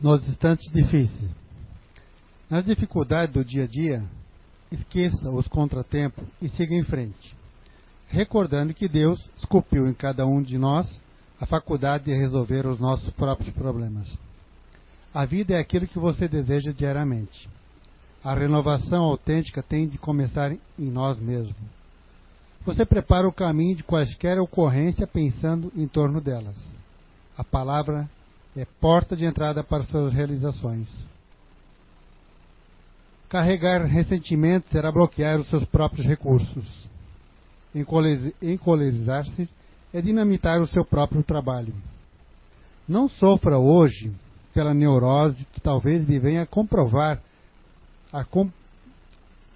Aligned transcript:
nos 0.00 0.26
instantes 0.28 0.70
difíceis. 0.72 1.30
Nas 2.48 2.64
dificuldades 2.64 3.34
do 3.34 3.44
dia 3.44 3.64
a 3.64 3.66
dia, 3.66 4.04
esqueça 4.70 5.30
os 5.30 5.48
contratempos 5.48 6.24
e 6.40 6.48
siga 6.48 6.74
em 6.74 6.84
frente, 6.84 7.36
recordando 8.08 8.74
que 8.74 8.88
Deus 8.88 9.18
esculpiu 9.38 9.88
em 9.88 9.94
cada 9.94 10.26
um 10.26 10.42
de 10.42 10.58
nós 10.58 11.00
a 11.40 11.46
faculdade 11.46 12.04
de 12.04 12.14
resolver 12.14 12.66
os 12.66 12.78
nossos 12.78 13.10
próprios 13.10 13.54
problemas. 13.54 14.08
A 15.12 15.24
vida 15.24 15.54
é 15.54 15.58
aquilo 15.58 15.86
que 15.86 15.98
você 15.98 16.28
deseja 16.28 16.72
diariamente. 16.72 17.48
A 18.22 18.34
renovação 18.34 19.04
autêntica 19.04 19.62
tem 19.62 19.88
de 19.88 19.98
começar 19.98 20.52
em 20.52 20.90
nós 20.90 21.18
mesmos. 21.18 21.56
Você 22.64 22.84
prepara 22.84 23.28
o 23.28 23.32
caminho 23.32 23.76
de 23.76 23.84
quaisquer 23.84 24.38
ocorrência 24.40 25.06
pensando 25.06 25.72
em 25.76 25.86
torno 25.86 26.20
delas. 26.20 26.56
A 27.38 27.44
palavra 27.44 28.10
é 28.56 28.64
porta 28.80 29.14
de 29.14 29.24
entrada 29.24 29.62
para 29.62 29.84
suas 29.84 30.12
realizações. 30.12 30.88
Carregar 33.28 33.84
ressentimento 33.84 34.68
será 34.70 34.90
bloquear 34.90 35.38
os 35.38 35.48
seus 35.48 35.64
próprios 35.66 36.06
recursos. 36.06 36.88
Encolerizar-se 38.42 39.48
é 39.92 40.00
dinamitar 40.00 40.60
o 40.60 40.66
seu 40.66 40.84
próprio 40.84 41.22
trabalho. 41.22 41.74
Não 42.88 43.08
sofra 43.08 43.58
hoje 43.58 44.12
pela 44.54 44.72
neurose 44.72 45.44
que 45.52 45.60
talvez 45.60 46.08
lhe 46.08 46.18
venha 46.18 46.46
comprovar 46.46 47.20
a, 48.10 48.24
com, 48.24 48.50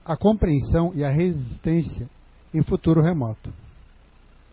a 0.05 0.17
compreensão 0.17 0.93
e 0.95 1.03
a 1.03 1.09
resistência 1.09 2.09
em 2.53 2.63
futuro 2.63 3.01
remoto. 3.01 3.51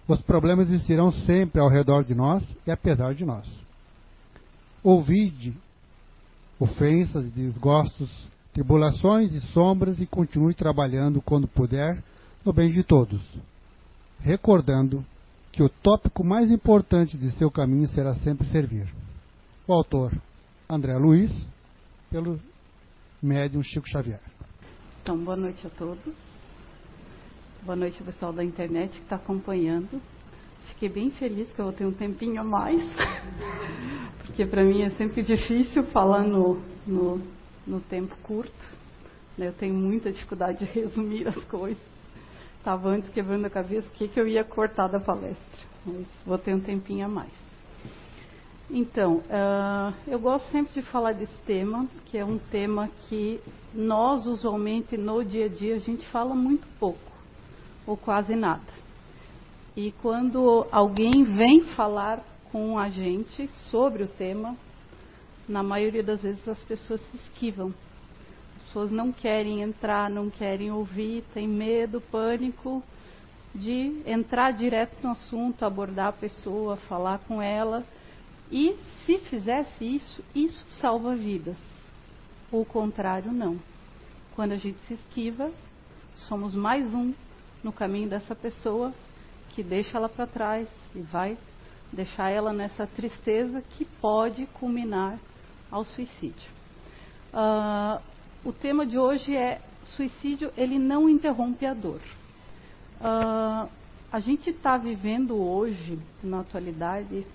Os 0.08 0.22
problemas 0.22 0.70
existirão 0.70 1.12
sempre 1.12 1.60
ao 1.60 1.68
redor 1.68 2.04
de 2.04 2.16
nós 2.16 2.44
e 2.66 2.72
apesar 2.72 3.14
de 3.14 3.26
nós. 3.26 3.67
Ouvide 4.84 5.56
ofensas, 6.60 7.30
desgostos, 7.32 8.10
tribulações 8.54 9.34
e 9.34 9.42
sombras 9.54 10.00
e 10.00 10.06
continue 10.06 10.54
trabalhando 10.54 11.22
quando 11.22 11.48
puder 11.48 12.04
no 12.44 12.52
bem 12.52 12.72
de 12.72 12.84
todos, 12.84 13.22
recordando 14.20 15.06
que 15.52 15.62
o 15.62 15.70
tópico 15.70 16.24
mais 16.24 16.50
importante 16.50 17.18
de 17.18 17.32
seu 17.32 17.52
caminho 17.52 17.88
será 17.90 18.16
sempre 18.16 18.48
servir. 18.50 18.88
O 19.68 19.74
autor 19.74 20.12
André 20.70 20.98
Luiz, 20.98 21.32
pelo 22.10 22.40
médium 23.22 23.62
Chico 23.62 23.88
Xavier. 23.88 24.22
Então, 25.02 25.18
boa 25.18 25.38
noite 25.38 25.66
a 25.66 25.70
todos. 25.70 26.14
Boa 27.64 27.76
noite, 27.76 28.02
pessoal 28.04 28.32
da 28.32 28.44
internet 28.44 28.92
que 28.92 29.04
está 29.04 29.18
acompanhando. 29.18 30.02
Fiquei 30.70 30.90
bem 30.90 31.12
feliz 31.12 31.52
que 31.52 31.60
eu 31.60 31.66
vou 31.66 31.74
ter 31.74 31.86
um 31.86 31.92
tempinho 31.92 32.40
a 32.42 32.44
mais, 32.44 32.82
porque 34.26 34.46
para 34.46 34.64
mim 34.64 34.84
é 34.84 34.90
sempre 34.92 35.24
difícil 35.24 35.84
falar 35.86 36.24
no, 36.24 36.62
no, 36.86 37.22
no 37.66 37.80
tempo 37.82 38.16
curto. 38.24 38.78
Né? 39.38 39.48
Eu 39.48 39.54
tenho 39.54 39.74
muita 39.74 40.12
dificuldade 40.12 40.60
de 40.60 40.66
resumir 40.72 41.28
as 41.28 41.44
coisas. 41.46 41.82
Estava 42.58 42.90
antes 42.90 43.10
quebrando 43.10 43.46
a 43.46 43.50
cabeça 43.50 43.88
o 43.88 43.92
que, 43.92 44.08
que 44.08 44.20
eu 44.20 44.28
ia 44.28 44.44
cortar 44.44 44.88
da 44.88 45.00
palestra, 45.00 45.66
mas 45.86 46.06
vou 46.26 46.38
ter 46.38 46.54
um 46.54 46.60
tempinho 46.60 47.06
a 47.06 47.10
mais. 47.10 47.32
Então, 48.70 49.18
uh, 49.18 49.94
eu 50.06 50.20
gosto 50.20 50.52
sempre 50.52 50.74
de 50.74 50.82
falar 50.82 51.14
desse 51.14 51.38
tema, 51.46 51.88
que 52.08 52.18
é 52.18 52.26
um 52.26 52.38
tema 52.38 52.90
que 53.08 53.40
nós, 53.74 54.26
usualmente, 54.26 54.98
no 54.98 55.24
dia 55.24 55.46
a 55.46 55.48
dia, 55.48 55.76
a 55.76 55.80
gente 55.80 56.06
fala 56.08 56.36
muito 56.36 56.68
pouco, 56.78 57.00
ou 57.86 57.96
quase 57.96 58.36
nada. 58.36 58.87
E 59.78 59.92
quando 60.02 60.66
alguém 60.72 61.24
vem 61.24 61.62
falar 61.76 62.24
com 62.52 62.80
a 62.80 62.90
gente 62.90 63.48
sobre 63.70 64.02
o 64.02 64.08
tema, 64.08 64.58
na 65.48 65.62
maioria 65.62 66.02
das 66.02 66.20
vezes 66.20 66.48
as 66.48 66.60
pessoas 66.64 67.00
se 67.00 67.18
esquivam. 67.18 67.72
As 68.56 68.64
pessoas 68.64 68.92
não 68.92 69.12
querem 69.12 69.62
entrar, 69.62 70.10
não 70.10 70.32
querem 70.32 70.72
ouvir, 70.72 71.24
têm 71.32 71.48
medo, 71.48 72.02
pânico 72.02 72.82
de 73.54 74.02
entrar 74.08 74.50
direto 74.50 74.98
no 75.04 75.12
assunto, 75.12 75.64
abordar 75.64 76.08
a 76.08 76.14
pessoa, 76.14 76.76
falar 76.76 77.20
com 77.20 77.40
ela 77.40 77.86
e 78.52 78.76
se 79.06 79.20
fizesse 79.20 79.86
isso, 79.86 80.24
isso 80.34 80.66
salva 80.82 81.16
vidas. 81.16 81.58
O 82.52 82.66
contrário, 82.66 83.32
não. 83.32 83.60
Quando 84.36 84.54
a 84.54 84.58
gente 84.58 84.80
se 84.88 84.96
esquiva, 84.96 85.52
somos 86.28 86.56
mais 86.56 86.92
um 86.96 87.14
no 87.64 87.72
caminho 87.72 88.10
dessa 88.10 88.34
pessoa 88.34 88.92
que 89.58 89.64
deixa 89.64 89.98
ela 89.98 90.08
para 90.08 90.28
trás 90.28 90.68
e 90.94 91.02
vai 91.02 91.36
deixar 91.92 92.30
ela 92.30 92.54
nessa 92.54 92.86
tristeza 92.86 93.60
que 93.72 93.86
pode 93.86 94.46
culminar 94.54 95.18
ao 95.72 95.84
suicídio. 95.84 96.48
Uh, 97.34 98.00
o 98.46 98.54
tema 98.54 98.86
de 98.86 99.00
hoje 99.00 99.36
é 99.36 99.60
suicídio, 99.96 100.54
ele 100.56 100.78
não 100.78 101.10
interrompe 101.10 101.66
a 101.66 101.74
dor. 101.74 102.00
Uh, 103.02 103.68
a 104.12 104.20
gente 104.20 104.52
está 104.52 104.78
vivendo 104.78 105.36
hoje, 105.36 105.98
na 106.22 106.42
atualidade, 106.42 107.26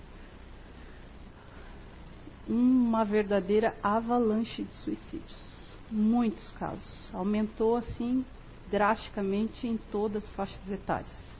uma 2.47 3.03
verdadeira 3.03 3.75
avalanche 3.83 4.63
de 4.63 4.73
suicídios. 4.75 5.75
Muitos 5.91 6.49
casos. 6.51 7.13
Aumentou 7.13 7.75
assim 7.75 8.23
drasticamente 8.71 9.67
em 9.67 9.75
todas 9.91 10.23
as 10.23 10.31
faixas 10.31 10.71
etárias. 10.71 11.32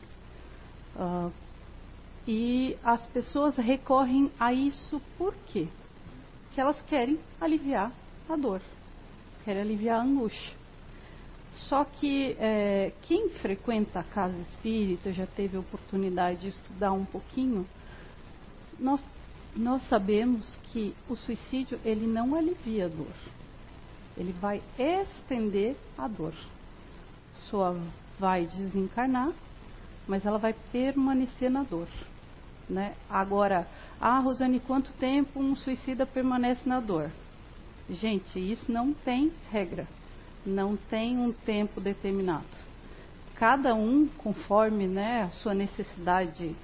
Uh, 0.96 1.32
e 2.28 2.78
as 2.84 3.06
pessoas 3.08 3.56
recorrem 3.58 4.32
a 4.40 4.54
isso 4.54 5.02
por 5.18 5.34
quê? 5.48 5.68
Porque 6.46 6.62
elas 6.62 6.80
querem 6.84 7.20
aliviar 7.42 7.92
a 8.30 8.36
dor, 8.36 8.62
querem 9.44 9.62
aliviar 9.62 10.00
a 10.00 10.04
angústia. 10.04 10.56
Só 11.68 11.84
que 11.84 12.36
é, 12.40 12.92
quem 13.04 13.30
frequenta 13.30 14.00
a 14.00 14.04
casa 14.04 14.38
espírita, 14.42 15.12
já 15.12 15.28
teve 15.28 15.58
oportunidade 15.58 16.42
de 16.42 16.48
estudar 16.50 16.92
um 16.92 17.06
pouquinho, 17.06 17.68
nós 18.80 19.04
nós 19.56 19.88
sabemos 19.88 20.58
que 20.72 20.96
o 21.08 21.16
suicídio 21.16 21.80
ele 21.86 22.08
não 22.08 22.36
alivia 22.36 22.86
a 22.86 22.90
dor. 22.90 23.14
Ele 24.18 24.32
vai 24.34 24.62
estender 24.78 25.76
a 25.98 26.08
dor. 26.08 26.34
A 26.34 27.40
pessoa 27.40 27.80
vai 28.20 28.48
desencarnar, 28.48 29.32
mas 30.08 30.26
ela 30.26 30.38
vai 30.38 30.54
permanecer 30.72 31.50
na 31.50 31.64
dor. 31.64 31.88
Né? 32.70 32.94
Agora, 33.10 33.68
ah, 34.00 34.20
Rosane, 34.20 34.60
quanto 34.60 34.92
tempo 34.94 35.40
um 35.40 35.56
suicida 35.56 36.06
permanece 36.06 36.68
na 36.68 36.80
dor? 36.80 37.10
Gente, 37.90 38.40
isso 38.40 38.72
não 38.72 38.94
tem 38.94 39.32
regra. 39.52 39.88
Não 40.46 40.76
tem 40.76 41.18
um 41.18 41.32
tempo 41.32 41.80
determinado. 41.80 42.46
Cada 43.36 43.74
um, 43.74 44.08
conforme 44.18 44.88
né, 44.88 45.24
a 45.24 45.30
sua 45.30 45.54
necessidade 45.54 46.56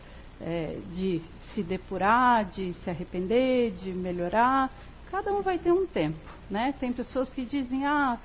é, 0.42 0.78
de 0.94 1.22
se 1.54 1.64
depurar, 1.64 2.46
de 2.46 2.74
se 2.74 2.90
arrepender, 2.90 3.72
de 3.72 3.92
melhorar. 3.92 4.72
Cada 5.12 5.34
um 5.34 5.42
vai 5.42 5.58
ter 5.58 5.72
um 5.72 5.86
tempo, 5.86 6.20
né? 6.50 6.74
Tem 6.80 6.94
pessoas 6.94 7.30
que 7.30 7.44
dizem, 7.44 7.86
ah, 7.86 8.18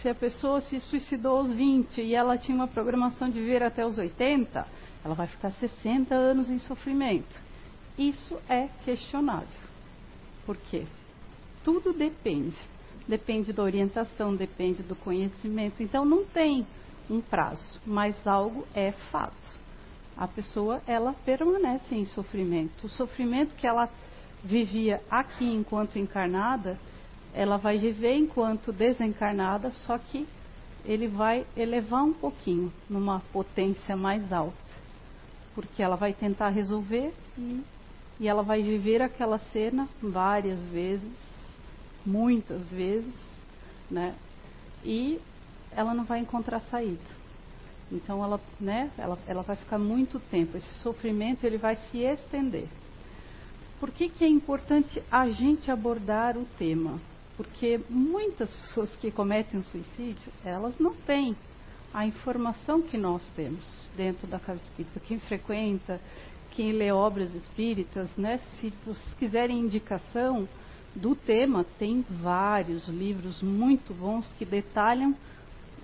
se 0.00 0.08
a 0.08 0.14
pessoa 0.14 0.60
se 0.60 0.80
suicidou 0.80 1.38
aos 1.38 1.52
20 1.52 2.00
e 2.00 2.14
ela 2.14 2.38
tinha 2.38 2.54
uma 2.54 2.68
programação 2.68 3.28
de 3.28 3.40
viver 3.40 3.62
até 3.62 3.84
os 3.84 3.98
80, 3.98 4.66
ela 5.04 5.14
vai 5.14 5.26
ficar 5.26 5.50
60 5.52 6.14
anos 6.14 6.50
em 6.50 6.58
sofrimento. 6.58 7.40
Isso 7.98 8.36
é 8.48 8.68
questionável. 8.84 9.48
Por 10.44 10.56
quê? 10.56 10.84
Tudo 11.64 11.92
depende. 11.92 12.56
Depende 13.08 13.52
da 13.52 13.62
orientação, 13.62 14.34
depende 14.34 14.82
do 14.82 14.96
conhecimento. 14.96 15.82
Então 15.82 16.04
não 16.04 16.24
tem 16.24 16.66
um 17.08 17.20
prazo, 17.20 17.80
mas 17.86 18.26
algo 18.26 18.66
é 18.74 18.92
fato 19.10 19.56
a 20.16 20.26
pessoa 20.26 20.80
ela 20.86 21.14
permanece 21.24 21.94
em 21.94 22.06
sofrimento. 22.06 22.86
O 22.86 22.88
sofrimento 22.88 23.54
que 23.54 23.66
ela 23.66 23.88
vivia 24.42 25.02
aqui 25.10 25.44
enquanto 25.44 25.98
encarnada, 25.98 26.78
ela 27.36 27.58
vai 27.58 27.76
viver 27.76 28.16
enquanto 28.16 28.72
desencarnada, 28.72 29.70
só 29.70 29.98
que 29.98 30.26
ele 30.86 31.06
vai 31.06 31.46
elevar 31.54 32.02
um 32.02 32.14
pouquinho 32.14 32.72
numa 32.88 33.20
potência 33.30 33.94
mais 33.94 34.32
alta, 34.32 34.56
porque 35.54 35.82
ela 35.82 35.96
vai 35.96 36.14
tentar 36.14 36.48
resolver 36.48 37.12
e, 37.36 37.62
e 38.18 38.26
ela 38.26 38.42
vai 38.42 38.62
viver 38.62 39.02
aquela 39.02 39.38
cena 39.52 39.86
várias 40.02 40.66
vezes, 40.68 41.12
muitas 42.06 42.70
vezes, 42.70 43.14
né? 43.90 44.14
E 44.82 45.20
ela 45.72 45.92
não 45.92 46.04
vai 46.04 46.20
encontrar 46.20 46.60
saída. 46.60 47.16
Então 47.92 48.24
ela, 48.24 48.40
né, 48.58 48.90
ela, 48.96 49.18
ela 49.26 49.42
vai 49.42 49.56
ficar 49.56 49.78
muito 49.78 50.18
tempo. 50.18 50.56
Esse 50.56 50.74
sofrimento 50.80 51.44
ele 51.44 51.58
vai 51.58 51.76
se 51.76 51.98
estender. 51.98 52.66
Por 53.78 53.90
que, 53.90 54.08
que 54.08 54.24
é 54.24 54.28
importante 54.28 55.02
a 55.10 55.28
gente 55.28 55.70
abordar 55.70 56.38
o 56.38 56.46
tema? 56.58 56.98
Porque 57.36 57.80
muitas 57.88 58.52
pessoas 58.54 58.94
que 58.96 59.10
cometem 59.10 59.62
suicídio, 59.62 60.32
elas 60.44 60.78
não 60.78 60.94
têm 60.94 61.36
a 61.92 62.06
informação 62.06 62.82
que 62.82 62.96
nós 62.96 63.22
temos 63.34 63.90
dentro 63.96 64.26
da 64.26 64.38
casa 64.38 64.60
espírita. 64.62 65.00
Quem 65.00 65.18
frequenta, 65.18 66.00
quem 66.52 66.72
lê 66.72 66.90
obras 66.90 67.34
espíritas, 67.34 68.08
né? 68.16 68.38
Se 68.58 68.72
vocês 68.84 69.14
quiserem 69.14 69.58
indicação, 69.58 70.48
do 70.96 71.14
tema, 71.14 71.64
tem 71.78 72.04
vários 72.22 72.88
livros 72.88 73.42
muito 73.42 73.92
bons 73.92 74.32
que 74.38 74.46
detalham 74.46 75.14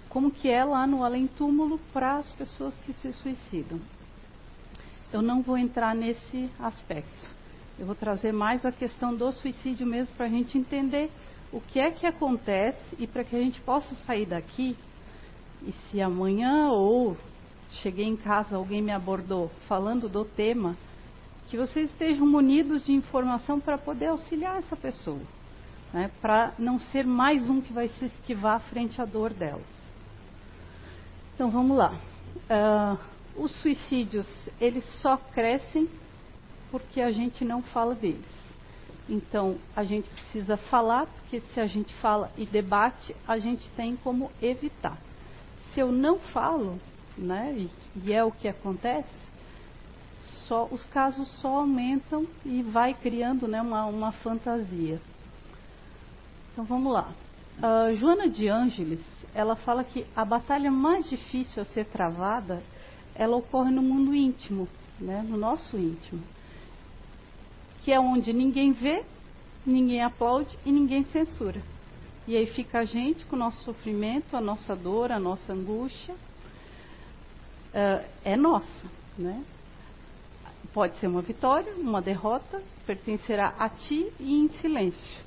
como 0.09 0.31
que 0.31 0.49
é 0.49 0.65
lá 0.65 0.87
no 0.87 1.05
além-túmulo 1.05 1.79
para 1.93 2.17
as 2.17 2.33
pessoas 2.33 2.75
que 2.79 2.93
se 2.95 3.13
suicidam. 3.13 3.79
Eu 5.13 5.21
não 5.21 5.43
vou 5.43 5.59
entrar 5.59 5.95
nesse 5.95 6.51
aspecto. 6.59 7.29
Eu 7.79 7.87
vou 7.87 7.95
trazer 7.95 8.33
mais 8.33 8.65
a 8.65 8.73
questão 8.73 9.15
do 9.15 9.31
suicídio 9.33 9.87
mesmo 9.87 10.15
para 10.17 10.27
a 10.27 10.31
gente 10.31 10.57
entender 10.57 11.11
o 11.53 11.61
que 11.61 11.79
é 11.79 11.91
que 11.91 12.07
acontece 12.07 12.97
e 12.99 13.07
para 13.07 13.23
que 13.23 13.37
a 13.37 13.41
gente 13.41 13.61
possa 13.61 13.95
sair 14.07 14.27
daqui. 14.27 14.77
E 15.63 15.73
se 15.73 16.01
amanhã 16.01 16.71
ou 16.71 17.17
cheguei 17.83 18.07
em 18.07 18.17
casa, 18.17 18.57
alguém 18.57 18.83
me 18.83 18.91
abordou 18.91 19.51
falando 19.69 20.09
do 20.09 20.25
tema, 20.25 20.77
que 21.49 21.57
vocês 21.57 21.91
estejam 21.91 22.27
munidos 22.27 22.85
de 22.85 22.93
informação 22.93 23.61
para 23.61 23.77
poder 23.77 24.07
auxiliar 24.07 24.59
essa 24.59 24.77
pessoa, 24.77 25.21
né? 25.93 26.11
para 26.21 26.55
não 26.59 26.79
ser 26.79 27.07
mais 27.07 27.49
um 27.49 27.61
que 27.61 27.73
vai 27.73 27.89
se 27.89 28.07
esquivar 28.07 28.61
frente 28.61 29.01
à 29.01 29.05
dor 29.05 29.33
dela. 29.33 29.63
Então 31.35 31.51
vamos 31.51 31.77
lá. 31.77 31.93
Uh, 32.49 32.99
os 33.37 33.53
suicídios, 33.61 34.27
eles 34.61 34.85
só 35.01 35.17
crescem 35.17 35.89
porque 36.71 37.01
a 37.01 37.11
gente 37.11 37.45
não 37.45 37.63
fala 37.63 37.95
deles. 37.95 38.42
Então, 39.09 39.57
a 39.75 39.85
gente 39.85 40.09
precisa 40.09 40.57
falar, 40.57 41.07
porque 41.07 41.41
se 41.41 41.61
a 41.61 41.67
gente 41.67 41.93
fala 41.95 42.31
e 42.37 42.47
debate, 42.47 43.15
a 43.27 43.39
gente 43.39 43.69
tem 43.71 43.97
como 43.97 44.31
evitar. 44.41 44.97
Se 45.73 45.81
eu 45.81 45.91
não 45.91 46.19
falo, 46.19 46.79
né, 47.17 47.55
e, 47.57 47.71
e 48.05 48.13
é 48.13 48.23
o 48.23 48.31
que 48.31 48.47
acontece, 48.47 49.11
só, 50.47 50.69
os 50.71 50.85
casos 50.87 51.29
só 51.41 51.59
aumentam 51.59 52.27
e 52.45 52.63
vai 52.63 52.95
criando 52.95 53.49
né, 53.49 53.61
uma, 53.61 53.87
uma 53.87 54.13
fantasia. 54.13 55.01
Então 56.53 56.65
vamos 56.65 56.93
lá. 56.93 57.09
Uh, 57.59 57.95
Joana 57.97 58.29
de 58.29 58.49
Ângeles, 58.49 59.01
ela 59.35 59.57
fala 59.57 59.85
que 59.85 60.07
a 60.15 60.25
batalha 60.25 60.71
mais 60.71 61.09
difícil 61.09 61.63
a 61.63 61.67
ser 61.67 61.87
travada, 61.87 62.63
ela 63.15 63.37
ocorre 63.37 63.71
no 63.71 63.83
mundo 63.83 64.15
íntimo, 64.15 64.69
né, 64.99 65.25
no 65.27 65.37
nosso 65.37 65.77
íntimo, 65.77 66.23
que 67.85 67.93
é 67.93 67.99
onde 67.99 68.33
ninguém 68.33 68.73
vê, 68.73 69.05
ninguém 69.67 70.03
aplaude 70.03 70.57
e 70.65 70.73
ninguém 70.73 71.05
censura. 71.05 71.61
E 72.27 72.37
aí 72.37 72.47
fica 72.47 72.81
a 72.81 72.85
gente 72.85 73.25
com 73.27 73.35
o 73.35 73.39
nosso 73.39 73.65
sofrimento, 73.65 74.37
a 74.37 74.41
nossa 74.41 74.77
dor, 74.77 75.11
a 75.11 75.19
nossa 75.19 75.53
angústia, 75.53 76.15
uh, 77.75 78.05
é 78.25 78.37
nossa, 78.37 78.87
né? 79.19 79.43
Pode 80.73 80.97
ser 80.99 81.09
uma 81.09 81.21
vitória, 81.21 81.75
uma 81.75 82.01
derrota, 82.01 82.63
pertencerá 82.87 83.55
a 83.59 83.69
ti 83.69 84.11
e 84.19 84.35
em 84.39 84.49
silêncio. 84.61 85.21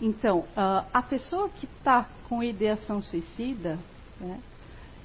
Então, 0.00 0.40
uh, 0.40 0.86
a 0.92 1.02
pessoa 1.02 1.48
que 1.48 1.66
está 1.66 2.06
com 2.28 2.42
ideação 2.42 3.02
suicida, 3.02 3.78
né, 4.20 4.40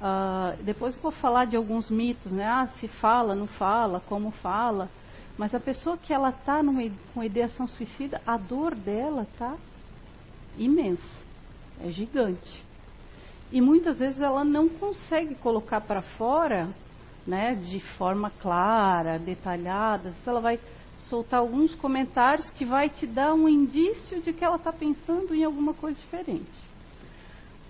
uh, 0.01 0.63
depois 0.63 0.95
eu 0.95 1.01
vou 1.01 1.12
falar 1.12 1.45
de 1.45 1.56
alguns 1.56 1.89
mitos, 1.89 2.31
né? 2.31 2.45
Ah, 2.45 2.68
se 2.80 2.88
fala, 2.88 3.33
não 3.33 3.48
fala, 3.48 4.01
como 4.01 4.31
fala. 4.31 4.89
Mas 5.38 5.54
a 5.54 5.60
pessoa 5.60 5.98
que 5.98 6.14
ela 6.14 6.30
está 6.30 6.62
com 7.14 7.24
ideação 7.24 7.68
suicida, 7.68 8.22
a 8.26 8.38
dor 8.38 8.74
dela 8.74 9.24
está 9.24 9.56
imensa, 10.58 11.04
é 11.82 11.92
gigante. 11.92 12.64
E 13.52 13.60
muitas 13.60 14.00
vezes 14.00 14.20
ela 14.20 14.44
não 14.44 14.70
consegue 14.70 15.36
colocar 15.36 15.82
para 15.82 16.02
fora 16.02 16.70
né, 17.28 17.56
de 17.56 17.80
forma 17.98 18.30
clara, 18.30 19.18
detalhada, 19.18 20.14
ela 20.26 20.40
vai 20.40 20.60
soltar 21.10 21.40
alguns 21.40 21.74
comentários 21.76 22.50
que 22.52 22.66
vai 22.66 22.90
te 22.90 23.06
dar 23.06 23.34
um 23.34 23.48
indício 23.48 24.22
de 24.22 24.31
que 24.31 24.44
ela 24.44 24.56
está 24.56 24.72
pensando 24.72 25.34
em 25.34 25.44
alguma 25.44 25.74
coisa 25.74 26.00
diferente. 26.00 26.76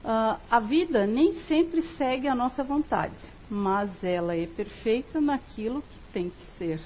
Uh, 0.03 0.39
a 0.51 0.59
vida 0.59 1.07
nem 1.07 1.33
sempre 1.45 1.81
segue 1.97 2.27
a 2.27 2.35
nossa 2.35 2.63
vontade, 2.63 3.15
mas 3.49 4.03
ela 4.03 4.35
é 4.35 4.45
perfeita 4.45 5.19
naquilo 5.19 5.81
que 5.81 5.99
tem 6.13 6.29
que 6.29 6.57
ser. 6.57 6.79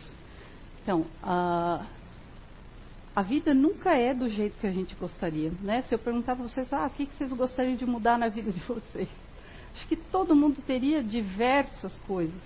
Então, 0.90 1.02
uh, 1.24 1.86
a 3.16 3.22
vida 3.22 3.54
nunca 3.54 3.96
é 3.96 4.12
do 4.12 4.28
jeito 4.28 4.60
que 4.60 4.66
a 4.66 4.72
gente 4.72 4.96
gostaria. 4.96 5.52
Né? 5.62 5.84
Se 5.84 5.94
eu 5.94 6.00
perguntar 6.00 6.36
para 6.36 6.48
vocês, 6.48 6.74
ah, 6.74 6.88
o 6.88 6.90
que 6.90 7.06
vocês 7.06 7.32
gostariam 7.32 7.76
de 7.76 7.86
mudar 7.86 8.18
na 8.18 8.28
vida 8.28 8.52
de 8.52 8.60
vocês? 8.62 9.08
Acho 9.76 9.88
que 9.88 9.96
todo 9.96 10.36
mundo 10.36 10.64
teria 10.66 11.04
diversas 11.04 11.96
coisas 12.08 12.42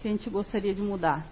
que 0.00 0.08
a 0.08 0.10
gente 0.10 0.30
gostaria 0.30 0.74
de 0.74 0.80
mudar. 0.80 1.26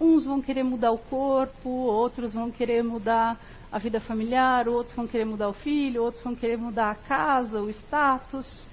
Uns 0.00 0.24
vão 0.24 0.42
querer 0.42 0.64
mudar 0.64 0.90
o 0.90 0.98
corpo, 0.98 1.68
outros 1.68 2.34
vão 2.34 2.50
querer 2.50 2.82
mudar 2.82 3.40
a 3.70 3.78
vida 3.78 4.00
familiar, 4.00 4.66
outros 4.66 4.96
vão 4.96 5.06
querer 5.06 5.24
mudar 5.24 5.50
o 5.50 5.52
filho, 5.52 6.02
outros 6.02 6.24
vão 6.24 6.34
querer 6.34 6.58
mudar 6.58 6.90
a 6.90 6.96
casa, 6.96 7.62
o 7.62 7.70
status. 7.70 8.68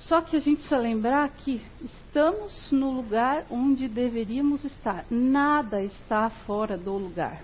Só 0.00 0.20
que 0.20 0.36
a 0.36 0.40
gente 0.40 0.58
precisa 0.58 0.78
lembrar 0.78 1.28
que 1.28 1.62
estamos 1.82 2.70
no 2.70 2.90
lugar 2.90 3.46
onde 3.50 3.86
deveríamos 3.86 4.64
estar. 4.64 5.04
Nada 5.10 5.82
está 5.82 6.30
fora 6.30 6.76
do 6.76 6.92
lugar. 6.94 7.42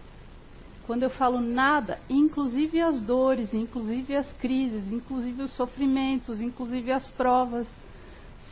Quando 0.87 1.03
eu 1.03 1.11
falo 1.11 1.41
nada, 1.41 1.99
inclusive 2.09 2.81
as 2.81 3.01
dores, 3.01 3.53
inclusive 3.53 4.15
as 4.15 4.33
crises, 4.35 4.91
inclusive 4.91 5.43
os 5.43 5.53
sofrimentos, 5.53 6.41
inclusive 6.41 6.93
as 6.93 7.11
provas, 7.11 7.67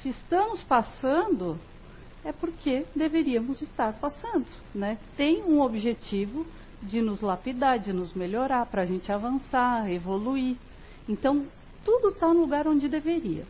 se 0.00 0.10
estamos 0.10 0.60
passando, 0.62 1.58
é 2.24 2.32
porque 2.32 2.84
deveríamos 2.94 3.62
estar 3.62 3.92
passando. 3.94 4.46
Né? 4.74 4.98
Tem 5.16 5.42
um 5.44 5.60
objetivo 5.60 6.44
de 6.82 7.00
nos 7.00 7.20
lapidar, 7.20 7.78
de 7.78 7.92
nos 7.92 8.12
melhorar, 8.12 8.66
para 8.66 8.82
a 8.82 8.86
gente 8.86 9.10
avançar, 9.10 9.90
evoluir. 9.90 10.56
Então, 11.08 11.46
tudo 11.84 12.08
está 12.08 12.28
no 12.34 12.40
lugar 12.40 12.66
onde 12.66 12.88
deveria. 12.88 13.44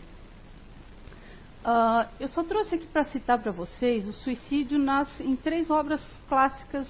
Uh, 1.65 2.07
eu 2.21 2.29
só 2.29 2.45
trouxe 2.45 2.75
aqui 2.75 2.87
para 2.87 3.05
citar 3.05 3.39
para 3.39 3.51
vocês 3.51 4.07
o 4.07 4.13
suicídio 4.13 4.79
nasce 4.79 5.23
em 5.23 5.35
três 5.35 5.71
obras 5.71 6.03
clássicas 6.29 6.87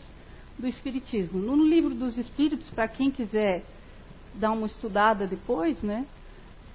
do 0.59 0.67
Espiritismo. 0.67 1.39
No 1.39 1.65
livro 1.65 1.95
dos 1.95 2.19
Espíritos, 2.19 2.69
para 2.71 2.89
quem 2.89 3.09
quiser 3.09 3.63
dar 4.35 4.51
uma 4.51 4.67
estudada 4.67 5.29
depois, 5.29 5.81
né? 5.81 6.05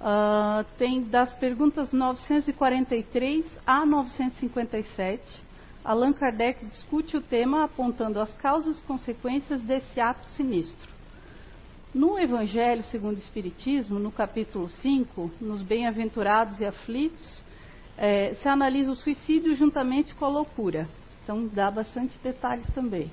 Uh, 0.00 0.64
tem 0.78 1.02
das 1.02 1.34
perguntas 1.34 1.92
943 1.92 3.44
a 3.66 3.84
957. 3.84 5.22
Allan 5.84 6.14
Kardec 6.14 6.64
discute 6.64 7.18
o 7.18 7.20
tema 7.20 7.64
apontando 7.64 8.18
as 8.18 8.32
causas 8.36 8.78
e 8.78 8.82
consequências 8.84 9.60
desse 9.60 10.00
ato 10.00 10.26
sinistro. 10.28 10.88
No 11.94 12.18
Evangelho 12.18 12.82
segundo 12.84 13.16
o 13.16 13.20
Espiritismo, 13.20 13.98
no 13.98 14.10
capítulo 14.10 14.70
5, 14.70 15.32
nos 15.38 15.60
Bem-aventurados 15.60 16.60
e 16.60 16.64
Aflitos, 16.64 17.42
eh, 18.00 18.34
se 18.42 18.48
analisa 18.48 18.90
o 18.90 18.96
suicídio 18.96 19.54
juntamente 19.54 20.14
com 20.14 20.24
a 20.24 20.28
loucura. 20.28 20.88
Então, 21.22 21.46
dá 21.46 21.70
bastante 21.70 22.18
detalhes 22.22 22.66
também. 22.74 23.12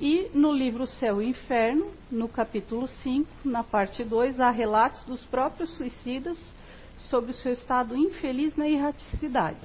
E 0.00 0.30
no 0.34 0.52
livro 0.52 0.86
Céu 0.86 1.22
e 1.22 1.28
Inferno, 1.28 1.90
no 2.10 2.26
capítulo 2.26 2.88
5, 2.88 3.28
na 3.44 3.62
parte 3.62 4.02
2, 4.02 4.40
há 4.40 4.50
relatos 4.50 5.04
dos 5.04 5.24
próprios 5.26 5.70
suicidas 5.76 6.38
sobre 6.98 7.30
o 7.30 7.34
seu 7.34 7.52
estado 7.52 7.96
infeliz 7.96 8.56
na 8.56 8.68
erraticidade. 8.68 9.60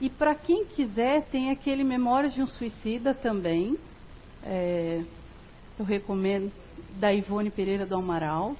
E 0.00 0.08
para 0.08 0.34
quem 0.34 0.64
quiser, 0.64 1.22
tem 1.26 1.50
aquele 1.50 1.84
Memórias 1.84 2.34
de 2.34 2.42
um 2.42 2.46
Suicida 2.46 3.12
também. 3.12 3.76
É, 4.42 5.02
eu 5.78 5.84
recomendo, 5.84 6.50
da 6.98 7.12
Ivone 7.12 7.50
Pereira 7.50 7.84
do 7.84 7.94
Amaral. 7.94 8.56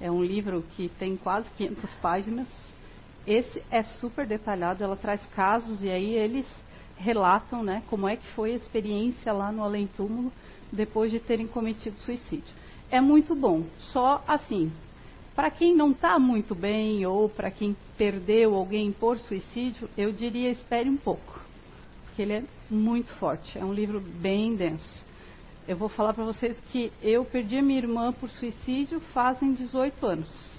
É 0.00 0.10
um 0.10 0.22
livro 0.22 0.64
que 0.76 0.88
tem 0.98 1.16
quase 1.16 1.48
500 1.56 1.94
páginas. 1.94 2.46
Esse 3.26 3.62
é 3.70 3.82
super 3.82 4.26
detalhado, 4.26 4.84
ela 4.84 4.96
traz 4.96 5.20
casos 5.34 5.82
e 5.82 5.90
aí 5.90 6.14
eles 6.14 6.46
relatam 6.96 7.62
né, 7.62 7.82
como 7.88 8.08
é 8.08 8.16
que 8.16 8.26
foi 8.28 8.52
a 8.52 8.56
experiência 8.56 9.32
lá 9.32 9.50
no 9.50 9.62
além-túmulo 9.62 10.32
depois 10.72 11.10
de 11.10 11.18
terem 11.18 11.46
cometido 11.46 11.98
suicídio. 11.98 12.54
É 12.90 13.00
muito 13.00 13.34
bom, 13.34 13.64
só 13.78 14.22
assim, 14.28 14.72
para 15.34 15.50
quem 15.50 15.74
não 15.74 15.90
está 15.90 16.18
muito 16.18 16.54
bem 16.54 17.04
ou 17.04 17.28
para 17.28 17.50
quem 17.50 17.76
perdeu 17.98 18.54
alguém 18.54 18.92
por 18.92 19.18
suicídio, 19.18 19.90
eu 19.96 20.12
diria 20.12 20.50
espere 20.50 20.88
um 20.88 20.96
pouco, 20.96 21.40
porque 22.04 22.22
ele 22.22 22.32
é 22.32 22.44
muito 22.70 23.12
forte, 23.14 23.58
é 23.58 23.64
um 23.64 23.72
livro 23.72 24.00
bem 24.00 24.54
denso. 24.54 25.04
Eu 25.66 25.76
vou 25.76 25.88
falar 25.88 26.14
para 26.14 26.24
vocês 26.24 26.56
que 26.70 26.92
eu 27.02 27.24
perdi 27.24 27.58
a 27.58 27.62
minha 27.62 27.80
irmã 27.80 28.12
por 28.12 28.30
suicídio 28.30 29.00
fazem 29.12 29.52
18 29.52 30.06
anos. 30.06 30.55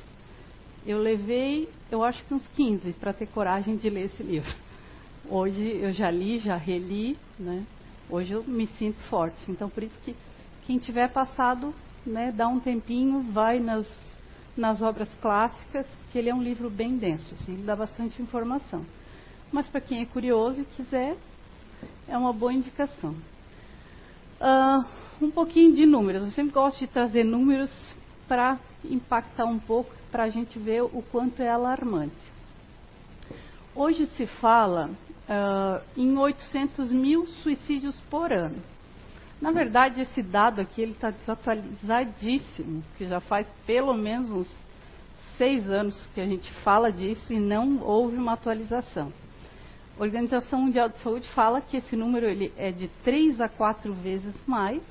Eu 0.86 1.00
levei, 1.00 1.70
eu 1.92 2.04
acho 2.04 2.24
que 2.26 2.34
uns 2.34 2.48
15 2.50 2.94
para 2.94 3.14
ter 3.14 3.28
coragem 3.28 3.76
de 3.76 3.90
ler 3.90 4.06
esse 4.06 4.24
livro. 4.24 4.54
Hoje 5.30 5.78
eu 5.82 5.92
já 5.92 6.10
li, 6.10 6.40
já 6.40 6.56
reli, 6.56 7.18
né? 7.38 7.66
Hoje 8.10 8.32
eu 8.34 8.44
me 8.44 8.68
sinto 8.68 9.00
forte. 9.10 9.52
Então 9.52 9.70
por 9.70 9.84
isso 9.84 9.98
que 10.06 10.16
quem 10.66 10.78
tiver 10.78 11.10
passado, 11.10 11.74
né, 12.06 12.32
dá 12.32 12.48
um 12.48 12.60
tempinho, 12.60 13.22
vai 13.32 13.60
nas, 13.60 13.88
nas 14.56 14.82
obras 14.82 15.14
clássicas, 15.22 15.88
porque 16.02 16.18
ele 16.18 16.30
é 16.30 16.36
um 16.36 16.44
livro 16.44 16.70
bem 16.70 16.98
denso, 16.98 17.36
assim, 17.36 17.54
ele 17.54 17.64
dá 17.64 17.76
bastante 17.76 18.22
informação. 18.22 18.86
Mas 19.52 19.68
para 19.68 19.80
quem 19.80 20.02
é 20.02 20.06
curioso 20.06 20.62
e 20.62 20.66
quiser, 20.66 21.16
é 22.08 22.18
uma 22.18 22.34
boa 22.34 22.54
indicação. 22.54 23.16
Uh, 24.42 24.86
um 25.22 25.32
pouquinho 25.32 25.74
de 25.74 25.86
números. 25.86 26.24
Eu 26.24 26.32
sempre 26.32 26.54
gosto 26.54 26.80
de 26.80 26.88
trazer 26.88 27.24
números 27.24 27.72
para 28.28 28.60
impactar 28.84 29.46
um 29.46 29.60
pouco, 29.60 29.92
para 30.12 30.24
a 30.24 30.30
gente 30.30 30.58
ver 30.58 30.84
o 30.84 31.04
quanto 31.12 31.42
é 31.42 31.50
alarmante. 31.50 32.16
Hoje 33.76 34.08
se 34.08 34.26
fala 34.26 34.90
uh, 35.28 35.82
em 35.96 36.18
800 36.18 36.92
mil 36.92 37.28
suicídios 37.28 37.96
por 38.10 38.32
ano. 38.32 38.58
Na 39.40 39.52
verdade, 39.52 40.02
esse 40.02 40.24
dado 40.24 40.62
aqui 40.62 40.82
ele 40.82 40.94
está 40.94 41.12
desatualizadíssimo, 41.12 42.84
que 42.98 43.06
já 43.06 43.20
faz 43.20 43.48
pelo 43.68 43.94
menos 43.94 44.32
uns 44.32 44.68
seis 45.38 45.70
anos 45.70 46.10
que 46.14 46.20
a 46.20 46.26
gente 46.26 46.52
fala 46.64 46.92
disso 46.92 47.32
e 47.32 47.40
não 47.40 47.80
houve 47.84 48.18
uma 48.18 48.34
atualização. 48.34 49.14
A 50.00 50.04
Organização 50.04 50.62
Mundial 50.62 50.90
de 50.90 50.98
Saúde 51.00 51.28
fala 51.30 51.62
que 51.62 51.78
esse 51.78 51.96
número 51.96 52.26
ele 52.26 52.52
é 52.58 52.72
de 52.72 52.88
três 53.04 53.40
a 53.40 53.48
quatro 53.48 53.94
vezes 53.94 54.34
mais, 54.48 54.82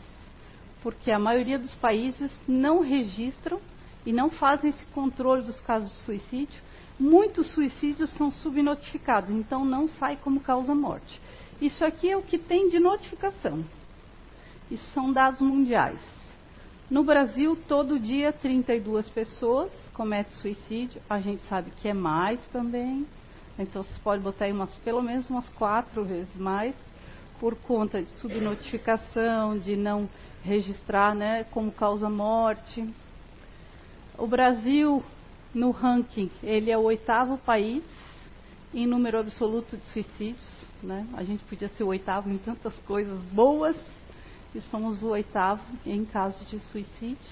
porque 0.82 1.10
a 1.10 1.18
maioria 1.18 1.58
dos 1.58 1.74
países 1.76 2.30
não 2.46 2.80
registram 2.80 3.60
e 4.06 4.12
não 4.12 4.30
fazem 4.30 4.70
esse 4.70 4.86
controle 4.86 5.42
dos 5.42 5.60
casos 5.60 5.90
de 5.90 5.96
suicídio. 5.98 6.62
Muitos 6.98 7.48
suicídios 7.48 8.08
são 8.10 8.30
subnotificados, 8.30 9.30
então 9.30 9.64
não 9.64 9.88
sai 9.88 10.16
como 10.16 10.40
causa 10.40 10.74
morte. 10.74 11.20
Isso 11.60 11.84
aqui 11.84 12.08
é 12.10 12.16
o 12.16 12.22
que 12.22 12.38
tem 12.38 12.68
de 12.68 12.78
notificação. 12.78 13.64
Isso 14.70 14.84
são 14.92 15.12
dados 15.12 15.40
mundiais. 15.40 15.98
No 16.88 17.02
Brasil, 17.02 17.58
todo 17.66 17.98
dia 17.98 18.32
32 18.32 19.08
pessoas 19.08 19.72
cometem 19.92 20.36
suicídio. 20.36 21.02
A 21.10 21.20
gente 21.20 21.42
sabe 21.48 21.72
que 21.82 21.88
é 21.88 21.94
mais 21.94 22.40
também. 22.52 23.04
Então 23.58 23.82
você 23.82 23.98
pode 24.04 24.22
botar 24.22 24.44
aí 24.44 24.52
umas, 24.52 24.74
pelo 24.76 25.02
menos 25.02 25.28
umas 25.28 25.48
quatro 25.50 26.04
vezes 26.04 26.34
mais, 26.36 26.74
por 27.40 27.56
conta 27.56 28.02
de 28.02 28.10
subnotificação, 28.12 29.58
de 29.58 29.74
não 29.76 30.08
registrar 30.44 31.14
né, 31.14 31.44
como 31.50 31.72
causa 31.72 32.08
morte. 32.08 32.88
O 34.18 34.26
Brasil, 34.26 35.04
no 35.54 35.70
ranking, 35.70 36.30
ele 36.42 36.70
é 36.70 36.78
o 36.78 36.82
oitavo 36.82 37.36
país 37.38 37.84
em 38.72 38.86
número 38.86 39.18
absoluto 39.18 39.76
de 39.76 39.84
suicídios. 39.86 40.66
Né? 40.82 41.06
A 41.14 41.22
gente 41.22 41.44
podia 41.44 41.68
ser 41.68 41.84
o 41.84 41.88
oitavo 41.88 42.30
em 42.30 42.38
tantas 42.38 42.74
coisas 42.80 43.20
boas, 43.24 43.76
e 44.54 44.60
somos 44.62 45.02
o 45.02 45.08
oitavo 45.08 45.62
em 45.84 46.04
caso 46.04 46.44
de 46.46 46.58
suicídio. 46.60 47.30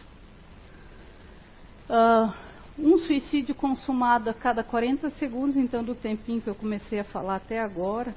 Uh, 1.88 2.32
um 2.78 2.98
suicídio 2.98 3.54
consumado 3.54 4.28
a 4.28 4.34
cada 4.34 4.62
40 4.62 5.08
segundos, 5.10 5.56
então 5.56 5.82
do 5.82 5.94
tempinho 5.94 6.42
que 6.42 6.48
eu 6.48 6.54
comecei 6.54 7.00
a 7.00 7.04
falar 7.04 7.36
até 7.36 7.60
agora, 7.60 8.14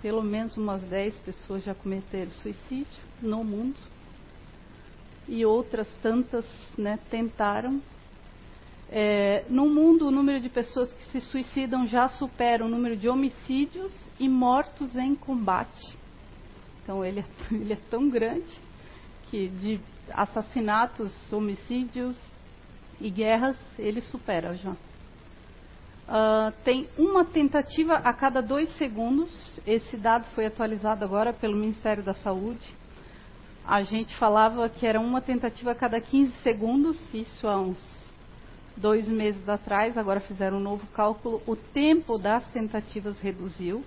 pelo 0.00 0.22
menos 0.22 0.56
umas 0.56 0.82
10 0.82 1.16
pessoas 1.18 1.64
já 1.64 1.74
cometeram 1.74 2.30
suicídio 2.32 3.02
no 3.20 3.42
mundo. 3.42 3.78
E 5.30 5.46
outras 5.46 5.88
tantas 6.02 6.44
né, 6.76 6.98
tentaram. 7.08 7.80
É, 8.90 9.44
no 9.48 9.68
mundo, 9.68 10.08
o 10.08 10.10
número 10.10 10.40
de 10.40 10.48
pessoas 10.48 10.92
que 10.92 11.04
se 11.04 11.20
suicidam 11.20 11.86
já 11.86 12.08
supera 12.08 12.64
o 12.64 12.68
número 12.68 12.96
de 12.96 13.08
homicídios 13.08 13.94
e 14.18 14.28
mortos 14.28 14.96
em 14.96 15.14
combate. 15.14 15.96
Então 16.82 17.04
ele 17.04 17.20
é, 17.20 17.24
ele 17.54 17.72
é 17.72 17.78
tão 17.88 18.10
grande 18.10 18.52
que 19.30 19.46
de 19.46 19.80
assassinatos, 20.12 21.12
homicídios 21.32 22.18
e 23.00 23.08
guerras 23.08 23.56
ele 23.78 24.00
supera 24.00 24.54
já. 24.54 24.72
Uh, 24.72 26.52
tem 26.64 26.88
uma 26.98 27.24
tentativa 27.24 27.94
a 27.94 28.12
cada 28.12 28.42
dois 28.42 28.68
segundos. 28.76 29.60
Esse 29.64 29.96
dado 29.96 30.26
foi 30.34 30.46
atualizado 30.46 31.04
agora 31.04 31.32
pelo 31.32 31.56
Ministério 31.56 32.02
da 32.02 32.14
Saúde. 32.14 32.79
A 33.66 33.82
gente 33.82 34.16
falava 34.16 34.68
que 34.68 34.86
era 34.86 35.00
uma 35.00 35.20
tentativa 35.20 35.72
a 35.72 35.74
cada 35.74 36.00
15 36.00 36.32
segundos, 36.42 36.96
isso 37.14 37.46
há 37.46 37.60
uns 37.60 37.78
dois 38.76 39.06
meses 39.08 39.48
atrás. 39.48 39.96
Agora 39.96 40.20
fizeram 40.20 40.56
um 40.56 40.60
novo 40.60 40.86
cálculo. 40.88 41.42
O 41.46 41.54
tempo 41.54 42.18
das 42.18 42.46
tentativas 42.50 43.20
reduziu. 43.20 43.84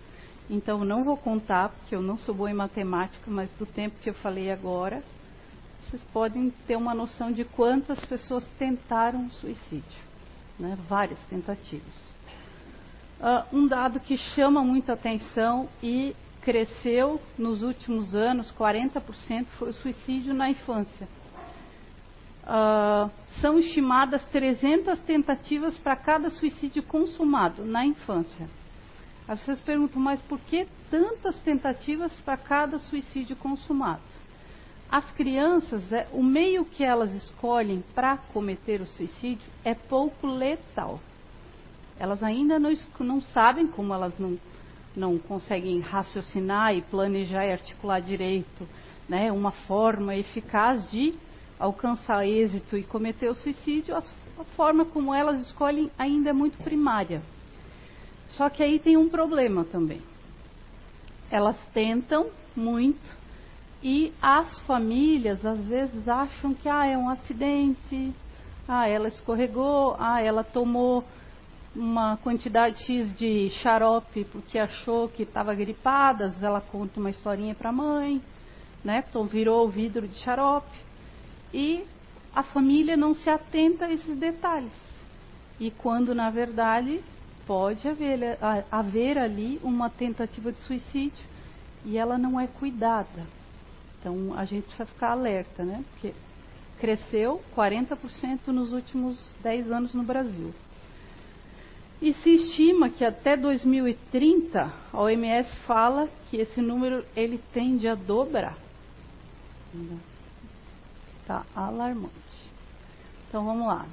Então, 0.50 0.84
não 0.84 1.03
vou 1.03 1.18
contar, 1.18 1.70
porque 1.70 1.96
eu 1.96 2.01
não 2.01 2.18
sou 2.18 2.36
boa 2.36 2.51
em 2.51 2.53
matemática, 2.53 3.30
mas 3.32 3.50
do 3.58 3.65
tempo 3.65 3.96
que 4.01 4.10
eu 4.10 4.13
falei 4.13 4.51
agora, 4.51 5.01
vocês 5.82 6.03
podem 6.13 6.50
ter 6.68 6.75
uma 6.75 6.94
noção 6.94 7.32
de 7.32 7.44
quantas 7.44 8.03
pessoas 8.06 8.46
tentaram 8.60 9.30
suicídio. 9.32 10.01
Né? 10.60 10.77
Várias 10.88 11.20
tentativas. 11.30 12.13
Uh, 13.20 13.58
um 13.58 13.68
dado 13.68 14.00
que 14.01 14.18
chama 14.18 14.62
muita 14.63 14.94
atenção 14.94 15.70
e 15.82 16.13
cresceu 16.44 17.22
nos 17.38 17.62
últimos 17.62 18.14
anos, 18.14 18.52
40%, 18.52 19.48
foi 19.58 19.70
o 19.70 19.74
suicídio 19.74 20.34
na 20.34 20.50
infância. 20.50 21.08
Uh, 22.44 23.10
são 23.40 23.58
estimadas 23.58 24.24
300 24.26 25.00
tentativas 25.00 25.78
para 25.80 25.96
cada 25.96 26.30
suicídio 26.30 26.84
consumado 26.84 27.64
na 27.64 27.86
infância. 27.86 28.50
Aí 29.26 29.38
vocês 29.38 29.60
perguntam, 29.62 30.02
mas 30.02 30.22
por 30.22 30.38
que 30.42 30.68
tantas 30.92 31.40
tentativas 31.42 32.12
para 32.22 32.36
cada 32.36 32.78
suicídio 32.78 33.38
consumado? 33.38 34.02
As 34.92 35.10
crianças, 35.14 35.92
é, 35.92 36.08
o 36.12 36.22
meio 36.22 36.66
que 36.66 36.84
elas 36.84 37.12
escolhem 37.14 37.84
para 37.96 38.18
cometer 38.18 38.82
o 38.82 38.86
suicídio 38.86 39.50
é 39.64 39.74
pouco 39.74 40.28
letal. 40.28 41.00
Elas 41.98 42.22
ainda 42.22 42.60
não, 42.60 42.74
não 43.00 43.22
sabem 43.22 43.66
como 43.66 43.94
elas 43.94 44.20
não, 44.20 44.38
não 44.96 45.18
conseguem 45.18 45.80
raciocinar 45.80 46.76
e 46.76 46.82
planejar 46.82 47.46
e 47.46 47.52
articular 47.52 48.00
direito 48.00 48.68
né, 49.08 49.32
uma 49.32 49.52
forma 49.52 50.16
eficaz 50.16 50.90
de 50.90 51.14
alcançar 51.60 52.28
êxito 52.28 52.78
e 52.78 52.84
cometer 52.84 53.30
o 53.30 53.36
suicídio, 53.36 53.96
a 53.96 54.44
forma 54.56 54.86
como 54.86 55.14
elas 55.14 55.40
escolhem 55.42 55.90
ainda 55.98 56.30
é 56.30 56.34
muito 56.34 56.58
primária. 56.64 57.22
Só 58.30 58.50
que 58.50 58.64
aí 58.64 58.80
tem 58.80 58.98
um 58.98 59.10
problema 59.10 59.64
também. 59.64 60.02
Elas 61.30 61.58
tentam 61.74 62.30
muito 62.56 63.16
e 63.82 64.14
as 64.22 64.60
famílias 64.62 65.46
às 65.46 65.60
vezes 65.66 66.08
acham 66.08 66.54
que 66.54 66.68
ah, 66.70 66.86
é 66.86 66.98
um 66.98 67.10
acidente, 67.10 68.14
ah, 68.68 68.88
ela 68.88 69.08
escorregou, 69.08 69.96
ah, 70.00 70.22
ela 70.22 70.44
tomou 70.44 71.04
uma 71.75 72.18
quantidade 72.18 72.84
X 72.86 73.18
de 73.18 73.50
xarope 73.62 74.25
porque 74.25 74.60
achou 74.60 75.10
que 75.10 75.24
estava 75.24 75.56
gripada, 75.56 76.34
ela 76.42 76.62
conta 76.62 77.00
uma 77.00 77.10
historinha 77.10 77.56
para 77.56 77.70
a 77.70 77.74
mãe, 77.74 78.22
né? 78.84 79.03
Então 79.10 79.25
virou 79.25 79.65
o 79.65 79.70
vidro 79.70 80.08
de 80.08 80.15
xarope. 80.18 80.77
E 81.53 81.84
a 82.36 82.44
família 82.44 82.98
não 82.98 83.13
se 83.13 83.30
atenta 83.30 83.86
a 83.86 83.92
esses 83.92 84.18
detalhes. 84.18 84.72
E 85.60 85.72
quando 85.72 86.13
na 86.13 86.30
verdade 86.30 87.01
pode 87.46 87.88
haver, 87.88 88.38
haver 88.72 89.18
ali 89.18 89.60
uma 89.63 89.89
tentativa 89.89 90.51
de 90.51 90.60
suicídio 90.62 91.25
e 91.86 91.98
ela 91.98 92.18
não 92.18 92.39
é 92.39 92.48
cuidada. 92.48 93.25
Então 94.00 94.34
a 94.36 94.46
gente 94.46 94.63
precisa 94.63 94.86
ficar 94.86 95.12
alerta, 95.12 95.63
né? 95.63 95.84
Porque 95.92 96.13
cresceu 96.80 97.42
40% 97.56 98.48
nos 98.48 98.74
últimos 98.74 99.38
10 99.42 99.72
anos 99.72 99.94
no 99.94 100.03
Brasil. 100.03 100.53
E 102.03 102.13
se 102.15 102.31
estima 102.31 102.89
que 102.89 103.05
até 103.05 103.38
2030 103.38 104.74
a 104.91 105.01
OMS 105.01 105.50
fala 105.60 106.10
que 106.29 106.36
esse 106.36 106.62
número 106.62 107.05
ele 107.15 107.41
tende 107.53 107.88
a 107.88 107.95
dobrar. 107.95 108.57
Está 111.22 111.45
alarmante. 111.55 112.12
Então 113.29 113.45
vamos 113.45 113.65
lá. 113.65 113.86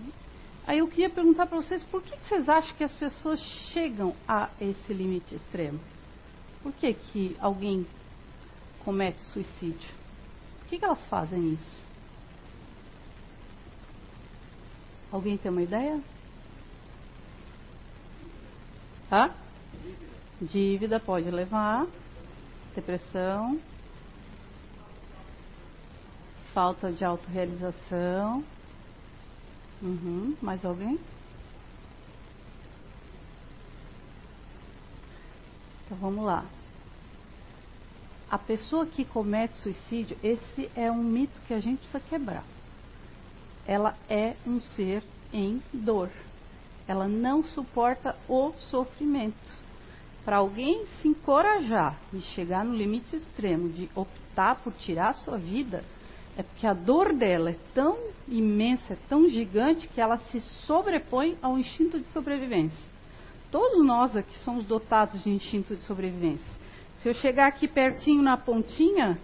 Aí 0.66 0.78
eu 0.78 0.88
queria 0.88 1.08
perguntar 1.08 1.46
para 1.46 1.58
vocês 1.58 1.84
por 1.84 2.02
que 2.02 2.16
vocês 2.16 2.48
acham 2.48 2.74
que 2.74 2.82
as 2.82 2.92
pessoas 2.94 3.38
chegam 3.72 4.12
a 4.26 4.50
esse 4.60 4.92
limite 4.92 5.36
extremo? 5.36 5.78
Por 6.64 6.72
que, 6.72 6.92
que 6.92 7.36
alguém 7.38 7.86
comete 8.84 9.22
suicídio? 9.22 9.88
Por 10.58 10.68
que, 10.68 10.80
que 10.80 10.84
elas 10.84 11.06
fazem 11.06 11.52
isso? 11.52 11.84
Alguém 15.12 15.36
tem 15.36 15.52
uma 15.52 15.62
ideia? 15.62 16.02
Hã? 19.10 19.30
Dívida 20.40 21.00
pode 21.00 21.30
levar, 21.30 21.86
depressão, 22.74 23.60
falta 26.54 26.92
de 26.92 27.04
autorrealização. 27.04 28.44
Uhum. 29.82 30.36
Mais 30.40 30.64
alguém? 30.64 30.98
Então 35.84 35.98
vamos 35.98 36.24
lá. 36.24 36.44
A 38.30 38.38
pessoa 38.38 38.86
que 38.86 39.04
comete 39.04 39.56
suicídio, 39.56 40.16
esse 40.22 40.70
é 40.76 40.88
um 40.88 41.02
mito 41.02 41.40
que 41.48 41.54
a 41.54 41.58
gente 41.58 41.78
precisa 41.78 41.98
quebrar. 41.98 42.44
Ela 43.66 43.96
é 44.08 44.36
um 44.46 44.60
ser 44.60 45.02
em 45.32 45.60
dor. 45.72 46.10
Ela 46.90 47.06
não 47.06 47.44
suporta 47.44 48.16
o 48.28 48.50
sofrimento. 48.68 49.60
Para 50.24 50.38
alguém 50.38 50.86
se 51.00 51.06
encorajar 51.06 51.96
e 52.12 52.20
chegar 52.20 52.64
no 52.64 52.74
limite 52.74 53.14
extremo 53.14 53.68
de 53.68 53.88
optar 53.94 54.56
por 54.56 54.72
tirar 54.72 55.10
a 55.10 55.14
sua 55.14 55.38
vida, 55.38 55.84
é 56.36 56.42
porque 56.42 56.66
a 56.66 56.72
dor 56.74 57.12
dela 57.12 57.50
é 57.50 57.56
tão 57.72 57.96
imensa, 58.26 58.94
é 58.94 58.98
tão 59.08 59.28
gigante, 59.28 59.86
que 59.86 60.00
ela 60.00 60.18
se 60.18 60.40
sobrepõe 60.66 61.38
ao 61.40 61.56
instinto 61.56 62.00
de 62.00 62.08
sobrevivência. 62.08 62.84
Todos 63.52 63.86
nós 63.86 64.16
aqui 64.16 64.36
somos 64.40 64.64
dotados 64.64 65.22
de 65.22 65.30
instinto 65.30 65.76
de 65.76 65.82
sobrevivência. 65.82 66.58
Se 66.98 67.08
eu 67.08 67.14
chegar 67.14 67.46
aqui 67.46 67.68
pertinho 67.68 68.20
na 68.20 68.36
pontinha, 68.36 69.16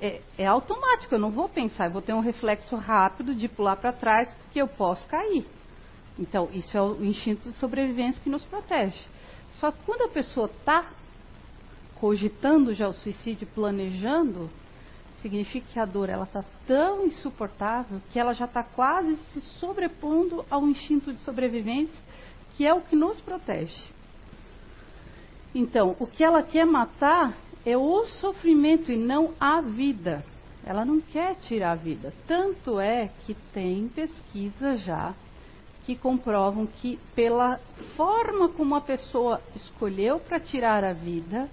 é, 0.00 0.20
é 0.36 0.46
automático, 0.46 1.14
eu 1.14 1.20
não 1.20 1.30
vou 1.30 1.48
pensar, 1.48 1.84
eu 1.84 1.92
vou 1.92 2.02
ter 2.02 2.12
um 2.12 2.18
reflexo 2.18 2.74
rápido 2.74 3.36
de 3.36 3.46
pular 3.46 3.76
para 3.76 3.92
trás, 3.92 4.32
porque 4.32 4.60
eu 4.60 4.66
posso 4.66 5.06
cair. 5.06 5.46
Então, 6.18 6.48
isso 6.52 6.76
é 6.76 6.82
o 6.82 7.04
instinto 7.04 7.48
de 7.48 7.54
sobrevivência 7.56 8.20
que 8.22 8.30
nos 8.30 8.44
protege. 8.44 9.00
Só 9.54 9.70
que 9.70 9.78
quando 9.84 10.02
a 10.02 10.08
pessoa 10.08 10.46
está 10.46 10.90
cogitando 11.96 12.74
já 12.74 12.88
o 12.88 12.92
suicídio, 12.92 13.46
planejando, 13.54 14.50
significa 15.20 15.66
que 15.72 15.78
a 15.78 15.84
dor 15.84 16.08
ela 16.08 16.24
está 16.24 16.44
tão 16.66 17.06
insuportável 17.06 18.00
que 18.12 18.18
ela 18.18 18.34
já 18.34 18.44
está 18.44 18.62
quase 18.62 19.16
se 19.32 19.40
sobrepondo 19.40 20.44
ao 20.50 20.66
instinto 20.66 21.12
de 21.12 21.20
sobrevivência, 21.20 21.94
que 22.56 22.66
é 22.66 22.74
o 22.74 22.80
que 22.80 22.96
nos 22.96 23.20
protege. 23.20 23.88
Então, 25.54 25.96
o 26.00 26.06
que 26.06 26.24
ela 26.24 26.42
quer 26.42 26.66
matar 26.66 27.34
é 27.64 27.76
o 27.76 28.06
sofrimento 28.06 28.90
e 28.90 28.96
não 28.96 29.32
a 29.38 29.60
vida. 29.60 30.24
Ela 30.64 30.84
não 30.84 31.00
quer 31.00 31.36
tirar 31.36 31.72
a 31.72 31.76
vida. 31.76 32.12
Tanto 32.26 32.80
é 32.80 33.10
que 33.24 33.34
tem 33.52 33.88
pesquisa 33.88 34.76
já 34.76 35.14
que 35.84 35.96
comprovam 35.96 36.66
que, 36.66 36.98
pela 37.14 37.58
forma 37.96 38.48
como 38.48 38.74
a 38.74 38.80
pessoa 38.80 39.40
escolheu 39.54 40.20
para 40.20 40.38
tirar 40.38 40.84
a 40.84 40.92
vida, 40.92 41.48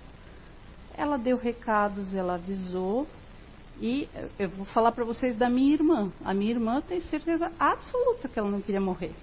ela 0.96 1.18
deu 1.18 1.38
recados, 1.38 2.14
ela 2.14 2.36
avisou. 2.36 3.08
E 3.82 4.08
eu 4.38 4.50
vou 4.50 4.66
falar 4.68 4.92
para 4.92 5.06
vocês 5.06 5.38
da 5.38 5.50
minha 5.50 5.74
irmã. 5.74 6.12
A 6.24 6.34
minha 6.34 6.52
irmã 6.52 6.82
tem 6.82 7.02
certeza 7.02 7.52
absoluta 7.58 8.28
que 8.28 8.38
ela 8.38 8.50
não 8.50 8.62
queria 8.62 8.82
morrer. 8.82 9.14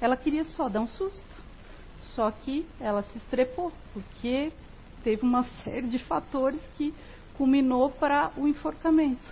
Ela 0.00 0.16
queria 0.16 0.44
só 0.44 0.68
dar 0.68 0.80
um 0.80 0.88
susto. 0.88 1.44
Só 2.14 2.30
que 2.30 2.64
ela 2.80 3.02
se 3.02 3.18
estrepou, 3.18 3.72
porque 3.92 4.52
teve 5.02 5.22
uma 5.22 5.44
série 5.64 5.88
de 5.88 5.98
fatores 5.98 6.60
que 6.78 6.94
culminou 7.36 7.90
para 7.90 8.30
o 8.36 8.46
enforcamento. 8.46 9.26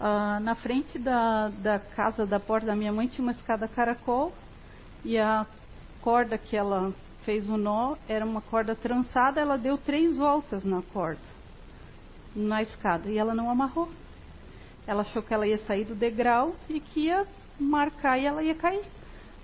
Ah, 0.00 0.40
na 0.40 0.54
frente 0.54 0.98
da, 0.98 1.48
da 1.48 1.78
casa, 1.78 2.26
da 2.26 2.40
porta 2.40 2.66
da 2.66 2.74
minha 2.74 2.92
mãe, 2.92 3.06
tinha 3.06 3.22
uma 3.22 3.32
escada 3.32 3.68
caracol 3.68 4.32
e 5.04 5.18
a 5.18 5.46
corda 6.00 6.36
que 6.38 6.56
ela 6.56 6.92
fez 7.24 7.48
o 7.48 7.56
nó 7.56 7.96
era 8.08 8.24
uma 8.24 8.40
corda 8.40 8.74
trançada. 8.74 9.40
Ela 9.40 9.56
deu 9.56 9.76
três 9.76 10.16
voltas 10.16 10.64
na 10.64 10.82
corda, 10.82 11.20
na 12.34 12.62
escada, 12.62 13.10
e 13.10 13.18
ela 13.18 13.34
não 13.34 13.50
amarrou. 13.50 13.88
Ela 14.86 15.02
achou 15.02 15.22
que 15.22 15.34
ela 15.34 15.46
ia 15.46 15.58
sair 15.58 15.84
do 15.84 15.94
degrau 15.94 16.54
e 16.68 16.80
que 16.80 17.00
ia 17.00 17.26
marcar 17.60 18.18
e 18.18 18.24
ela 18.24 18.42
ia 18.42 18.54
cair. 18.54 18.84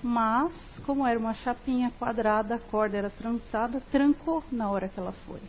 Mas, 0.03 0.53
como 0.85 1.07
era 1.07 1.19
uma 1.19 1.35
chapinha 1.35 1.91
quadrada, 1.99 2.57
a 2.57 2.59
corda 2.59 2.97
era 2.97 3.11
trançada, 3.11 3.83
trancou 3.91 4.43
na 4.51 4.71
hora 4.71 4.89
que 4.89 4.99
ela 4.99 5.13
foi. 5.27 5.41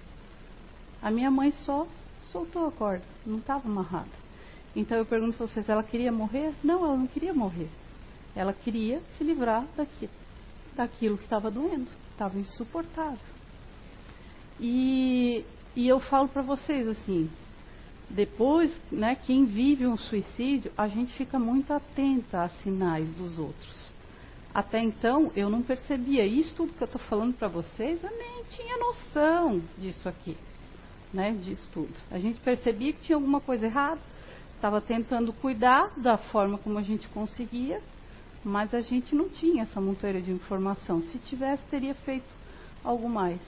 A 1.02 1.12
minha 1.12 1.30
mãe 1.30 1.52
só 1.52 1.88
soltou 2.24 2.68
a 2.68 2.72
corda, 2.72 3.04
não 3.26 3.38
estava 3.38 3.68
amarrada. 3.70 4.26
Então 4.76 4.98
eu 4.98 5.06
pergunto 5.06 5.38
para 5.38 5.48
vocês, 5.48 5.70
ela 5.70 5.84
queria 5.84 6.12
morrer? 6.12 6.54
Não, 6.64 6.84
ela 6.84 6.98
não 6.98 7.08
queria 7.08 7.34
morrer. 7.34 7.70
Ela 8.36 8.54
queria 8.54 9.02
se 9.18 9.24
livrar 9.24 9.66
daqui, 9.78 10.10
daquilo 10.76 11.18
que 11.18 11.24
estava 11.24 11.50
doendo, 11.50 11.88
estava 12.12 12.38
insuportável. 12.38 13.20
E, 14.60 15.44
e 15.76 15.88
eu 15.88 16.00
falo 16.00 16.28
para 16.28 16.42
vocês 16.42 16.88
assim, 16.88 17.30
depois, 18.10 18.76
né, 18.92 19.16
quem 19.16 19.46
vive 19.46 19.88
um 19.88 19.98
suicídio, 19.98 20.72
a 20.78 20.88
gente 20.88 21.14
fica 21.14 21.40
muito 21.40 21.74
atenta 21.74 22.44
a 22.44 22.50
sinais 22.50 23.12
dos 23.14 23.40
outros. 23.40 23.94
Até 24.54 24.80
então 24.80 25.32
eu 25.36 25.50
não 25.50 25.62
percebia. 25.62 26.26
Isso 26.26 26.56
tudo 26.56 26.74
que 26.74 26.82
eu 26.82 26.86
estou 26.86 27.02
falando 27.02 27.34
para 27.34 27.48
vocês, 27.50 28.02
eu 28.02 28.10
nem 28.12 28.44
tinha 28.50 28.78
noção 28.78 29.62
disso 29.78 30.08
aqui, 30.08 30.38
né? 31.14 31.34
Disso 31.34 31.70
tudo. 31.74 31.94
A 32.10 32.18
gente 32.20 32.40
percebia 32.40 32.94
que 32.94 33.02
tinha 33.02 33.18
alguma 33.18 33.42
coisa 33.42 33.66
errada, 33.66 34.00
estava 34.56 34.80
tentando 34.80 35.34
cuidar 35.34 35.92
da 35.98 36.18
forma 36.18 36.58
como 36.58 36.78
a 36.78 36.84
gente 36.84 37.08
conseguia, 37.10 37.82
mas 38.46 38.76
a 38.76 38.82
gente 38.82 39.16
não 39.16 39.28
tinha 39.28 39.64
essa 39.64 39.82
monteira 39.82 40.22
de 40.22 40.32
informação. 40.32 41.02
Se 41.02 41.18
tivesse, 41.18 41.66
teria 41.66 41.96
feito 41.96 42.32
algo 42.84 43.10
mais. 43.10 43.42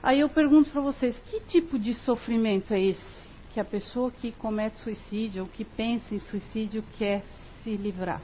Aí 0.00 0.20
eu 0.20 0.28
pergunto 0.28 0.70
para 0.70 0.80
vocês, 0.80 1.18
que 1.26 1.40
tipo 1.40 1.76
de 1.76 1.92
sofrimento 1.92 2.72
é 2.72 2.80
esse 2.80 3.20
que 3.52 3.58
a 3.58 3.64
pessoa 3.64 4.12
que 4.12 4.30
comete 4.30 4.78
suicídio 4.78 5.42
ou 5.42 5.48
que 5.48 5.64
pensa 5.64 6.14
em 6.14 6.20
suicídio 6.20 6.84
quer 6.96 7.24
se 7.64 7.76
livrar? 7.76 8.22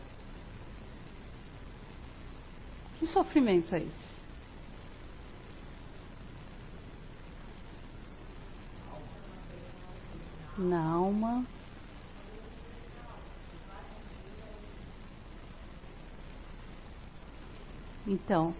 Que 2.98 3.06
sofrimento 3.08 3.74
é 3.74 3.78
esse? 3.78 4.06
Na 10.56 10.92
alma. 10.92 11.44
Então, 18.06 18.54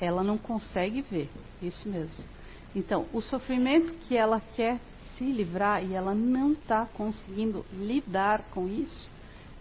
ela 0.00 0.24
não 0.24 0.36
consegue 0.36 1.02
ver, 1.02 1.28
isso 1.62 1.88
mesmo. 1.88 2.24
Então, 2.74 3.06
o 3.12 3.20
sofrimento 3.20 3.94
que 4.06 4.16
ela 4.16 4.40
quer 4.56 4.80
se 5.16 5.24
livrar 5.24 5.84
e 5.84 5.94
ela 5.94 6.14
não 6.14 6.52
está 6.52 6.86
conseguindo 6.94 7.64
lidar 7.72 8.42
com 8.52 8.66
isso, 8.66 9.08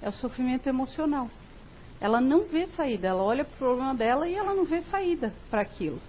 é 0.02 0.10
o 0.10 0.14
sofrimento 0.14 0.68
emocional. 0.68 1.30
Ela 2.02 2.22
não 2.22 2.46
vê 2.46 2.66
saída, 2.68 3.10
ela 3.10 3.22
olha 3.22 3.44
para 3.44 3.56
o 3.56 3.58
problema 3.58 3.94
dela 3.94 4.28
e 4.28 4.34
ela 4.34 4.54
não 4.54 4.66
vê 4.66 4.82
saída 4.84 5.34
para 5.52 5.62
aquilo. 5.62 6.00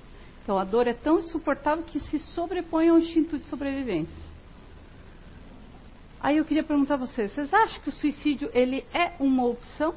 Então 0.42 0.56
a 0.56 0.64
dor 0.64 0.86
é 0.86 0.94
tão 0.94 1.18
insuportável 1.18 1.84
que 1.84 1.98
se 1.98 2.18
sobrepõe 2.18 2.88
ao 2.88 2.98
instinto 2.98 3.38
de 3.38 3.44
sobrevivência. 3.46 4.29
Aí 6.22 6.36
eu 6.36 6.44
queria 6.44 6.62
perguntar 6.62 6.94
a 6.94 6.98
vocês, 6.98 7.32
vocês 7.32 7.52
acham 7.52 7.80
que 7.80 7.88
o 7.88 7.92
suicídio 7.92 8.50
ele 8.52 8.84
é 8.92 9.14
uma 9.18 9.46
opção 9.46 9.94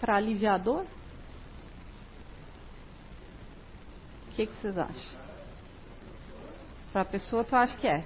para 0.00 0.14
aliviar 0.14 0.54
a 0.54 0.58
dor? 0.58 0.86
O 4.28 4.34
que, 4.36 4.46
que 4.46 4.54
vocês 4.54 4.78
acham? 4.78 5.20
Para 6.92 7.02
a 7.02 7.04
pessoa, 7.04 7.42
tu 7.42 7.56
acha 7.56 7.76
que 7.76 7.88
é? 7.88 8.04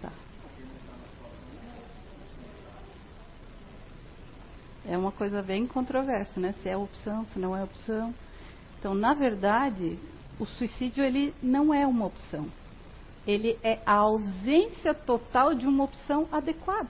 Tá. 0.00 0.12
É 4.86 4.96
uma 4.96 5.10
coisa 5.10 5.42
bem 5.42 5.66
controversa, 5.66 6.38
né? 6.38 6.54
Se 6.62 6.68
é 6.68 6.76
opção, 6.76 7.24
se 7.26 7.40
não 7.40 7.56
é 7.56 7.64
opção. 7.64 8.14
Então, 8.78 8.94
na 8.94 9.14
verdade, 9.14 9.98
o 10.38 10.46
suicídio 10.46 11.02
ele 11.02 11.34
não 11.42 11.74
é 11.74 11.86
uma 11.86 12.06
opção. 12.06 12.46
Ele 13.26 13.58
é 13.62 13.80
a 13.84 13.94
ausência 13.94 14.94
total 14.94 15.54
de 15.54 15.66
uma 15.66 15.84
opção 15.84 16.28
adequada. 16.30 16.88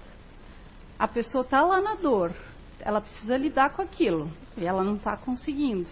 A 0.99 1.09
pessoa 1.09 1.43
está 1.43 1.63
lá 1.63 1.81
na 1.81 1.95
dor, 1.95 2.33
ela 2.81 3.01
precisa 3.01 3.37
lidar 3.37 3.71
com 3.71 3.83
aquilo 3.83 4.31
e 4.57 4.65
ela 4.65 4.85
não 4.85 4.97
está 4.97 5.17
conseguindo. 5.17 5.89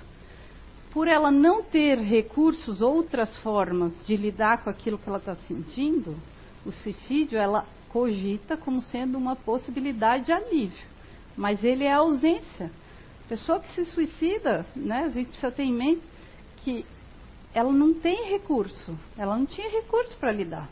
Por 0.93 1.09
ela 1.09 1.31
não 1.31 1.63
ter 1.63 1.99
recursos, 1.99 2.81
outras 2.81 3.37
formas 3.39 3.93
de 4.05 4.17
lidar 4.17 4.63
com 4.63 4.71
aquilo 4.71 4.99
que 4.99 5.09
ela 5.09 5.19
está 5.19 5.35
sentindo, 5.35 6.17
o 6.65 6.73
suicídio 6.73 7.39
ela 7.39 7.67
cogita 7.89 8.57
como 8.57 8.83
sendo 8.83 9.17
uma 9.17 9.37
possibilidade 9.37 10.27
de 10.27 10.33
alívio, 10.33 10.87
mas 11.37 11.63
ele 11.65 11.85
é 11.85 11.93
a 11.93 11.99
ausência. 11.99 12.71
Pessoa 13.29 13.61
que 13.61 13.75
se 13.75 13.85
suicida, 13.87 14.65
né, 14.75 15.05
a 15.05 15.11
gente 15.11 15.29
precisa 15.29 15.51
ter 15.51 15.65
em 15.65 15.73
mente 15.73 16.03
que 16.59 16.85
ela 17.55 17.73
não 17.73 17.95
tem 17.95 18.31
recurso, 18.31 18.97
ela 19.17 19.37
não 19.37 19.47
tinha 19.47 19.71
recurso 19.71 20.17
para 20.19 20.33
lidar. 20.33 20.69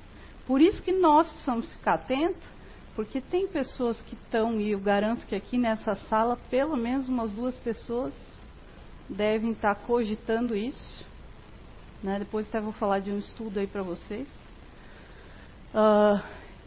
Por 0.47 0.61
isso 0.61 0.83
que 0.83 0.93
nós 0.93 1.29
precisamos 1.31 1.73
ficar 1.75 1.95
atentos 1.95 2.47
porque 2.95 3.21
tem 3.21 3.49
pessoas 3.49 4.01
que 4.03 4.14
estão, 4.14 4.61
e 4.61 4.71
eu 4.71 4.79
garanto 4.79 5.27
que 5.27 5.35
aqui 5.35 5.59
nessa 5.59 5.97
sala, 5.97 6.38
pelo 6.49 6.77
menos 6.77 7.09
umas 7.09 7.31
duas 7.33 7.57
pessoas 7.57 8.14
devem 9.09 9.51
estar 9.51 9.75
cogitando 9.75 10.57
isso. 10.57 11.05
Né? 12.03 12.21
Depois 12.21 12.47
até 12.49 12.61
vou 12.61 12.73
falar 12.73 13.01
de 13.01 13.11
um 13.11 13.19
estudo 13.19 13.59
aí 13.59 13.67
para 13.67 13.83
vocês. 13.83 14.29
Uh, 15.75 16.23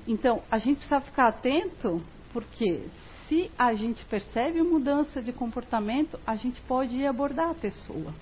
então, 0.06 0.42
a 0.52 0.58
gente 0.58 0.80
precisa 0.80 1.00
ficar 1.00 1.28
atento, 1.30 2.04
porque 2.34 2.86
se 3.28 3.52
a 3.58 3.74
gente 3.74 4.06
percebe 4.06 4.62
mudança 4.62 5.22
de 5.22 5.34
comportamento, 5.34 6.20
a 6.26 6.36
gente 6.36 6.62
pode 6.62 6.96
ir 6.96 7.06
abordar 7.06 7.50
a 7.50 7.56
pessoa 7.56 8.14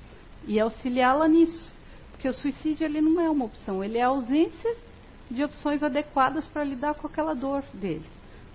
e 0.47 0.59
auxiliá-la 0.59 1.27
nisso. 1.27 1.73
Porque 2.11 2.27
o 2.27 2.33
suicídio 2.33 2.85
ele 2.85 3.01
não 3.01 3.21
é 3.21 3.29
uma 3.29 3.45
opção, 3.45 3.83
ele 3.83 3.97
é 3.97 4.01
a 4.01 4.07
ausência 4.07 4.75
de 5.29 5.43
opções 5.43 5.83
adequadas 5.83 6.45
para 6.47 6.63
lidar 6.63 6.95
com 6.95 7.07
aquela 7.07 7.33
dor 7.33 7.63
dele. 7.73 8.05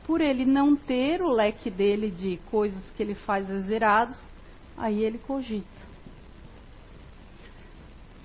Por 0.07 0.21
ele 0.21 0.45
não 0.45 0.75
ter 0.75 1.23
o 1.23 1.29
leque 1.29 1.71
dele 1.71 2.11
de 2.11 2.39
coisas 2.51 2.83
que 2.97 3.03
ele 3.03 3.15
faz 3.15 3.47
zerado, 3.67 4.17
aí 4.77 5.05
ele 5.05 5.19
cogita. 5.19 5.81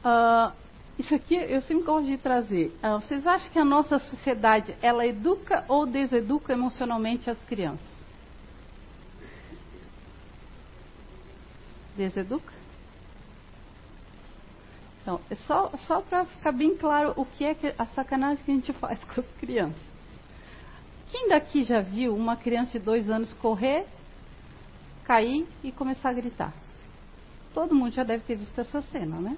Uh, 0.04 0.52
isso 0.98 1.14
aqui 1.14 1.36
eu 1.36 1.62
sempre 1.62 1.84
gosto 1.84 2.06
de 2.08 2.18
trazer. 2.18 2.68
Uh, 2.82 3.02
vocês 3.02 3.28
acham 3.28 3.52
que 3.52 3.60
a 3.60 3.66
nossa 3.66 4.00
sociedade 4.00 4.76
ela 4.82 5.06
educa 5.06 5.66
ou 5.68 5.86
deseduca 5.86 6.54
emocionalmente 6.54 7.30
as 7.30 7.42
crianças? 7.44 7.95
Deseduca? 11.96 12.54
Então, 15.02 15.22
é 15.30 15.36
só, 15.36 15.72
só 15.88 16.02
para 16.02 16.26
ficar 16.26 16.52
bem 16.52 16.76
claro 16.76 17.14
o 17.16 17.26
que 17.26 17.46
é 17.46 17.54
que, 17.54 17.74
a 17.78 17.86
sacanagem 17.86 18.44
que 18.44 18.52
a 18.52 18.56
gente 18.56 18.74
faz 18.80 19.04
com 19.04 19.22
as 19.22 19.28
crianças. 19.40 19.82
Quem 21.12 21.30
daqui 21.30 21.64
já 21.64 21.80
viu 21.80 22.16
uma 22.16 22.36
criança 22.36 22.80
de 22.80 22.86
dois 22.86 23.10
anos 23.10 23.32
correr, 23.34 23.86
cair 25.04 25.48
e 25.64 25.72
começar 25.72 26.10
a 26.10 26.14
gritar? 26.14 26.54
Todo 27.54 27.76
mundo 27.76 27.94
já 27.94 28.04
deve 28.04 28.24
ter 28.24 28.36
visto 28.36 28.60
essa 28.60 28.82
cena, 28.82 29.18
né? 29.22 29.38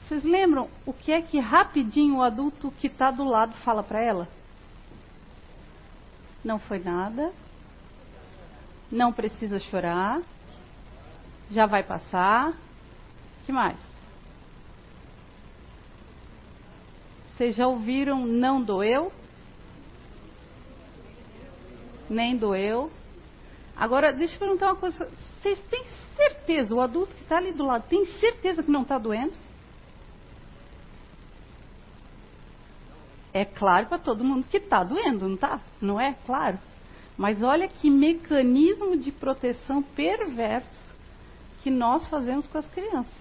Vocês 0.00 0.24
lembram 0.24 0.68
o 0.86 0.92
que 0.92 1.12
é 1.12 1.20
que 1.20 1.38
rapidinho 1.38 2.16
o 2.16 2.22
adulto 2.22 2.70
que 2.70 2.86
está 2.86 3.10
do 3.10 3.24
lado 3.24 3.54
fala 3.58 3.82
para 3.82 4.00
ela? 4.00 4.28
Não 6.44 6.58
foi 6.58 6.78
nada. 6.78 7.32
Não 8.90 9.12
precisa 9.12 9.58
chorar. 9.58 10.22
Já 11.50 11.66
vai 11.66 11.82
passar. 11.82 12.52
que 13.44 13.52
mais? 13.52 13.76
Vocês 17.36 17.54
já 17.54 17.66
ouviram 17.66 18.26
não 18.26 18.62
doeu? 18.62 19.12
Nem 22.08 22.36
doeu. 22.36 22.90
Agora, 23.76 24.12
deixa 24.12 24.36
eu 24.36 24.38
perguntar 24.38 24.68
uma 24.68 24.76
coisa. 24.76 25.10
Vocês 25.40 25.60
têm 25.70 25.84
certeza, 26.16 26.74
o 26.74 26.80
adulto 26.80 27.14
que 27.14 27.22
está 27.22 27.36
ali 27.36 27.52
do 27.52 27.66
lado, 27.66 27.86
tem 27.88 28.04
certeza 28.18 28.62
que 28.62 28.70
não 28.70 28.82
está 28.82 28.96
doendo? 28.98 29.34
É 33.34 33.44
claro 33.44 33.86
para 33.86 33.98
todo 33.98 34.24
mundo 34.24 34.46
que 34.46 34.56
está 34.56 34.82
doendo, 34.82 35.28
não 35.28 35.34
está? 35.34 35.60
Não 35.78 36.00
é? 36.00 36.16
Claro. 36.24 36.58
Mas 37.18 37.42
olha 37.42 37.68
que 37.68 37.90
mecanismo 37.90 38.96
de 38.96 39.12
proteção 39.12 39.82
perverso 39.82 40.85
que 41.66 41.70
nós 41.72 42.06
fazemos 42.06 42.46
com 42.46 42.58
as 42.58 42.66
crianças. 42.68 43.12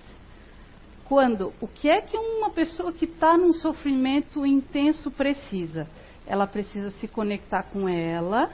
Quando 1.06 1.52
o 1.60 1.68
que 1.68 1.90
é 1.90 2.00
que 2.00 2.16
uma 2.16 2.52
pessoa 2.52 2.94
que 2.94 3.06
está 3.06 3.36
num 3.36 3.54
sofrimento 3.54 4.46
intenso 4.46 5.10
precisa? 5.10 5.88
Ela 6.28 6.46
precisa 6.46 6.92
se 6.92 7.08
conectar 7.08 7.64
com 7.64 7.90
ela, 7.90 8.52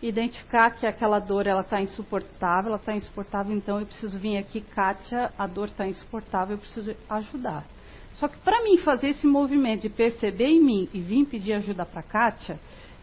identificar 0.00 0.70
que 0.70 0.86
aquela 0.86 1.18
dor 1.18 1.48
ela 1.48 1.62
está 1.62 1.80
insuportável, 1.80 2.68
ela 2.68 2.78
está 2.78 2.94
insuportável, 2.94 3.56
então 3.56 3.80
eu 3.80 3.86
preciso 3.86 4.16
vir 4.16 4.38
aqui, 4.38 4.60
Kátia, 4.60 5.32
a 5.36 5.48
dor 5.48 5.66
está 5.66 5.84
insuportável, 5.84 6.54
eu 6.54 6.60
preciso 6.60 6.94
ajudar. 7.10 7.64
Só 8.14 8.28
que 8.28 8.38
para 8.38 8.62
mim 8.62 8.78
fazer 8.78 9.08
esse 9.08 9.26
movimento 9.26 9.82
de 9.82 9.88
perceber 9.88 10.46
em 10.46 10.62
mim 10.62 10.88
e 10.94 11.00
vir 11.00 11.24
pedir 11.24 11.54
ajuda 11.54 11.84
para 11.84 12.04
Kátia, 12.04 12.60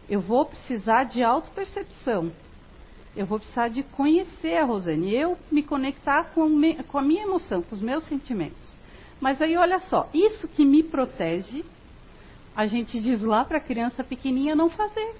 eu 0.08 0.22
vou 0.22 0.46
precisar 0.46 1.04
de 1.04 1.22
autopercepção. 1.22 2.32
Eu 3.16 3.24
vou 3.24 3.38
precisar 3.38 3.68
de 3.68 3.82
conhecer 3.82 4.58
a 4.58 4.64
Rosane, 4.64 5.14
eu 5.14 5.38
me 5.50 5.62
conectar 5.62 6.24
com, 6.34 6.46
me, 6.50 6.74
com 6.84 6.98
a 6.98 7.02
minha 7.02 7.22
emoção, 7.22 7.62
com 7.62 7.74
os 7.74 7.80
meus 7.80 8.04
sentimentos. 8.04 8.76
Mas 9.18 9.40
aí 9.40 9.56
olha 9.56 9.78
só, 9.78 10.10
isso 10.12 10.46
que 10.46 10.66
me 10.66 10.82
protege, 10.82 11.64
a 12.54 12.66
gente 12.66 13.00
diz 13.00 13.22
lá 13.22 13.42
para 13.42 13.56
a 13.56 13.60
criança 13.60 14.04
pequenininha 14.04 14.54
não 14.54 14.68
fazer. 14.68 15.14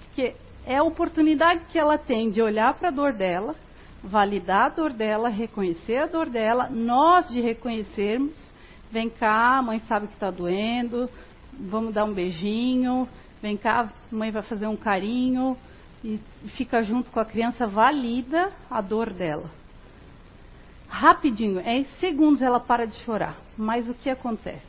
Porque 0.00 0.34
é 0.64 0.78
a 0.78 0.82
oportunidade 0.82 1.66
que 1.66 1.78
ela 1.78 1.98
tem 1.98 2.30
de 2.30 2.40
olhar 2.40 2.72
para 2.74 2.88
a 2.88 2.92
dor 2.92 3.12
dela, 3.12 3.54
validar 4.02 4.66
a 4.66 4.68
dor 4.70 4.92
dela, 4.94 5.28
reconhecer 5.28 5.98
a 5.98 6.06
dor 6.06 6.30
dela, 6.30 6.70
nós 6.70 7.28
de 7.28 7.42
reconhecermos, 7.42 8.36
vem 8.90 9.10
cá, 9.10 9.58
a 9.58 9.62
mãe 9.62 9.80
sabe 9.80 10.06
que 10.06 10.14
está 10.14 10.30
doendo, 10.30 11.10
vamos 11.52 11.92
dar 11.92 12.06
um 12.06 12.14
beijinho, 12.14 13.06
vem 13.42 13.56
cá, 13.56 13.92
a 14.10 14.14
mãe 14.14 14.30
vai 14.30 14.42
fazer 14.42 14.66
um 14.66 14.76
carinho, 14.76 15.58
e 16.04 16.18
fica 16.56 16.82
junto 16.82 17.10
com 17.10 17.20
a 17.20 17.24
criança, 17.24 17.66
valida 17.66 18.52
a 18.70 18.80
dor 18.80 19.10
dela. 19.10 19.50
Rapidinho, 20.88 21.60
em 21.60 21.84
segundos 22.00 22.42
ela 22.42 22.60
para 22.60 22.86
de 22.86 22.96
chorar. 22.96 23.36
Mas 23.56 23.88
o 23.88 23.94
que 23.94 24.10
acontece? 24.10 24.66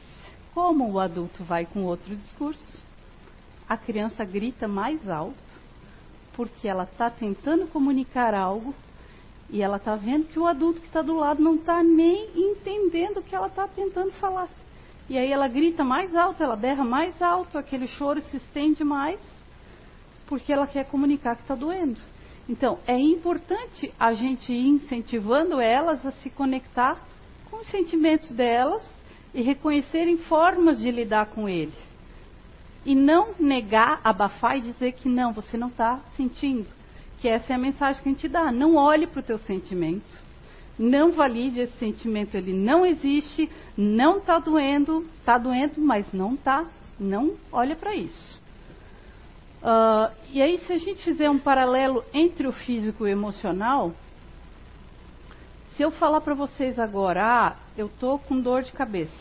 Como 0.53 0.89
o 0.89 0.99
adulto 0.99 1.43
vai 1.43 1.65
com 1.65 1.83
outro 1.83 2.15
discurso, 2.15 2.81
a 3.67 3.75
criança 3.75 4.23
grita 4.23 4.67
mais 4.67 5.09
alto, 5.09 5.35
porque 6.33 6.67
ela 6.67 6.83
está 6.83 7.09
tentando 7.09 7.67
comunicar 7.67 8.33
algo 8.33 8.73
e 9.49 9.61
ela 9.61 9.77
está 9.77 9.95
vendo 9.95 10.27
que 10.27 10.39
o 10.39 10.47
adulto 10.47 10.81
que 10.81 10.87
está 10.87 11.01
do 11.01 11.15
lado 11.15 11.41
não 11.41 11.55
está 11.55 11.83
nem 11.83 12.29
entendendo 12.35 13.17
o 13.17 13.23
que 13.23 13.35
ela 13.35 13.47
está 13.47 13.67
tentando 13.67 14.11
falar. 14.13 14.47
E 15.09 15.17
aí 15.17 15.31
ela 15.31 15.47
grita 15.47 15.83
mais 15.83 16.15
alto, 16.15 16.41
ela 16.41 16.55
berra 16.55 16.83
mais 16.83 17.19
alto, 17.21 17.57
aquele 17.57 17.87
choro 17.87 18.21
se 18.21 18.37
estende 18.37 18.83
mais 18.83 19.19
porque 20.27 20.51
ela 20.51 20.67
quer 20.67 20.86
comunicar 20.86 21.36
que 21.36 21.41
está 21.41 21.55
doendo. 21.55 21.99
Então, 22.47 22.79
é 22.86 22.97
importante 22.97 23.93
a 23.99 24.13
gente 24.13 24.51
ir 24.51 24.67
incentivando 24.67 25.59
elas 25.59 26.05
a 26.05 26.12
se 26.12 26.29
conectar 26.29 26.99
com 27.49 27.57
os 27.62 27.67
sentimentos 27.67 28.31
delas 28.31 28.83
e 29.33 29.41
reconhecerem 29.41 30.17
formas 30.17 30.79
de 30.79 30.91
lidar 30.91 31.27
com 31.27 31.47
ele. 31.47 31.73
E 32.86 32.93
não 32.93 33.33
negar, 33.39 34.01
abafar 34.03 34.57
e 34.57 34.62
dizer 34.62 34.91
que 34.93 35.07
não, 35.07 35.31
você 35.31 35.57
não 35.57 35.69
está 35.69 36.01
sentindo. 36.17 36.67
Que 37.21 37.29
essa 37.29 37.53
é 37.53 37.55
a 37.55 37.59
mensagem 37.59 38.03
que 38.03 38.09
a 38.09 38.12
gente 38.12 38.27
dá. 38.27 38.51
Não 38.51 38.75
olhe 38.75 39.07
para 39.07 39.21
o 39.21 39.23
teu 39.23 39.38
sentimento. 39.38 40.21
Não 40.77 41.13
valide 41.13 41.62
esse 41.62 41.77
sentimento. 41.77 42.36
Ele 42.36 42.51
não 42.51 42.86
existe, 42.86 43.49
não 43.77 44.17
está 44.17 44.38
doendo, 44.38 45.07
está 45.19 45.38
doendo, 45.38 45.79
mas 45.79 46.12
não 46.12 46.33
está. 46.33 46.65
Não 46.99 47.36
olhe 47.51 47.75
para 47.75 47.95
isso. 47.95 48.42
Uh, 49.63 50.13
e 50.30 50.41
aí, 50.41 50.60
se 50.60 50.73
a 50.73 50.78
gente 50.78 51.02
fizer 51.04 51.30
um 51.30 51.39
paralelo 51.39 52.04
entre 52.13 52.45
o 52.45 52.52
físico 52.52 53.08
e 53.08 53.10
o 53.10 53.13
emocional, 53.13 53.93
se 55.76 55.82
eu 55.82 55.89
falar 55.89 56.19
para 56.19 56.34
vocês 56.34 56.78
agora, 56.78 57.23
ah, 57.23 57.56
eu 57.78 57.88
tô 57.88 58.19
com 58.19 58.41
dor 58.41 58.63
de 58.63 58.73
cabeça, 58.73 59.13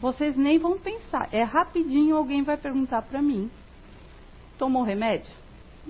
vocês 0.00 0.34
nem 0.36 0.58
vão 0.58 0.78
pensar. 0.78 1.28
É 1.30 1.42
rapidinho 1.42 2.16
alguém 2.16 2.42
vai 2.42 2.56
perguntar 2.56 3.02
para 3.02 3.20
mim: 3.20 3.50
tomou 4.58 4.82
remédio? 4.82 5.30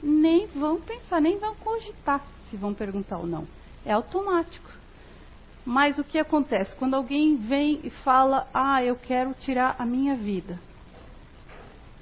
Nem 0.02 0.48
vão 0.48 0.80
pensar, 0.80 1.20
nem 1.20 1.38
vão 1.38 1.54
cogitar 1.54 2.20
se 2.50 2.56
vão 2.56 2.74
perguntar 2.74 3.18
ou 3.18 3.26
não. 3.28 3.46
É 3.86 3.92
automático. 3.92 4.70
Mas 5.64 5.98
o 5.98 6.04
que 6.04 6.18
acontece? 6.18 6.74
Quando 6.74 6.94
alguém 6.94 7.36
vem 7.36 7.78
e 7.84 7.90
fala, 7.90 8.48
ah, 8.52 8.82
eu 8.82 8.96
quero 8.96 9.32
tirar 9.34 9.76
a 9.78 9.86
minha 9.86 10.16
vida, 10.16 10.58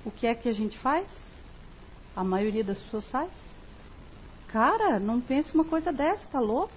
o 0.06 0.10
que 0.10 0.26
é 0.26 0.34
que 0.34 0.48
a 0.48 0.52
gente 0.52 0.78
faz? 0.78 1.06
A 2.20 2.24
maioria 2.24 2.62
das 2.62 2.80
pessoas 2.82 3.08
faz. 3.08 3.30
Cara, 4.48 5.00
não 5.00 5.22
pense 5.22 5.54
uma 5.54 5.64
coisa 5.64 5.90
dessa, 5.90 6.28
tá 6.28 6.38
louco? 6.38 6.72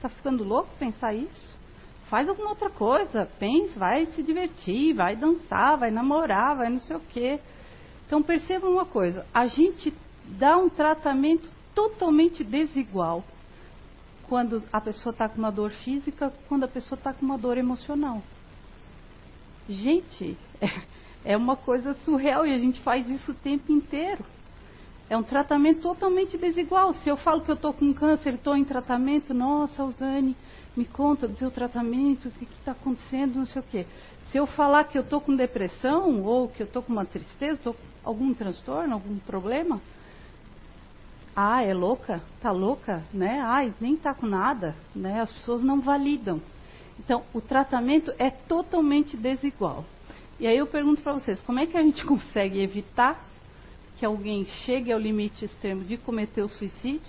Tá 0.00 0.08
ficando 0.08 0.42
louco 0.42 0.70
pensar 0.78 1.12
isso? 1.12 1.58
Faz 2.06 2.26
alguma 2.26 2.50
outra 2.50 2.70
coisa, 2.70 3.28
pense, 3.38 3.78
vai 3.78 4.06
se 4.06 4.22
divertir, 4.22 4.94
vai 4.94 5.14
dançar, 5.14 5.76
vai 5.76 5.90
namorar, 5.90 6.56
vai 6.56 6.70
não 6.70 6.80
sei 6.80 6.96
o 6.96 7.00
quê. 7.00 7.38
Então 8.06 8.22
perceba 8.22 8.66
uma 8.66 8.86
coisa, 8.86 9.26
a 9.34 9.46
gente 9.46 9.92
dá 10.38 10.56
um 10.56 10.70
tratamento 10.70 11.50
totalmente 11.74 12.42
desigual 12.42 13.22
quando 14.26 14.62
a 14.72 14.80
pessoa 14.80 15.12
está 15.12 15.28
com 15.28 15.38
uma 15.38 15.52
dor 15.52 15.70
física, 15.70 16.32
quando 16.48 16.64
a 16.64 16.68
pessoa 16.68 16.98
está 16.98 17.12
com 17.12 17.26
uma 17.26 17.36
dor 17.36 17.58
emocional. 17.58 18.22
Gente, 19.68 20.36
é, 20.62 20.66
é 21.32 21.36
uma 21.36 21.56
coisa 21.56 21.92
surreal 22.04 22.46
e 22.46 22.54
a 22.54 22.58
gente 22.58 22.80
faz 22.80 23.06
isso 23.08 23.32
o 23.32 23.34
tempo 23.34 23.70
inteiro. 23.70 24.24
É 25.08 25.16
um 25.16 25.22
tratamento 25.22 25.82
totalmente 25.82 26.38
desigual. 26.38 26.94
Se 26.94 27.08
eu 27.08 27.16
falo 27.16 27.42
que 27.42 27.50
eu 27.50 27.54
estou 27.54 27.72
com 27.72 27.92
câncer, 27.92 28.34
estou 28.34 28.56
em 28.56 28.64
tratamento, 28.64 29.34
nossa, 29.34 29.84
Usane, 29.84 30.36
me 30.76 30.84
conta 30.84 31.28
do 31.28 31.36
seu 31.36 31.50
tratamento, 31.50 32.28
o 32.28 32.30
que 32.30 32.44
está 32.44 32.72
acontecendo, 32.72 33.36
não 33.36 33.46
sei 33.46 33.60
o 33.60 33.64
quê. 33.70 33.86
Se 34.26 34.38
eu 34.38 34.46
falar 34.46 34.84
que 34.84 34.96
eu 34.96 35.02
estou 35.02 35.20
com 35.20 35.36
depressão, 35.36 36.22
ou 36.22 36.48
que 36.48 36.62
eu 36.62 36.66
estou 36.66 36.82
com 36.82 36.92
uma 36.92 37.04
tristeza, 37.04 37.58
estou 37.58 37.74
com 37.74 37.80
algum 38.04 38.32
transtorno, 38.32 38.94
algum 38.94 39.18
problema, 39.18 39.80
ah, 41.34 41.62
é 41.62 41.72
louca? 41.72 42.22
Tá 42.40 42.50
louca? 42.50 43.02
Né? 43.12 43.40
Ai, 43.40 43.72
nem 43.80 43.96
tá 43.96 44.14
com 44.14 44.26
nada, 44.26 44.74
né? 44.94 45.20
As 45.20 45.32
pessoas 45.32 45.62
não 45.62 45.80
validam. 45.80 46.40
Então, 46.98 47.22
o 47.32 47.40
tratamento 47.40 48.12
é 48.18 48.30
totalmente 48.30 49.16
desigual. 49.16 49.84
E 50.38 50.46
aí 50.46 50.56
eu 50.56 50.66
pergunto 50.66 51.02
para 51.02 51.14
vocês, 51.14 51.40
como 51.40 51.58
é 51.58 51.66
que 51.66 51.76
a 51.76 51.82
gente 51.82 52.04
consegue 52.06 52.60
evitar 52.60 53.31
que 54.02 54.06
alguém 54.06 54.44
chegue 54.64 54.90
ao 54.90 54.98
limite 54.98 55.44
extremo 55.44 55.84
de 55.84 55.96
cometer 55.96 56.42
o 56.42 56.48
suicídio 56.48 57.06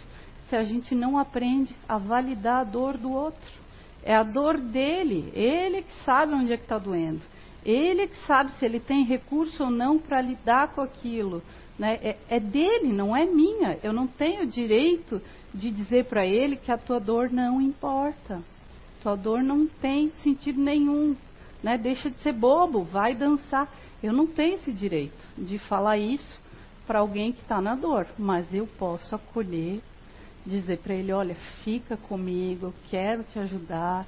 se 0.47 0.55
a 0.55 0.63
gente 0.63 0.93
não 0.93 1.17
aprende 1.17 1.75
a 1.89 1.97
validar 1.97 2.61
a 2.61 2.63
dor 2.63 2.97
do 2.97 3.11
outro 3.11 3.51
É 4.03 4.13
a 4.13 4.21
dor 4.21 4.59
dele. 4.59 5.31
Ele 5.33 5.81
que 5.81 6.03
sabe 6.05 6.35
onde 6.35 6.53
é 6.53 6.57
que 6.57 6.65
está 6.65 6.77
doendo. 6.77 7.23
Ele 7.65 8.07
que 8.07 8.27
sabe 8.27 8.51
se 8.51 8.65
ele 8.65 8.79
tem 8.79 9.03
recurso 9.03 9.63
ou 9.63 9.71
não 9.71 9.97
para 9.97 10.21
lidar 10.21 10.75
com 10.75 10.81
aquilo. 10.81 11.41
Né? 11.79 11.97
É, 12.03 12.17
é, 12.29 12.39
dele, 12.39 12.93
não 12.93 13.17
é 13.17 13.25
minha. 13.25 13.79
Eu 13.81 13.91
não 13.91 14.05
tenho 14.05 14.45
direito 14.45 15.19
de 15.51 15.71
dizer 15.71 16.05
para 16.05 16.27
ele 16.27 16.57
que 16.57 16.71
a 16.71 16.77
tua 16.77 16.99
dor 16.99 17.31
não 17.31 17.59
importa. 17.59 18.39
Tua 19.01 19.15
dor 19.15 19.41
não 19.41 19.65
tem 19.65 20.11
sentido 20.21 20.61
nenhum. 20.61 21.15
Né? 21.63 21.75
Deixa 21.75 22.11
de 22.11 22.19
ser 22.19 22.33
bobo, 22.33 22.83
vai 22.83 23.15
dançar. 23.15 23.67
Eu 24.03 24.13
não 24.13 24.27
tenho 24.27 24.55
esse 24.55 24.71
direito 24.71 25.27
de 25.35 25.57
falar 25.57 25.97
isso 25.97 26.42
para 26.85 26.99
alguém 26.99 27.31
que 27.31 27.41
está 27.41 27.61
na 27.61 27.75
dor, 27.75 28.07
mas 28.17 28.53
eu 28.53 28.67
posso 28.67 29.15
acolher, 29.15 29.81
dizer 30.45 30.79
para 30.79 30.93
ele: 30.93 31.11
olha, 31.11 31.35
fica 31.63 31.97
comigo, 31.97 32.73
quero 32.89 33.23
te 33.23 33.39
ajudar, 33.39 34.05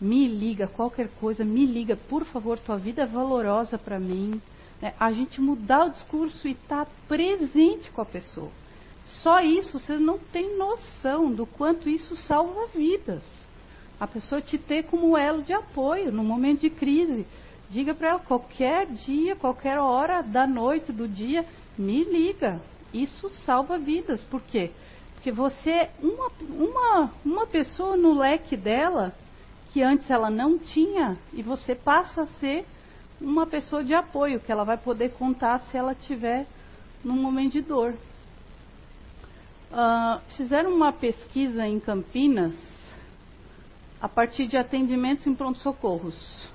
me 0.00 0.28
liga, 0.28 0.66
qualquer 0.66 1.08
coisa, 1.20 1.44
me 1.44 1.66
liga, 1.66 1.96
por 1.96 2.24
favor, 2.24 2.58
tua 2.58 2.76
vida 2.76 3.02
é 3.02 3.06
valorosa 3.06 3.78
para 3.78 3.98
mim. 3.98 4.40
Né? 4.80 4.94
A 4.98 5.12
gente 5.12 5.40
mudar 5.40 5.86
o 5.86 5.90
discurso 5.90 6.46
e 6.46 6.52
estar 6.52 6.84
tá 6.84 6.90
presente 7.08 7.90
com 7.90 8.00
a 8.00 8.06
pessoa. 8.06 8.50
Só 9.22 9.40
isso, 9.40 9.78
você 9.78 9.98
não 9.98 10.18
tem 10.18 10.56
noção 10.56 11.32
do 11.32 11.46
quanto 11.46 11.88
isso 11.88 12.14
salva 12.16 12.68
vidas. 12.74 13.24
A 13.98 14.06
pessoa 14.06 14.40
te 14.40 14.56
ter 14.56 14.84
como 14.84 15.16
elo 15.16 15.42
de 15.42 15.52
apoio 15.52 16.12
no 16.12 16.22
momento 16.22 16.60
de 16.60 16.70
crise. 16.70 17.26
Diga 17.68 17.94
para 17.94 18.08
ela 18.08 18.18
qualquer 18.20 18.86
dia, 18.86 19.34
qualquer 19.34 19.78
hora 19.78 20.22
da 20.22 20.46
noite, 20.46 20.92
do 20.92 21.08
dia, 21.08 21.44
me 21.78 22.04
liga. 22.04 22.60
Isso 22.92 23.28
salva 23.30 23.78
vidas. 23.78 24.22
Por 24.24 24.42
quê? 24.42 24.70
Porque 25.14 25.32
você 25.32 25.88
uma, 26.00 26.30
uma, 26.40 27.10
uma 27.24 27.46
pessoa 27.46 27.96
no 27.96 28.18
leque 28.18 28.56
dela 28.56 29.14
que 29.72 29.82
antes 29.82 30.08
ela 30.10 30.30
não 30.30 30.58
tinha 30.58 31.18
e 31.32 31.42
você 31.42 31.74
passa 31.74 32.22
a 32.22 32.26
ser 32.26 32.64
uma 33.20 33.46
pessoa 33.46 33.84
de 33.84 33.94
apoio 33.94 34.40
que 34.40 34.50
ela 34.50 34.64
vai 34.64 34.78
poder 34.78 35.10
contar 35.10 35.58
se 35.60 35.76
ela 35.76 35.94
tiver 35.94 36.46
num 37.04 37.16
momento 37.16 37.52
de 37.52 37.62
dor. 37.62 37.94
Uh, 39.70 40.20
fizeram 40.36 40.74
uma 40.74 40.92
pesquisa 40.92 41.66
em 41.66 41.78
Campinas 41.78 42.54
a 44.00 44.08
partir 44.08 44.46
de 44.46 44.56
atendimentos 44.56 45.26
em 45.26 45.34
pronto-socorros 45.34 46.48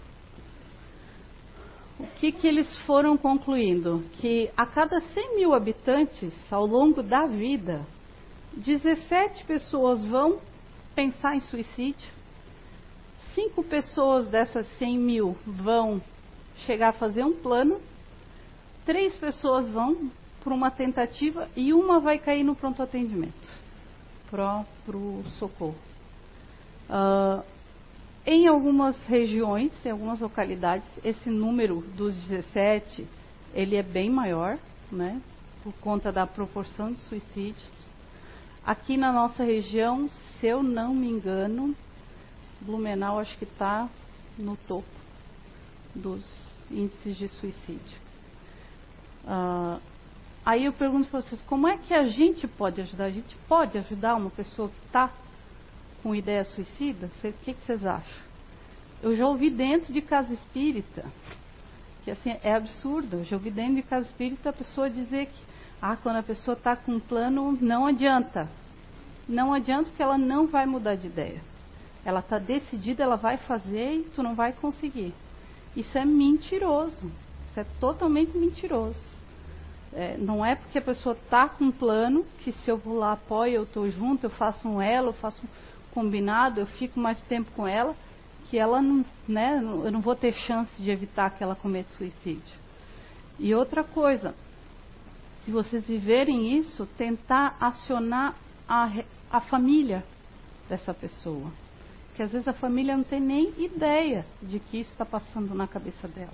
o 2.04 2.08
que, 2.20 2.34
que 2.34 2.46
eles 2.46 2.78
foram 2.80 3.16
concluindo? 3.16 4.04
Que 4.14 4.52
a 4.58 4.66
cada 4.66 5.00
100 5.00 5.38
mil 5.38 5.54
habitantes, 5.54 6.34
ao 6.52 6.66
longo 6.66 7.02
da 7.02 7.26
vida, 7.26 7.86
17 8.58 9.46
pessoas 9.46 10.06
vão 10.06 10.40
pensar 10.94 11.36
em 11.36 11.40
suicídio, 11.40 12.12
5 13.34 13.64
pessoas 13.64 14.28
dessas 14.28 14.68
100 14.78 15.00
mil 15.00 15.38
vão 15.46 16.02
chegar 16.66 16.90
a 16.90 16.94
fazer 16.94 17.24
um 17.24 17.34
plano, 17.34 17.80
3 18.86 19.16
pessoas 19.16 19.70
vão 19.70 20.12
para 20.44 20.54
uma 20.54 20.70
tentativa 20.70 21.50
e 21.56 21.74
uma 21.74 22.02
vai 22.02 22.20
cair 22.20 22.44
no 22.44 22.54
pronto 22.54 22.84
atendimento, 22.84 23.48
para 24.30 24.66
o 24.90 25.24
socorro. 25.40 25.76
Uh, 26.90 27.53
em 28.26 28.48
algumas 28.48 28.98
regiões, 29.06 29.72
em 29.86 29.90
algumas 29.90 30.22
localidades, 30.22 30.88
esse 31.04 31.30
número 31.30 31.82
dos 31.96 32.16
17, 32.28 33.06
ele 33.54 33.76
é 33.76 33.84
bem 33.84 34.10
maior, 34.10 34.58
né? 34.92 35.22
Por 35.62 35.74
conta 35.74 36.12
da 36.12 36.26
proporção 36.26 36.94
de 36.94 37.00
suicídios. 37.02 37.84
Aqui 38.66 38.96
na 38.96 39.12
nossa 39.12 39.44
região, 39.44 40.10
se 40.10 40.48
eu 40.48 40.64
não 40.64 40.94
me 40.94 41.10
engano, 41.10 41.76
Blumenau 42.62 43.20
acho 43.20 43.38
que 43.38 43.44
está 43.44 43.90
no 44.38 44.56
topo 44.56 44.88
dos 45.94 46.24
índices 46.72 47.18
de 47.18 47.28
suicídio. 47.28 47.98
Uh, 49.26 49.82
aí 50.46 50.64
eu 50.66 50.72
pergunto 50.72 51.10
para 51.10 51.22
vocês, 51.22 51.42
como 51.42 51.68
é 51.68 51.78
que 51.78 51.94
a 51.94 52.08
gente 52.08 52.48
pode 52.48 52.80
ajudar? 52.82 53.06
A 53.06 53.12
gente 53.12 53.36
pode 53.50 53.78
ajudar 53.78 54.16
uma 54.16 54.30
pessoa 54.30 54.70
que 54.70 54.86
está 54.88 55.12
com 56.04 56.14
ideia 56.14 56.44
suicida? 56.44 57.08
O 57.08 57.32
que, 57.44 57.54
que 57.54 57.66
vocês 57.66 57.86
acham? 57.86 58.24
Eu 59.02 59.16
já 59.16 59.26
ouvi 59.26 59.50
dentro 59.50 59.94
de 59.94 60.02
casa 60.02 60.34
espírita, 60.34 61.06
que 62.04 62.12
assim, 62.12 62.36
é 62.44 62.54
absurdo, 62.54 63.18
eu 63.18 63.24
já 63.24 63.38
ouvi 63.38 63.50
dentro 63.50 63.76
de 63.76 63.84
casa 63.84 64.06
espírita 64.06 64.50
a 64.50 64.54
pessoa 64.54 64.90
dizer 64.90 65.28
que, 65.28 65.42
ah, 65.82 65.96
quando 65.96 66.18
a 66.18 66.24
pessoa 66.24 66.56
está 66.56 66.76
com 66.76 66.94
um 66.94 67.00
plano, 67.00 67.58
não 67.60 67.86
adianta. 67.86 68.50
Não 69.28 69.54
adianta 69.54 69.86
porque 69.86 70.04
ela 70.04 70.18
não 70.18 70.48
vai 70.48 70.66
mudar 70.66 70.96
de 70.96 71.08
ideia. 71.08 71.42
Ela 72.06 72.20
está 72.20 72.38
decidida, 72.38 73.04
ela 73.04 73.16
vai 73.16 73.38
fazer 73.38 73.94
e 73.94 74.04
tu 74.14 74.22
não 74.22 74.36
vai 74.36 74.52
conseguir. 74.52 75.14
Isso 75.76 75.98
é 75.98 76.04
mentiroso. 76.04 77.10
Isso 77.50 77.60
é 77.60 77.66
totalmente 77.80 78.38
mentiroso. 78.38 79.14
É, 79.94 80.18
não 80.18 80.44
é 80.44 80.56
porque 80.56 80.78
a 80.78 80.82
pessoa 80.82 81.16
está 81.16 81.48
com 81.48 81.66
um 81.66 81.72
plano 81.72 82.26
que 82.40 82.52
se 82.52 82.70
eu 82.70 82.78
vou 82.78 82.98
lá 82.98 83.14
apoio, 83.14 83.54
eu 83.54 83.64
estou 83.64 83.90
junto, 83.92 84.26
eu 84.26 84.30
faço 84.30 84.68
um 84.68 84.82
elo, 84.82 85.10
eu 85.10 85.14
faço 85.14 85.44
um 85.46 85.48
combinado, 85.94 86.60
eu 86.60 86.66
fico 86.66 87.00
mais 87.00 87.20
tempo 87.24 87.52
com 87.52 87.68
ela, 87.68 87.96
que 88.50 88.58
ela 88.58 88.82
não, 88.82 89.06
né, 89.28 89.58
eu 89.58 89.92
não 89.92 90.02
vou 90.02 90.16
ter 90.16 90.34
chance 90.34 90.82
de 90.82 90.90
evitar 90.90 91.30
que 91.32 91.44
ela 91.44 91.56
cometa 91.56 91.90
suicídio. 91.94 92.64
E 93.40 93.54
outra 93.54 93.84
coisa, 93.84 94.36
se 95.44 95.52
vocês 95.52 95.88
viverem 95.88 96.58
isso, 96.58 96.86
tentar 96.98 97.58
acionar 97.60 98.36
a, 98.68 98.92
a 99.32 99.42
família 99.42 100.04
dessa 100.70 100.94
pessoa. 100.94 101.52
Que 102.16 102.22
às 102.22 102.32
vezes 102.32 102.48
a 102.48 102.54
família 102.54 102.96
não 102.96 103.04
tem 103.04 103.20
nem 103.20 103.54
ideia 103.58 104.26
de 104.42 104.60
que 104.60 104.80
isso 104.80 104.92
está 104.92 105.06
passando 105.06 105.54
na 105.56 105.68
cabeça 105.68 106.08
dela. 106.08 106.34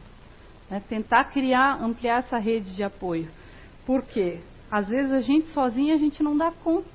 Né? 0.69 0.81
Tentar 0.87 1.25
criar, 1.25 1.81
ampliar 1.81 2.19
essa 2.19 2.37
rede 2.37 2.75
de 2.75 2.83
apoio. 2.83 3.29
Por 3.85 4.03
quê? 4.03 4.39
Às 4.69 4.89
vezes 4.89 5.11
a 5.11 5.21
gente 5.21 5.47
sozinha 5.49 5.95
a 5.95 5.97
gente 5.97 6.21
não 6.21 6.37
dá 6.37 6.51
conta. 6.51 6.89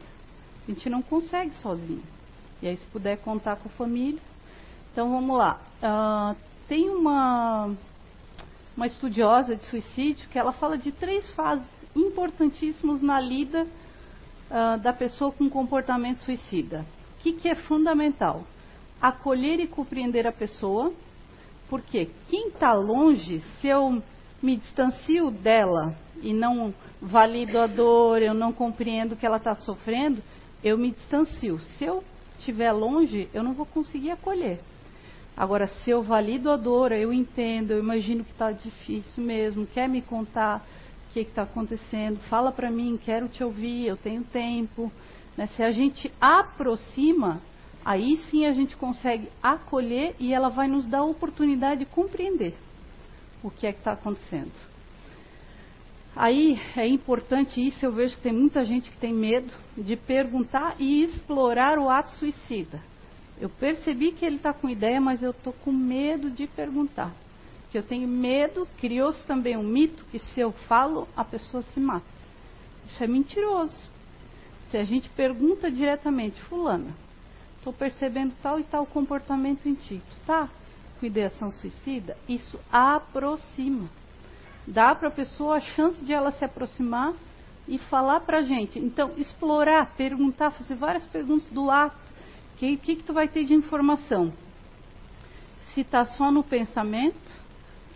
A 0.67 0.71
gente 0.71 0.89
não 0.89 1.03
consegue 1.03 1.55
sozinho. 1.57 2.14
E 2.65 2.69
aí, 2.69 2.79
se 2.79 2.87
puder 2.87 3.19
contar 3.19 3.57
com 3.57 3.69
a 3.69 3.73
família. 3.73 4.23
Então, 4.91 5.11
vamos 5.11 5.37
lá. 5.37 5.61
Uh, 5.83 6.35
tem 6.67 6.89
uma, 6.89 7.71
uma 8.75 8.87
estudiosa 8.87 9.55
de 9.55 9.63
suicídio 9.67 10.27
que 10.31 10.39
ela 10.39 10.51
fala 10.55 10.79
de 10.79 10.91
três 10.91 11.31
fases 11.33 11.69
importantíssimas 11.95 13.03
na 13.03 13.21
lida 13.21 13.65
uh, 13.65 14.81
da 14.81 14.95
pessoa 14.95 15.31
com 15.31 15.47
comportamento 15.51 16.21
suicida. 16.21 16.87
O 17.19 17.23
que, 17.23 17.35
que 17.35 17.51
é 17.51 17.55
fundamental? 17.55 18.45
Acolher 18.99 19.61
e 19.61 19.67
compreender 19.67 20.27
a 20.27 20.33
pessoa, 20.33 20.91
porque 21.69 22.09
quem 22.31 22.49
está 22.49 22.73
longe, 22.73 23.41
se 23.61 23.69
eu 23.69 24.03
me 24.43 24.57
distancio 24.57 25.31
dela 25.31 25.95
e 26.23 26.33
não 26.33 26.73
valido 26.99 27.59
a 27.59 27.67
dor, 27.67 28.23
eu 28.23 28.33
não 28.33 28.55
compreendo 28.55 29.13
o 29.13 29.17
que 29.17 29.27
ela 29.27 29.37
está 29.37 29.55
sofrendo, 29.55 30.23
eu 30.63 30.79
me 30.79 30.93
distancio. 30.93 31.59
Se 31.59 31.85
eu 31.85 32.03
estiver 32.45 32.73
longe, 32.73 33.29
eu 33.33 33.43
não 33.43 33.55
vou 33.55 33.65
conseguir 33.65 34.11
acolher. 34.11 34.61
Agora, 35.37 35.67
se 35.67 35.91
eu 35.91 36.03
valido 36.03 36.51
a 36.51 36.57
dor, 36.57 36.93
eu 36.93 37.13
entendo, 37.13 37.73
eu 37.73 37.81
imagino 37.81 38.23
que 38.23 38.31
está 38.31 38.53
difícil 38.53 39.25
mesmo, 39.25 39.67
quer 39.67 39.89
me 39.89 40.01
contar 40.01 40.65
o 41.09 41.13
que 41.13 41.21
está 41.21 41.43
acontecendo, 41.43 42.21
fala 42.29 42.53
para 42.53 42.71
mim, 42.71 42.99
quero 43.03 43.29
te 43.29 43.43
ouvir, 43.43 43.87
eu 43.87 43.97
tenho 43.97 44.23
tempo. 44.25 44.93
Né? 45.37 45.49
Se 45.57 45.63
a 45.63 45.73
gente 45.73 46.13
aproxima, 46.21 47.41
aí 47.85 48.19
sim 48.31 48.47
a 48.47 48.53
gente 48.53 48.77
consegue 48.77 49.29
acolher 49.43 50.15
e 50.21 50.33
ela 50.33 50.51
vai 50.51 50.69
nos 50.69 50.87
dar 50.87 50.99
a 50.99 51.05
oportunidade 51.05 51.81
de 51.81 51.87
compreender 51.87 52.55
o 53.43 53.51
que 53.51 53.67
é 53.67 53.73
que 53.73 53.79
está 53.79 53.93
acontecendo. 53.93 54.53
Aí 56.17 56.61
é 56.77 56.87
importante 56.87 57.61
isso, 57.61 57.85
eu 57.85 57.93
vejo 57.93 58.17
que 58.17 58.23
tem 58.23 58.33
muita 58.33 58.65
gente 58.65 58.89
que 58.89 58.97
tem 58.99 59.13
medo 59.13 59.53
de 59.77 59.97
perguntar 59.97 60.77
e 60.79 61.03
explorar 61.03 61.77
o 61.77 61.91
ato 61.91 62.13
suicida. 62.13 62.81
Eu 63.41 63.49
percebi 63.49 64.13
que 64.13 64.25
ele 64.25 64.37
está 64.37 64.53
com 64.53 64.69
ideia, 64.69 65.01
mas 65.01 65.25
eu 65.25 65.33
estou 65.33 65.53
com 65.53 65.73
medo 65.73 66.31
de 66.31 66.47
perguntar. 66.47 67.13
Porque 67.63 67.77
eu 67.77 67.83
tenho 67.83 68.07
medo, 68.07 68.69
criou-se 68.79 69.27
também 69.27 69.57
um 69.57 69.65
mito 69.65 70.05
que 70.13 70.21
se 70.21 70.41
eu 70.41 70.53
falo, 70.53 71.09
a 71.17 71.25
pessoa 71.25 71.65
se 71.65 71.81
mata. 71.81 72.07
Isso 72.87 73.03
é 73.03 73.09
mentiroso. 73.09 73.91
Se 74.71 74.77
a 74.77 74.85
gente 74.85 75.09
pergunta 75.11 75.69
diretamente, 75.69 76.41
fulana, 76.43 76.95
estou 77.57 77.73
percebendo 77.73 78.35
tal 78.41 78.61
e 78.61 78.63
tal 78.63 78.87
comportamento 78.87 79.69
em 79.69 79.75
ti, 79.75 80.01
tu 80.09 80.17
tá 80.27 80.49
com 81.01 81.07
ideação 81.07 81.51
suicida? 81.51 82.17
Isso 82.29 82.57
aproxima 82.71 83.89
dá 84.67 84.95
para 84.95 85.09
a 85.09 85.13
pessoa 85.13 85.57
a 85.57 85.61
chance 85.61 86.03
de 86.05 86.13
ela 86.13 86.33
se 86.33 86.45
aproximar 86.45 87.15
e 87.67 87.79
falar 87.79 88.21
para 88.21 88.39
a 88.39 88.43
gente. 88.43 88.79
Então, 88.79 89.13
explorar, 89.17 89.95
perguntar, 89.97 90.51
fazer 90.51 90.75
várias 90.75 91.07
perguntas 91.07 91.49
do 91.51 91.71
ato. 91.71 91.97
O 92.55 92.57
que, 92.57 92.77
que, 92.77 92.97
que 92.97 93.03
tu 93.03 93.13
vai 93.13 93.29
ter 93.29 93.45
de 93.45 93.55
informação? 93.55 94.33
Se 95.73 95.81
está 95.81 96.05
só 96.05 96.31
no 96.31 96.43
pensamento, 96.43 97.45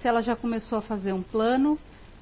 se 0.01 0.09
ela 0.09 0.23
já 0.23 0.35
começou 0.35 0.79
a 0.79 0.83
fazer 0.83 1.13
um 1.13 1.23
plano, 1.23 1.79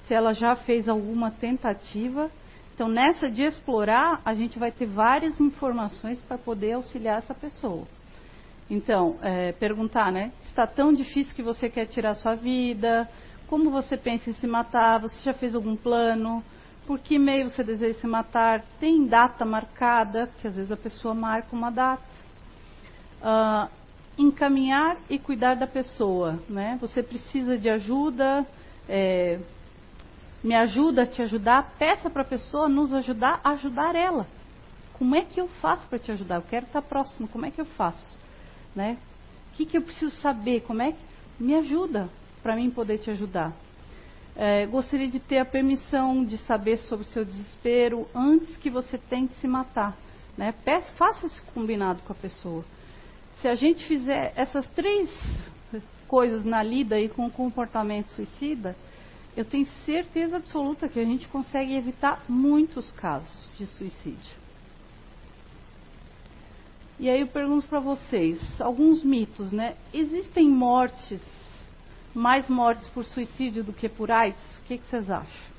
se 0.06 0.14
ela 0.14 0.32
já 0.32 0.54
fez 0.56 0.88
alguma 0.88 1.30
tentativa. 1.30 2.30
Então, 2.74 2.88
nessa 2.88 3.30
de 3.30 3.42
explorar, 3.42 4.20
a 4.24 4.34
gente 4.34 4.58
vai 4.58 4.70
ter 4.70 4.86
várias 4.86 5.40
informações 5.40 6.18
para 6.20 6.36
poder 6.36 6.72
auxiliar 6.72 7.18
essa 7.18 7.34
pessoa. 7.34 7.86
Então, 8.68 9.16
é, 9.22 9.52
perguntar, 9.52 10.10
né? 10.10 10.32
Está 10.44 10.66
tão 10.66 10.92
difícil 10.92 11.34
que 11.34 11.42
você 11.42 11.70
quer 11.70 11.86
tirar 11.86 12.16
sua 12.16 12.34
vida? 12.34 13.08
Como 13.48 13.70
você 13.70 13.96
pensa 13.96 14.28
em 14.28 14.34
se 14.34 14.46
matar? 14.46 15.00
Você 15.00 15.20
já 15.20 15.32
fez 15.32 15.54
algum 15.54 15.76
plano? 15.76 16.42
Por 16.84 16.98
que 16.98 17.18
meio 17.18 17.48
você 17.48 17.62
deseja 17.62 17.98
se 18.00 18.06
matar? 18.06 18.64
Tem 18.80 19.06
data 19.06 19.44
marcada? 19.44 20.26
Porque 20.26 20.48
às 20.48 20.56
vezes 20.56 20.72
a 20.72 20.76
pessoa 20.76 21.14
marca 21.14 21.54
uma 21.54 21.70
data. 21.70 22.02
Uh, 23.22 23.70
encaminhar 24.18 24.96
e 25.08 25.18
cuidar 25.18 25.54
da 25.54 25.66
pessoa, 25.66 26.40
né? 26.48 26.76
Você 26.80 27.02
precisa 27.02 27.56
de 27.56 27.68
ajuda? 27.68 28.44
É, 28.88 29.38
me 30.42 30.54
ajuda 30.54 31.02
a 31.02 31.06
te 31.06 31.22
ajudar? 31.22 31.74
Peça 31.78 32.10
para 32.10 32.22
a 32.22 32.26
pessoa 32.26 32.68
nos 32.68 32.92
ajudar 32.92 33.40
a 33.44 33.50
ajudar 33.50 33.94
ela. 33.94 34.26
Como 34.94 35.14
é 35.14 35.22
que 35.22 35.40
eu 35.40 35.48
faço 35.60 35.86
para 35.86 35.98
te 35.98 36.10
ajudar? 36.10 36.36
Eu 36.36 36.42
quero 36.42 36.66
estar 36.66 36.82
próximo. 36.82 37.28
Como 37.28 37.46
é 37.46 37.50
que 37.50 37.60
eu 37.60 37.66
faço? 37.66 38.16
Né? 38.74 38.96
O 39.52 39.56
que, 39.56 39.66
que 39.66 39.76
eu 39.76 39.82
preciso 39.82 40.14
saber? 40.16 40.62
Como 40.62 40.82
é 40.82 40.92
que 40.92 40.98
me 41.38 41.54
ajuda 41.54 42.08
para 42.46 42.54
mim 42.54 42.70
poder 42.70 42.98
te 42.98 43.10
ajudar? 43.10 43.52
É, 44.36 44.66
gostaria 44.66 45.08
de 45.08 45.18
ter 45.18 45.38
a 45.38 45.44
permissão 45.44 46.24
de 46.24 46.38
saber 46.38 46.78
sobre 46.78 47.04
o 47.04 47.08
seu 47.08 47.24
desespero 47.24 48.06
antes 48.14 48.56
que 48.58 48.70
você 48.70 48.96
tente 48.96 49.34
se 49.40 49.48
matar. 49.48 49.98
Né? 50.38 50.54
Peça, 50.64 50.92
faça 50.92 51.26
esse 51.26 51.42
combinado 51.52 52.02
com 52.02 52.12
a 52.12 52.16
pessoa. 52.16 52.64
Se 53.40 53.48
a 53.48 53.56
gente 53.56 53.84
fizer 53.88 54.32
essas 54.36 54.64
três 54.68 55.10
coisas 56.06 56.44
na 56.44 56.62
lida 56.62 57.00
e 57.00 57.08
com 57.08 57.26
o 57.26 57.30
comportamento 57.32 58.10
suicida, 58.10 58.76
eu 59.36 59.44
tenho 59.44 59.66
certeza 59.84 60.36
absoluta 60.36 60.88
que 60.88 61.00
a 61.00 61.04
gente 61.04 61.26
consegue 61.26 61.74
evitar 61.74 62.22
muitos 62.28 62.92
casos 62.92 63.48
de 63.58 63.66
suicídio. 63.66 64.36
E 67.00 67.10
aí 67.10 67.22
eu 67.22 67.26
pergunto 67.26 67.66
para 67.66 67.80
vocês, 67.80 68.38
alguns 68.60 69.02
mitos, 69.02 69.50
né? 69.50 69.74
Existem 69.92 70.48
mortes, 70.48 71.20
mais 72.16 72.48
mortes 72.48 72.88
por 72.88 73.04
suicídio 73.04 73.62
do 73.62 73.74
que 73.74 73.90
por 73.90 74.10
AIDS? 74.10 74.40
O 74.58 74.62
que, 74.62 74.78
que 74.78 74.86
vocês 74.86 75.10
acham? 75.10 75.56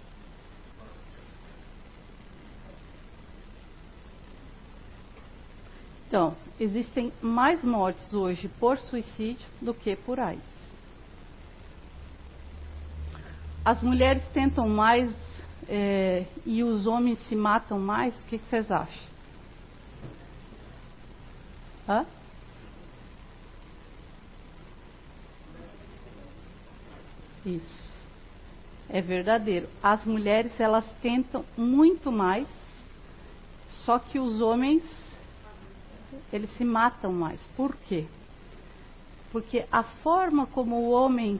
Então, 6.08 6.36
existem 6.60 7.14
mais 7.22 7.64
mortes 7.64 8.12
hoje 8.12 8.48
por 8.60 8.80
suicídio 8.80 9.46
do 9.62 9.72
que 9.72 9.96
por 9.96 10.20
AIDS. 10.20 10.42
As 13.64 13.84
mulheres 13.84 14.24
tentam 14.30 14.68
mais 14.68 15.14
é, 15.70 16.26
e 16.44 16.64
os 16.64 16.88
homens 16.88 17.20
se 17.28 17.36
matam 17.36 17.80
mais? 17.80 18.20
O 18.20 18.26
que, 18.26 18.40
que 18.40 18.48
vocês 18.48 18.72
acham? 18.72 19.08
Hã? 21.88 22.06
Isso. 27.48 27.88
É 28.90 29.02
verdadeiro. 29.02 29.70
As 29.82 30.04
mulheres 30.06 30.60
elas 30.60 30.86
tentam 31.02 31.46
muito 31.58 32.12
mais, 32.12 32.48
só 33.70 33.98
que 33.98 34.20
os 34.20 34.42
homens 34.42 34.84
eles 36.32 36.50
se 36.58 36.66
matam 36.66 37.12
mais. 37.14 37.40
Por 37.56 37.76
quê? 37.88 38.06
Porque 39.32 39.66
a 39.72 39.84
forma 39.84 40.46
como 40.48 40.76
o 40.76 40.90
homem 40.90 41.40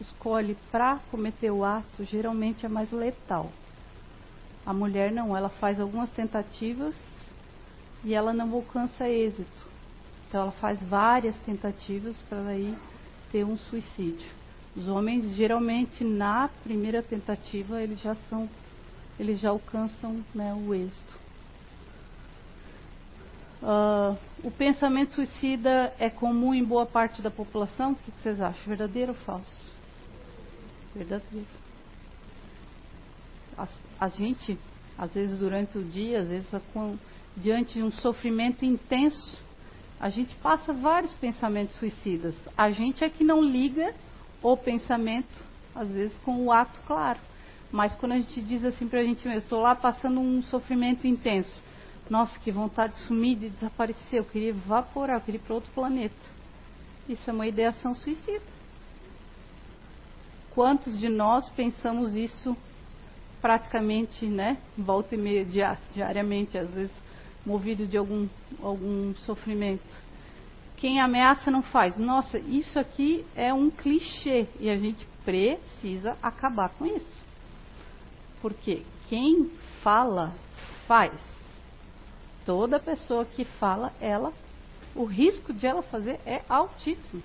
escolhe 0.00 0.56
para 0.70 0.98
cometer 1.10 1.50
o 1.50 1.64
ato 1.64 2.04
geralmente 2.04 2.66
é 2.66 2.68
mais 2.68 2.90
letal. 2.92 3.50
A 4.64 4.74
mulher 4.74 5.10
não, 5.10 5.34
ela 5.36 5.48
faz 5.48 5.80
algumas 5.80 6.10
tentativas 6.10 6.94
e 8.04 8.14
ela 8.14 8.32
não 8.32 8.52
alcança 8.52 9.08
êxito. 9.08 9.68
Então 10.28 10.42
ela 10.42 10.52
faz 10.52 10.82
várias 10.82 11.36
tentativas 11.40 12.16
para 12.28 12.48
aí 12.48 12.76
ter 13.32 13.44
um 13.44 13.56
suicídio. 13.56 14.39
Os 14.76 14.86
homens 14.86 15.34
geralmente 15.34 16.04
na 16.04 16.48
primeira 16.62 17.02
tentativa 17.02 17.82
eles 17.82 18.00
já 18.00 18.14
são, 18.28 18.48
eles 19.18 19.40
já 19.40 19.50
alcançam 19.50 20.24
né, 20.34 20.54
o 20.54 20.74
êxito. 20.74 21.18
Uh, 23.62 24.16
o 24.42 24.50
pensamento 24.50 25.12
suicida 25.12 25.92
é 25.98 26.08
comum 26.08 26.54
em 26.54 26.64
boa 26.64 26.86
parte 26.86 27.20
da 27.20 27.30
população? 27.30 27.92
O 27.92 27.96
que 27.96 28.10
vocês 28.12 28.40
acham? 28.40 28.64
Verdadeiro 28.66 29.12
ou 29.12 29.18
falso? 29.18 29.70
Verdadeiro. 30.94 31.46
A, 33.58 33.68
a 33.98 34.08
gente, 34.08 34.58
às 34.96 35.12
vezes 35.12 35.38
durante 35.38 35.76
o 35.76 35.84
dia, 35.84 36.20
às 36.20 36.28
vezes 36.28 36.48
com, 36.72 36.96
diante 37.36 37.74
de 37.74 37.82
um 37.82 37.92
sofrimento 37.92 38.64
intenso, 38.64 39.38
a 40.00 40.08
gente 40.08 40.34
passa 40.36 40.72
vários 40.72 41.12
pensamentos 41.14 41.76
suicidas. 41.76 42.34
A 42.56 42.70
gente 42.70 43.04
é 43.04 43.10
que 43.10 43.22
não 43.22 43.42
liga 43.42 43.92
o 44.42 44.56
pensamento, 44.56 45.44
às 45.74 45.88
vezes, 45.88 46.16
com 46.18 46.44
o 46.44 46.52
ato 46.52 46.80
claro. 46.86 47.18
Mas 47.70 47.94
quando 47.94 48.12
a 48.12 48.16
gente 48.16 48.40
diz 48.40 48.64
assim 48.64 48.88
para 48.88 49.00
a 49.00 49.04
gente 49.04 49.26
mesmo, 49.26 49.42
estou 49.42 49.60
lá 49.60 49.74
passando 49.74 50.20
um 50.20 50.42
sofrimento 50.42 51.06
intenso. 51.06 51.62
Nossa, 52.08 52.38
que 52.40 52.50
vontade 52.50 52.94
de 52.94 53.00
sumir, 53.00 53.36
de 53.36 53.50
desaparecer. 53.50 54.18
Eu 54.18 54.24
queria 54.24 54.50
evaporar, 54.50 55.16
eu 55.16 55.20
queria 55.20 55.38
ir 55.38 55.44
para 55.44 55.54
outro 55.54 55.70
planeta. 55.72 56.14
Isso 57.08 57.28
é 57.28 57.32
uma 57.32 57.46
ideação 57.46 57.94
suicida. 57.94 58.42
Quantos 60.52 60.98
de 60.98 61.08
nós 61.08 61.48
pensamos 61.50 62.16
isso 62.16 62.56
praticamente, 63.40 64.26
né? 64.26 64.58
Volta 64.76 65.14
e 65.14 65.18
meia, 65.18 65.46
diariamente, 65.94 66.58
às 66.58 66.68
vezes 66.70 66.92
movido 67.44 67.86
de 67.86 67.96
algum, 67.96 68.28
algum 68.62 69.14
sofrimento. 69.16 70.09
Quem 70.80 70.98
ameaça 70.98 71.50
não 71.50 71.62
faz. 71.62 71.98
Nossa, 71.98 72.38
isso 72.38 72.78
aqui 72.78 73.24
é 73.36 73.52
um 73.52 73.70
clichê 73.70 74.46
e 74.58 74.70
a 74.70 74.78
gente 74.78 75.06
precisa 75.24 76.16
acabar 76.22 76.70
com 76.70 76.86
isso. 76.86 77.22
Porque 78.40 78.82
quem 79.08 79.50
fala, 79.82 80.32
faz. 80.86 81.12
Toda 82.46 82.80
pessoa 82.80 83.26
que 83.26 83.44
fala, 83.44 83.92
ela, 84.00 84.32
o 84.94 85.04
risco 85.04 85.52
de 85.52 85.66
ela 85.66 85.82
fazer 85.82 86.18
é 86.24 86.42
altíssimo. 86.48 87.22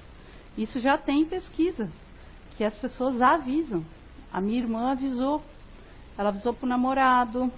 Isso 0.57 0.81
já 0.81 0.97
tem 0.97 1.23
pesquisa, 1.25 1.89
que 2.57 2.63
as 2.63 2.75
pessoas 2.75 3.21
avisam. 3.21 3.85
A 4.31 4.41
minha 4.41 4.59
irmã 4.59 4.91
avisou. 4.91 5.41
Ela 6.17 6.29
avisou 6.29 6.53
para 6.53 6.65
o 6.65 6.69
namorado, 6.69 7.51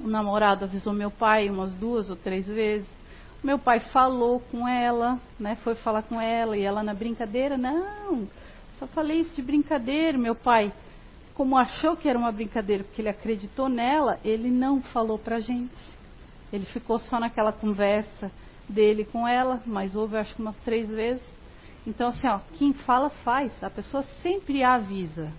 o 0.00 0.08
namorado 0.08 0.64
avisou 0.64 0.92
meu 0.92 1.10
pai 1.10 1.48
umas 1.48 1.74
duas 1.74 2.08
ou 2.08 2.16
três 2.16 2.46
vezes. 2.46 2.88
Meu 3.44 3.58
pai 3.58 3.78
falou 3.78 4.40
com 4.50 4.66
ela, 4.66 5.20
né? 5.38 5.56
Foi 5.56 5.74
falar 5.74 6.02
com 6.04 6.18
ela 6.18 6.56
e 6.56 6.62
ela 6.62 6.82
na 6.82 6.94
brincadeira, 6.94 7.58
não, 7.58 8.26
só 8.78 8.86
falei 8.86 9.20
isso 9.20 9.34
de 9.34 9.42
brincadeira. 9.42 10.16
Meu 10.16 10.34
pai, 10.34 10.72
como 11.34 11.54
achou 11.54 11.94
que 11.94 12.08
era 12.08 12.18
uma 12.18 12.32
brincadeira, 12.32 12.82
porque 12.82 13.02
ele 13.02 13.10
acreditou 13.10 13.68
nela, 13.68 14.18
ele 14.24 14.50
não 14.50 14.80
falou 14.80 15.18
pra 15.18 15.40
gente. 15.40 15.76
Ele 16.50 16.64
ficou 16.64 16.98
só 16.98 17.20
naquela 17.20 17.52
conversa 17.52 18.32
dele 18.66 19.04
com 19.04 19.28
ela, 19.28 19.62
mas 19.66 19.94
houve 19.94 20.16
acho 20.16 20.34
que 20.34 20.40
umas 20.40 20.56
três 20.60 20.88
vezes. 20.88 21.22
Então 21.86 22.08
assim, 22.08 22.26
ó, 22.26 22.40
quem 22.54 22.72
fala 22.72 23.10
faz, 23.10 23.52
a 23.62 23.68
pessoa 23.68 24.02
sempre 24.22 24.64
avisa. 24.64 25.30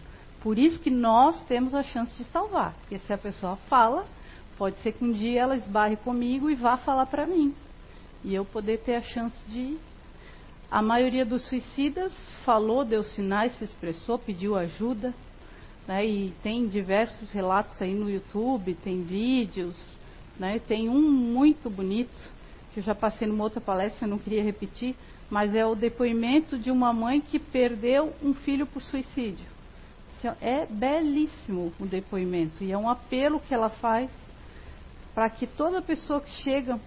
Por 0.44 0.60
isso 0.60 0.80
que 0.80 0.92
nós 0.92 1.44
temos 1.46 1.74
a 1.74 1.82
chance 1.82 2.16
de 2.16 2.24
salvar, 2.26 2.76
porque 2.82 3.00
se 3.00 3.12
a 3.12 3.18
pessoa 3.18 3.56
fala, 3.68 4.06
Pode 4.58 4.78
ser 4.78 4.94
que 4.94 5.04
um 5.04 5.12
dia 5.12 5.42
ela 5.42 5.58
esbarre 5.58 5.98
comigo 5.98 6.50
e 6.50 6.56
vá 6.56 6.78
falar 6.78 7.06
para 7.08 7.28
mim. 7.28 7.54
E 8.26 8.34
eu 8.34 8.44
poder 8.44 8.80
ter 8.80 8.96
a 8.96 9.02
chance 9.04 9.38
de. 9.48 9.78
A 10.72 10.82
maioria 10.82 11.24
dos 11.24 11.48
suicidas 11.48 12.12
falou, 12.44 12.84
deu 12.84 13.04
sinais, 13.04 13.56
se 13.60 13.64
expressou, 13.64 14.18
pediu 14.18 14.56
ajuda. 14.56 15.14
Né? 15.88 16.04
E 16.08 16.34
tem 16.42 16.68
diversos 16.68 17.32
relatos 17.32 17.80
aí 17.80 17.94
no 17.94 18.10
YouTube, 18.10 18.74
tem 18.84 19.04
vídeos. 19.04 19.78
Né? 20.40 20.60
Tem 20.68 20.90
um 20.90 21.00
muito 21.00 21.70
bonito, 21.70 22.32
que 22.74 22.80
eu 22.80 22.84
já 22.84 22.96
passei 22.96 23.28
numa 23.28 23.44
outra 23.44 23.62
palestra, 23.62 24.08
não 24.08 24.18
queria 24.18 24.44
repetir, 24.44 24.96
mas 25.30 25.54
é 25.54 25.64
o 25.64 25.76
depoimento 25.76 26.58
de 26.58 26.72
uma 26.72 26.92
mãe 26.92 27.22
que 27.22 27.38
perdeu 27.38 28.12
um 28.24 28.34
filho 28.34 28.66
por 28.66 28.82
suicídio. 28.82 29.46
É 30.42 30.66
belíssimo 30.66 31.72
o 31.80 31.86
depoimento 31.86 32.64
e 32.64 32.72
é 32.72 32.78
um 32.78 32.90
apelo 32.90 33.40
que 33.40 33.54
ela 33.54 33.70
faz 33.70 34.10
para 35.14 35.30
que 35.30 35.46
toda 35.46 35.84
pessoa 35.84 36.20
que 36.20 36.32
chega 36.42 36.80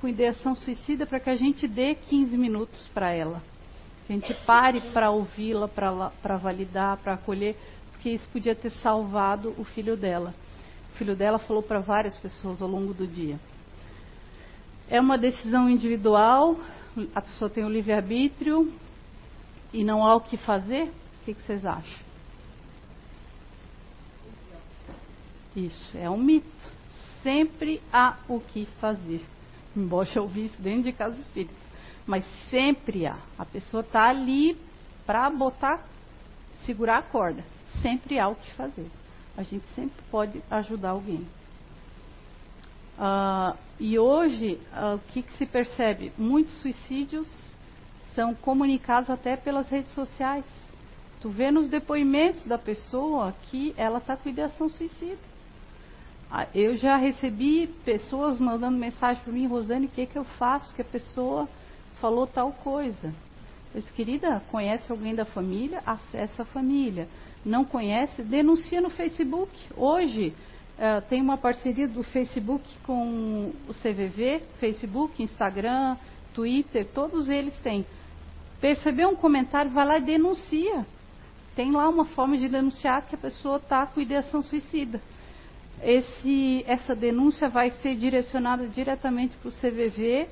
com 0.00 0.08
ideação 0.08 0.54
suicida, 0.54 1.06
para 1.06 1.20
que 1.20 1.30
a 1.30 1.36
gente 1.36 1.66
dê 1.66 1.94
15 1.94 2.36
minutos 2.36 2.88
para 2.92 3.10
ela. 3.10 3.42
Que 4.06 4.12
a 4.12 4.16
gente 4.16 4.34
pare 4.44 4.80
para 4.92 5.10
ouvi-la, 5.10 5.68
para 5.68 6.36
validar, 6.36 6.98
para 6.98 7.14
acolher, 7.14 7.56
porque 7.92 8.10
isso 8.10 8.26
podia 8.28 8.54
ter 8.54 8.70
salvado 8.70 9.54
o 9.58 9.64
filho 9.64 9.96
dela. 9.96 10.34
O 10.92 10.96
filho 10.96 11.16
dela 11.16 11.38
falou 11.38 11.62
para 11.62 11.80
várias 11.80 12.16
pessoas 12.16 12.62
ao 12.62 12.68
longo 12.68 12.94
do 12.94 13.06
dia. 13.06 13.38
É 14.88 15.00
uma 15.00 15.18
decisão 15.18 15.68
individual, 15.68 16.56
a 17.14 17.20
pessoa 17.20 17.50
tem 17.50 17.64
o 17.64 17.68
livre-arbítrio 17.68 18.72
e 19.72 19.82
não 19.82 20.04
há 20.04 20.14
o 20.14 20.20
que 20.20 20.36
fazer? 20.36 20.84
O 20.84 21.24
que, 21.24 21.34
que 21.34 21.42
vocês 21.42 21.66
acham? 21.66 22.06
Isso, 25.56 25.96
é 25.98 26.08
um 26.08 26.18
mito 26.18 26.76
sempre 27.26 27.82
há 27.92 28.18
o 28.28 28.38
que 28.38 28.66
fazer. 28.80 29.20
Embora 29.78 30.08
eu 30.14 30.22
ouvi 30.22 30.46
isso 30.46 30.60
dentro 30.60 30.84
de 30.84 30.92
casa 30.92 31.20
espírita. 31.20 31.54
Mas 32.06 32.24
sempre 32.48 33.06
há. 33.06 33.18
A 33.38 33.44
pessoa 33.44 33.82
está 33.82 34.08
ali 34.08 34.56
para 35.04 35.28
botar, 35.28 35.84
segurar 36.64 36.98
a 36.98 37.02
corda. 37.02 37.44
Sempre 37.82 38.18
há 38.18 38.28
o 38.28 38.34
que 38.34 38.52
fazer. 38.54 38.90
A 39.36 39.42
gente 39.42 39.64
sempre 39.74 40.02
pode 40.10 40.42
ajudar 40.50 40.90
alguém. 40.90 41.26
Uh, 42.98 43.56
e 43.78 43.98
hoje, 43.98 44.58
uh, 44.72 44.94
o 44.94 44.98
que, 45.12 45.22
que 45.22 45.32
se 45.34 45.44
percebe? 45.44 46.10
Muitos 46.16 46.54
suicídios 46.62 47.28
são 48.14 48.34
comunicados 48.34 49.10
até 49.10 49.36
pelas 49.36 49.68
redes 49.68 49.92
sociais. 49.92 50.44
Tu 51.20 51.28
vê 51.28 51.50
nos 51.50 51.68
depoimentos 51.68 52.46
da 52.46 52.56
pessoa 52.56 53.34
que 53.50 53.74
ela 53.76 53.98
está 53.98 54.16
com 54.16 54.28
ideação 54.30 54.70
suicida. 54.70 55.18
Ah, 56.30 56.48
eu 56.54 56.76
já 56.76 56.96
recebi 56.96 57.68
pessoas 57.84 58.40
mandando 58.40 58.76
mensagem 58.76 59.22
para 59.22 59.32
mim, 59.32 59.46
Rosane, 59.46 59.86
o 59.86 59.88
que, 59.88 60.06
que 60.06 60.18
eu 60.18 60.24
faço? 60.24 60.74
Que 60.74 60.82
a 60.82 60.84
pessoa 60.84 61.48
falou 62.00 62.26
tal 62.26 62.52
coisa. 62.52 63.14
Eu 63.72 63.80
disse, 63.80 63.92
querida, 63.92 64.42
conhece 64.50 64.90
alguém 64.90 65.14
da 65.14 65.24
família? 65.24 65.82
Acessa 65.86 66.42
a 66.42 66.46
família. 66.46 67.08
Não 67.44 67.64
conhece? 67.64 68.22
Denuncia 68.22 68.80
no 68.80 68.90
Facebook. 68.90 69.52
Hoje 69.76 70.34
uh, 70.78 71.00
tem 71.08 71.22
uma 71.22 71.38
parceria 71.38 71.86
do 71.86 72.02
Facebook 72.02 72.68
com 72.84 73.52
o 73.68 73.74
CVV, 73.74 74.42
Facebook, 74.58 75.22
Instagram, 75.22 75.96
Twitter, 76.34 76.88
todos 76.92 77.28
eles 77.28 77.56
têm. 77.60 77.86
Percebeu 78.60 79.10
um 79.10 79.16
comentário, 79.16 79.70
vai 79.70 79.86
lá 79.86 79.98
e 79.98 80.02
denuncia. 80.02 80.84
Tem 81.54 81.70
lá 81.70 81.88
uma 81.88 82.04
forma 82.06 82.36
de 82.36 82.48
denunciar 82.48 83.06
que 83.06 83.14
a 83.14 83.18
pessoa 83.18 83.58
está 83.58 83.86
com 83.86 84.00
ideação 84.00 84.42
suicida 84.42 85.00
esse, 85.82 86.64
essa 86.66 86.94
denúncia 86.94 87.48
vai 87.48 87.70
ser 87.82 87.96
direcionada 87.96 88.66
diretamente 88.66 89.36
para 89.36 89.48
o 89.48 89.52
CVV 89.52 90.28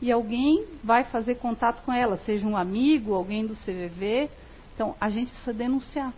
e 0.00 0.12
alguém 0.12 0.64
vai 0.82 1.04
fazer 1.04 1.36
contato 1.36 1.82
com 1.84 1.92
ela, 1.92 2.16
seja 2.18 2.46
um 2.46 2.56
amigo, 2.56 3.14
alguém 3.14 3.46
do 3.46 3.54
CVV. 3.54 4.30
Então, 4.74 4.94
a 5.00 5.10
gente 5.10 5.30
precisa 5.30 5.52
denunciar. 5.52 6.12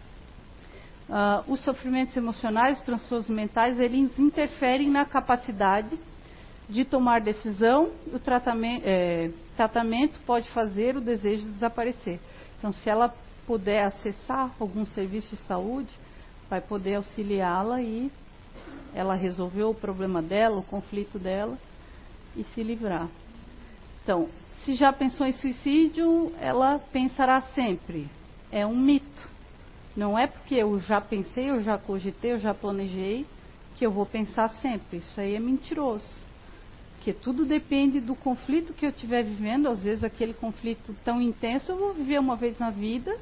Uh, 1.08 1.52
os 1.52 1.60
sofrimentos 1.64 2.16
emocionais, 2.16 2.78
os 2.78 2.84
transtornos 2.84 3.28
mentais, 3.28 3.80
eles 3.80 4.16
interferem 4.18 4.88
na 4.88 5.04
capacidade 5.04 5.98
de 6.68 6.84
tomar 6.84 7.20
decisão. 7.20 7.90
O 8.12 8.18
tratamento, 8.18 8.82
é, 8.86 9.30
tratamento 9.56 10.18
pode 10.24 10.48
fazer 10.50 10.96
o 10.96 11.00
desejo 11.00 11.44
desaparecer. 11.46 12.20
Então, 12.58 12.72
se 12.72 12.88
ela 12.88 13.12
puder 13.46 13.86
acessar 13.86 14.52
algum 14.60 14.86
serviço 14.86 15.34
de 15.34 15.42
saúde, 15.42 15.90
vai 16.48 16.60
poder 16.60 16.96
auxiliá-la 16.96 17.82
e 17.82 18.12
ela 18.94 19.14
resolveu 19.14 19.70
o 19.70 19.74
problema 19.74 20.20
dela, 20.20 20.58
o 20.58 20.62
conflito 20.62 21.18
dela 21.18 21.58
e 22.36 22.44
se 22.44 22.62
livrar. 22.62 23.08
Então, 24.02 24.28
se 24.64 24.74
já 24.74 24.92
pensou 24.92 25.26
em 25.26 25.32
suicídio, 25.32 26.32
ela 26.40 26.78
pensará 26.92 27.40
sempre. 27.54 28.08
É 28.50 28.66
um 28.66 28.76
mito. 28.76 29.28
Não 29.96 30.18
é 30.18 30.26
porque 30.26 30.54
eu 30.54 30.78
já 30.80 31.00
pensei, 31.00 31.50
eu 31.50 31.62
já 31.62 31.78
cogitei, 31.78 32.32
eu 32.32 32.38
já 32.38 32.54
planejei, 32.54 33.26
que 33.76 33.84
eu 33.84 33.90
vou 33.90 34.06
pensar 34.06 34.48
sempre. 34.60 34.98
Isso 34.98 35.20
aí 35.20 35.34
é 35.34 35.40
mentiroso. 35.40 36.06
Porque 36.96 37.12
tudo 37.12 37.46
depende 37.46 37.98
do 37.98 38.14
conflito 38.14 38.74
que 38.74 38.84
eu 38.84 38.90
estiver 38.90 39.24
vivendo. 39.24 39.68
Às 39.68 39.82
vezes, 39.82 40.04
aquele 40.04 40.34
conflito 40.34 40.94
tão 41.04 41.20
intenso 41.20 41.72
eu 41.72 41.78
vou 41.78 41.94
viver 41.94 42.20
uma 42.20 42.36
vez 42.36 42.58
na 42.58 42.70
vida 42.70 43.16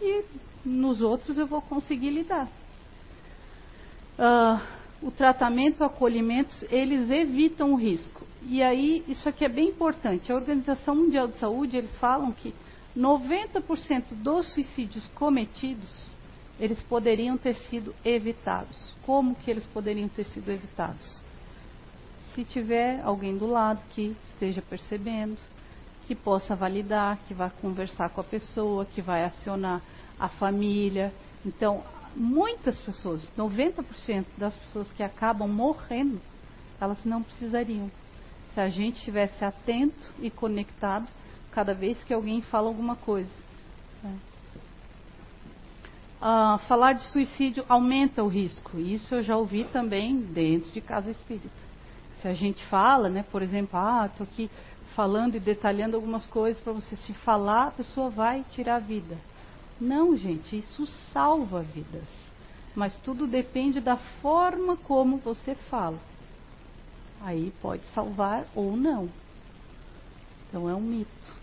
e 0.00 0.24
nos 0.64 1.00
outros 1.00 1.38
eu 1.38 1.46
vou 1.46 1.62
conseguir 1.62 2.10
lidar. 2.10 2.48
Uh, 4.18 4.60
o 5.02 5.10
tratamento, 5.10 5.80
o 5.80 5.84
acolhimento, 5.84 6.54
eles 6.70 7.10
evitam 7.10 7.72
o 7.72 7.76
risco. 7.76 8.26
E 8.48 8.62
aí, 8.62 9.04
isso 9.08 9.28
aqui 9.28 9.44
é 9.44 9.48
bem 9.48 9.68
importante. 9.68 10.30
A 10.30 10.34
Organização 10.34 10.94
Mundial 10.94 11.28
de 11.28 11.34
Saúde, 11.34 11.76
eles 11.76 11.96
falam 11.98 12.32
que 12.32 12.54
90% 12.96 14.14
dos 14.14 14.46
suicídios 14.54 15.06
cometidos, 15.14 16.14
eles 16.58 16.80
poderiam 16.82 17.36
ter 17.36 17.54
sido 17.54 17.94
evitados. 18.04 18.94
Como 19.04 19.34
que 19.34 19.50
eles 19.50 19.66
poderiam 19.66 20.08
ter 20.08 20.24
sido 20.24 20.50
evitados? 20.50 21.20
Se 22.34 22.44
tiver 22.44 23.00
alguém 23.02 23.36
do 23.36 23.46
lado 23.46 23.82
que 23.90 24.16
esteja 24.32 24.62
percebendo, 24.62 25.38
que 26.06 26.14
possa 26.14 26.54
validar, 26.54 27.18
que 27.26 27.34
vai 27.34 27.50
conversar 27.60 28.10
com 28.10 28.20
a 28.20 28.24
pessoa, 28.24 28.86
que 28.86 29.02
vai 29.02 29.24
acionar 29.24 29.82
a 30.18 30.28
família. 30.28 31.12
Então, 31.44 31.82
muitas 32.16 32.80
pessoas, 32.80 33.30
90% 33.36 34.24
das 34.38 34.56
pessoas 34.56 34.90
que 34.92 35.02
acabam 35.02 35.48
morrendo, 35.48 36.20
elas 36.80 37.04
não 37.04 37.22
precisariam. 37.22 37.90
Se 38.54 38.60
a 38.60 38.68
gente 38.68 38.96
estivesse 38.96 39.44
atento 39.44 40.10
e 40.18 40.30
conectado 40.30 41.06
cada 41.52 41.74
vez 41.74 42.02
que 42.04 42.12
alguém 42.12 42.40
fala 42.42 42.68
alguma 42.68 42.96
coisa. 42.96 43.30
Né? 44.02 44.16
Ah, 46.20 46.58
falar 46.66 46.94
de 46.94 47.04
suicídio 47.04 47.64
aumenta 47.68 48.22
o 48.22 48.28
risco. 48.28 48.78
Isso 48.78 49.14
eu 49.14 49.22
já 49.22 49.36
ouvi 49.36 49.64
também 49.64 50.16
dentro 50.16 50.70
de 50.70 50.80
casa 50.80 51.10
espírita. 51.10 51.48
Se 52.20 52.28
a 52.28 52.34
gente 52.34 52.64
fala, 52.66 53.10
né, 53.10 53.24
por 53.30 53.42
exemplo, 53.42 53.78
ah, 53.78 54.08
estou 54.10 54.24
aqui 54.24 54.50
falando 54.94 55.34
e 55.34 55.40
detalhando 55.40 55.96
algumas 55.96 56.26
coisas 56.26 56.60
para 56.62 56.72
você 56.72 56.96
se 56.96 57.12
falar, 57.12 57.68
a 57.68 57.70
pessoa 57.70 58.08
vai 58.08 58.44
tirar 58.50 58.76
a 58.76 58.80
vida. 58.80 59.18
Não, 59.80 60.16
gente, 60.16 60.56
isso 60.58 60.86
salva 61.12 61.62
vidas. 61.62 62.08
Mas 62.74 62.96
tudo 62.98 63.26
depende 63.26 63.80
da 63.80 63.96
forma 63.96 64.76
como 64.76 65.18
você 65.18 65.54
fala. 65.54 65.98
Aí 67.20 67.52
pode 67.62 67.84
salvar 67.94 68.46
ou 68.54 68.76
não. 68.76 69.08
Então 70.48 70.68
é 70.68 70.74
um 70.74 70.80
mito. 70.80 71.34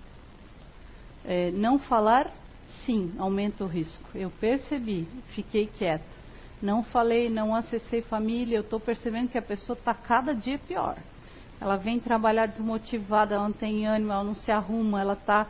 É, 1.25 1.51
não 1.51 1.79
falar, 1.79 2.31
sim, 2.85 3.13
aumenta 3.17 3.63
o 3.63 3.67
risco. 3.67 4.03
Eu 4.15 4.29
percebi, 4.29 5.07
fiquei 5.29 5.67
quieta. 5.67 6.05
Não 6.61 6.83
falei, 6.83 7.29
não 7.29 7.53
acessei 7.53 8.01
família, 8.01 8.57
eu 8.57 8.61
estou 8.61 8.79
percebendo 8.79 9.29
que 9.29 9.37
a 9.37 9.41
pessoa 9.41 9.77
está 9.77 9.93
cada 9.93 10.33
dia 10.33 10.57
pior. 10.57 10.97
Ela 11.59 11.75
vem 11.77 11.99
trabalhar 11.99 12.45
desmotivada, 12.45 13.35
ela 13.35 13.45
não 13.45 13.53
tem 13.53 13.85
ânimo, 13.85 14.11
ela 14.11 14.23
não 14.23 14.35
se 14.35 14.51
arruma, 14.51 15.01
ela 15.01 15.13
está 15.13 15.47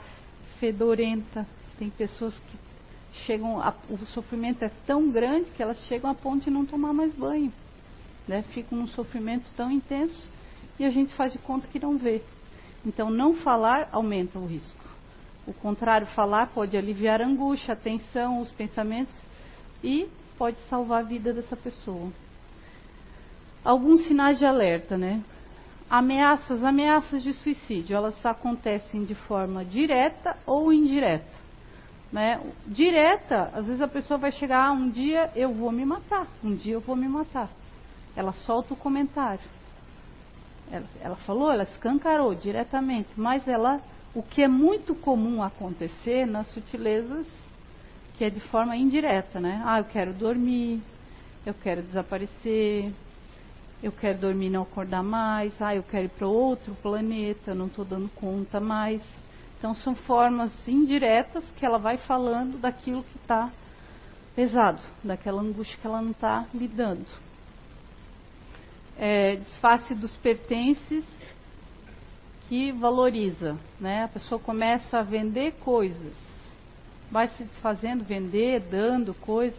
fedorenta. 0.60 1.46
Tem 1.78 1.90
pessoas 1.90 2.34
que 2.50 2.58
chegam 3.26 3.62
a, 3.62 3.74
o 3.90 3.98
sofrimento 4.08 4.64
é 4.64 4.72
tão 4.86 5.10
grande 5.12 5.52
que 5.52 5.62
elas 5.62 5.78
chegam 5.86 6.10
a 6.10 6.16
ponto 6.16 6.44
de 6.44 6.50
não 6.50 6.66
tomar 6.66 6.94
mais 6.94 7.14
banho. 7.14 7.52
Né? 8.28 8.44
Ficam 8.54 8.78
num 8.78 8.88
sofrimento 8.88 9.50
tão 9.56 9.72
intenso 9.72 10.30
e 10.80 10.86
a 10.86 10.90
gente 10.90 11.14
faz 11.14 11.32
de 11.32 11.40
conta 11.40 11.68
que 11.68 11.80
não 11.80 11.98
vê. 11.98 12.22
Então, 12.86 13.10
não 13.10 13.36
falar 13.36 13.88
aumenta 13.92 14.40
o 14.40 14.46
risco. 14.46 14.84
O 15.46 15.54
contrário, 15.54 16.08
falar 16.08 16.48
pode 16.48 16.76
aliviar 16.76 17.22
a 17.22 17.26
angústia, 17.26 17.74
a 17.74 17.78
tensão, 17.78 18.42
os 18.42 18.52
pensamentos 18.52 19.14
e 19.84 20.08
pode 20.38 20.58
salvar 20.70 21.02
a 21.02 21.08
vida 21.08 21.34
dessa 21.34 21.56
pessoa. 21.56 22.12
Alguns 23.64 24.06
sinais 24.08 24.40
de 24.40 24.46
alerta, 24.46 24.98
né? 24.98 25.22
Ameaças, 25.90 26.64
ameaças 26.64 27.22
de 27.22 27.34
suicídio, 27.34 27.96
elas 27.96 28.26
acontecem 28.26 29.06
de 29.06 29.16
forma 29.16 29.64
direta 29.64 30.36
ou 30.46 30.74
indireta 30.74 31.43
né, 32.14 32.40
direta, 32.68 33.50
às 33.56 33.66
vezes 33.66 33.82
a 33.82 33.88
pessoa 33.88 34.20
vai 34.20 34.32
chegar, 34.32 34.68
ah, 34.68 34.72
um 34.72 34.88
dia 34.88 35.32
eu 35.36 35.52
vou 35.52 35.72
me 35.72 35.84
matar, 35.84 36.28
um 36.44 36.56
dia 36.56 36.76
eu 36.76 36.80
vou 36.80 36.96
me 36.96 37.08
matar. 37.08 37.50
Ela 38.16 38.32
solta 38.34 38.76
o 38.76 38.78
comentário. 38.78 39.42
Ela, 40.72 40.86
ela 41.02 41.16
falou, 41.16 41.52
ela 41.52 41.64
escancarou 41.64 42.36
diretamente, 42.36 43.10
mas 43.18 43.48
ela, 43.48 43.82
o 44.14 44.22
que 44.22 44.44
é 44.44 44.48
muito 44.48 44.94
comum 44.94 45.42
acontecer 45.42 46.28
nas 46.28 46.48
sutilezas, 46.50 47.26
que 48.16 48.24
é 48.24 48.30
de 48.30 48.40
forma 48.42 48.78
indireta, 48.78 49.40
né? 49.40 49.64
Ah, 49.66 49.80
eu 49.80 49.86
quero 49.86 50.14
dormir, 50.14 50.84
eu 51.48 51.54
quero 51.56 51.82
desaparecer, 51.82 52.92
eu 53.82 53.92
quero 53.92 54.20
dormir 54.20 54.48
e 54.48 54.52
não 54.52 54.62
acordar 54.62 55.02
mais, 55.02 55.60
ah, 55.60 55.76
eu 55.76 55.82
quero 55.82 56.06
ir 56.06 56.10
para 56.10 56.28
outro 56.28 56.76
planeta, 56.76 57.56
não 57.56 57.66
estou 57.66 57.84
dando 57.84 58.08
conta 58.10 58.60
mais. 58.60 59.02
Então 59.64 59.74
são 59.76 59.96
formas 59.96 60.52
indiretas 60.68 61.50
que 61.52 61.66
ela 61.66 61.78
vai 61.78 61.96
falando 61.96 62.60
daquilo 62.60 63.02
que 63.02 63.16
está 63.16 63.50
pesado, 64.36 64.82
daquela 65.02 65.42
angústia 65.42 65.78
que 65.80 65.88
ela 65.88 66.02
não 66.02 66.12
está 66.12 66.46
lidando. 66.54 67.06
É, 69.00 69.38
desface 69.38 69.96
dos 69.96 70.18
pertences 70.18 71.06
que 72.50 72.74
valoriza, 72.74 73.58
né? 73.80 74.04
A 74.04 74.10
pessoa 74.10 74.38
começa 74.38 75.00
a 75.00 75.02
vender 75.02 75.54
coisas, 75.62 76.14
vai 77.10 77.30
se 77.30 77.46
desfazendo, 77.46 78.04
vender, 78.04 78.60
dando 78.70 79.14
coisas, 79.14 79.58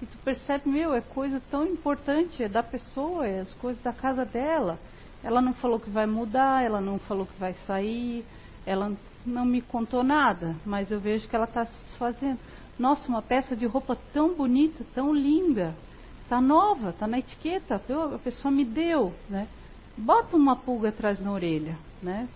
e 0.00 0.06
tu 0.06 0.16
percebe, 0.18 0.68
meu, 0.68 0.94
é 0.94 1.00
coisa 1.00 1.42
tão 1.50 1.66
importante, 1.66 2.40
é 2.40 2.48
da 2.48 2.62
pessoa, 2.62 3.26
é 3.26 3.40
as 3.40 3.52
coisas 3.54 3.82
da 3.82 3.92
casa 3.92 4.24
dela. 4.24 4.78
Ela 5.24 5.42
não 5.42 5.54
falou 5.54 5.80
que 5.80 5.90
vai 5.90 6.06
mudar, 6.06 6.64
ela 6.64 6.80
não 6.80 7.00
falou 7.00 7.26
que 7.26 7.36
vai 7.40 7.54
sair, 7.66 8.24
ela 8.64 8.96
não 9.24 9.44
me 9.44 9.60
contou 9.60 10.02
nada, 10.02 10.56
mas 10.64 10.90
eu 10.90 11.00
vejo 11.00 11.28
que 11.28 11.36
ela 11.36 11.44
está 11.44 11.64
se 11.66 11.84
desfazendo. 11.84 12.38
Nossa, 12.78 13.08
uma 13.08 13.22
peça 13.22 13.54
de 13.54 13.66
roupa 13.66 13.96
tão 14.12 14.34
bonita, 14.34 14.84
tão 14.94 15.12
linda, 15.12 15.74
está 16.22 16.40
nova, 16.40 16.90
está 16.90 17.06
na 17.06 17.18
etiqueta, 17.18 17.74
a 17.76 18.18
pessoa 18.18 18.50
me 18.50 18.64
deu, 18.64 19.12
né? 19.28 19.46
Bota 19.96 20.36
uma 20.36 20.56
pulga 20.56 20.88
atrás 20.88 21.20
na 21.20 21.30
orelha, 21.32 21.76
né? 22.02 22.28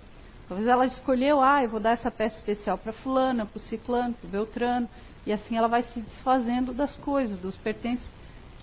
Talvez 0.49 0.69
ela 0.69 0.85
escolheu, 0.85 1.41
ah, 1.41 1.63
eu 1.63 1.71
vou 1.71 1.81
dar 1.81 1.93
essa 1.93 2.11
peça 2.11 2.37
especial 2.37 2.77
para 2.77 2.93
fulana, 2.93 3.47
para 3.47 3.57
o 3.57 3.63
ciclano, 3.63 4.13
para 4.15 4.27
o 4.27 4.31
beltrano, 4.31 4.89
e 5.27 5.33
assim 5.33 5.57
ela 5.57 5.69
vai 5.69 5.83
se 5.83 6.01
desfazendo 6.01 6.75
das 6.75 6.95
coisas, 6.97 7.39
dos 7.39 7.57
pertences 7.57 8.07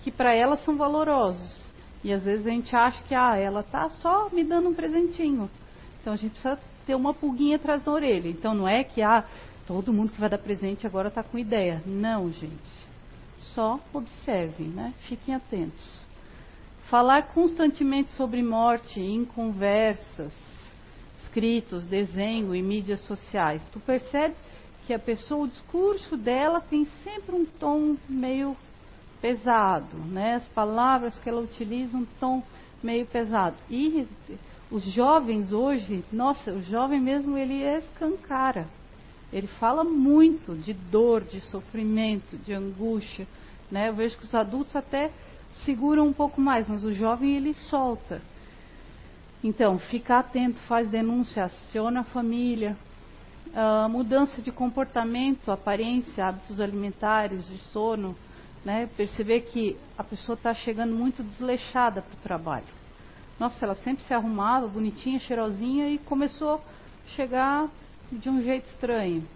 que 0.04 0.10
para 0.10 0.32
ela 0.32 0.56
são 0.58 0.76
valorosos. 0.76 1.72
E 2.04 2.12
às 2.12 2.24
vezes 2.24 2.46
a 2.46 2.50
gente 2.50 2.74
acha 2.74 3.02
que 3.04 3.14
ah, 3.14 3.36
ela 3.36 3.60
está 3.60 3.88
só 3.90 4.28
me 4.30 4.44
dando 4.44 4.68
um 4.68 4.74
presentinho. 4.74 5.50
Então 6.00 6.12
a 6.12 6.16
gente 6.16 6.32
precisa 6.32 6.58
ter 6.86 6.94
uma 6.94 7.14
pulguinha 7.14 7.56
atrás 7.56 7.84
da 7.84 7.92
orelha. 7.92 8.28
Então 8.28 8.54
não 8.54 8.68
é 8.68 8.84
que 8.84 9.02
ah, 9.02 9.24
todo 9.66 9.92
mundo 9.92 10.12
que 10.12 10.20
vai 10.20 10.28
dar 10.28 10.38
presente 10.38 10.86
agora 10.86 11.08
está 11.08 11.22
com 11.22 11.38
ideia. 11.38 11.82
Não, 11.86 12.30
gente. 12.30 12.82
Só 13.54 13.80
observem, 13.92 14.68
né? 14.68 14.94
Fiquem 15.08 15.34
atentos. 15.34 16.02
Falar 16.88 17.28
constantemente 17.28 18.10
sobre 18.12 18.42
morte 18.42 19.00
em 19.00 19.24
conversas, 19.24 20.32
escritos, 21.22 21.86
desenho 21.86 22.54
e 22.54 22.62
mídias 22.62 23.00
sociais. 23.00 23.66
Tu 23.72 23.80
percebe 23.80 24.34
que 24.86 24.92
a 24.92 24.98
pessoa, 24.98 25.44
o 25.44 25.48
discurso 25.48 26.16
dela 26.16 26.60
tem 26.60 26.84
sempre 27.04 27.34
um 27.34 27.44
tom 27.44 27.96
meio 28.08 28.56
pesado, 29.20 29.96
né? 29.96 30.34
As 30.34 30.46
palavras 30.48 31.16
que 31.18 31.28
ela 31.28 31.40
utiliza 31.40 31.96
um 31.96 32.04
tom 32.18 32.42
meio 32.82 33.06
pesado. 33.06 33.56
E 33.70 34.06
os 34.72 34.84
jovens 34.84 35.52
hoje, 35.52 36.02
nossa, 36.10 36.50
o 36.50 36.62
jovem 36.62 37.00
mesmo 37.00 37.36
ele 37.36 37.62
escancara. 37.62 38.66
Ele 39.30 39.46
fala 39.46 39.84
muito 39.84 40.54
de 40.54 40.72
dor, 40.72 41.22
de 41.22 41.40
sofrimento, 41.42 42.36
de 42.38 42.52
angústia, 42.52 43.26
né? 43.70 43.88
Eu 43.88 43.94
vejo 43.94 44.16
que 44.16 44.24
os 44.24 44.34
adultos 44.34 44.74
até 44.74 45.10
seguram 45.64 46.06
um 46.06 46.12
pouco 46.12 46.40
mais, 46.40 46.66
mas 46.66 46.82
o 46.84 46.92
jovem 46.92 47.36
ele 47.36 47.54
solta. 47.54 48.20
Então, 49.44 49.78
ficar 49.78 50.20
atento, 50.20 50.58
faz 50.60 50.88
denúncia, 50.88 51.44
aciona 51.44 52.00
a 52.00 52.04
família. 52.04 52.76
Mudança 53.90 54.40
de 54.40 54.50
comportamento, 54.50 55.50
aparência, 55.50 56.26
hábitos 56.26 56.60
alimentares, 56.60 57.46
de 57.46 57.58
sono, 57.58 58.16
né? 58.64 58.88
Perceber 58.96 59.42
que 59.42 59.76
a 59.98 60.04
pessoa 60.04 60.34
está 60.34 60.54
chegando 60.54 60.94
muito 60.94 61.22
desleixada 61.22 62.00
para 62.00 62.14
o 62.14 62.22
trabalho. 62.22 62.81
Nossa, 63.38 63.64
ela 63.64 63.74
sempre 63.76 64.04
se 64.04 64.14
arrumava, 64.14 64.66
bonitinha, 64.68 65.18
cheirosinha, 65.18 65.88
e 65.88 65.98
começou 65.98 66.54
a 66.54 67.10
chegar 67.10 67.68
de 68.10 68.28
um 68.28 68.42
jeito 68.42 68.66
estranho. 68.68 69.26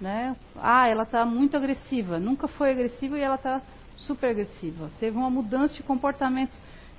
Né? 0.00 0.36
Ah, 0.56 0.88
ela 0.88 1.02
está 1.02 1.24
muito 1.24 1.56
agressiva. 1.56 2.18
Nunca 2.18 2.48
foi 2.48 2.70
agressiva 2.70 3.18
e 3.18 3.22
ela 3.22 3.36
está 3.36 3.62
super 3.96 4.30
agressiva. 4.30 4.90
Teve 5.00 5.16
uma 5.16 5.30
mudança 5.30 5.74
de 5.74 5.82
comportamento 5.82 6.52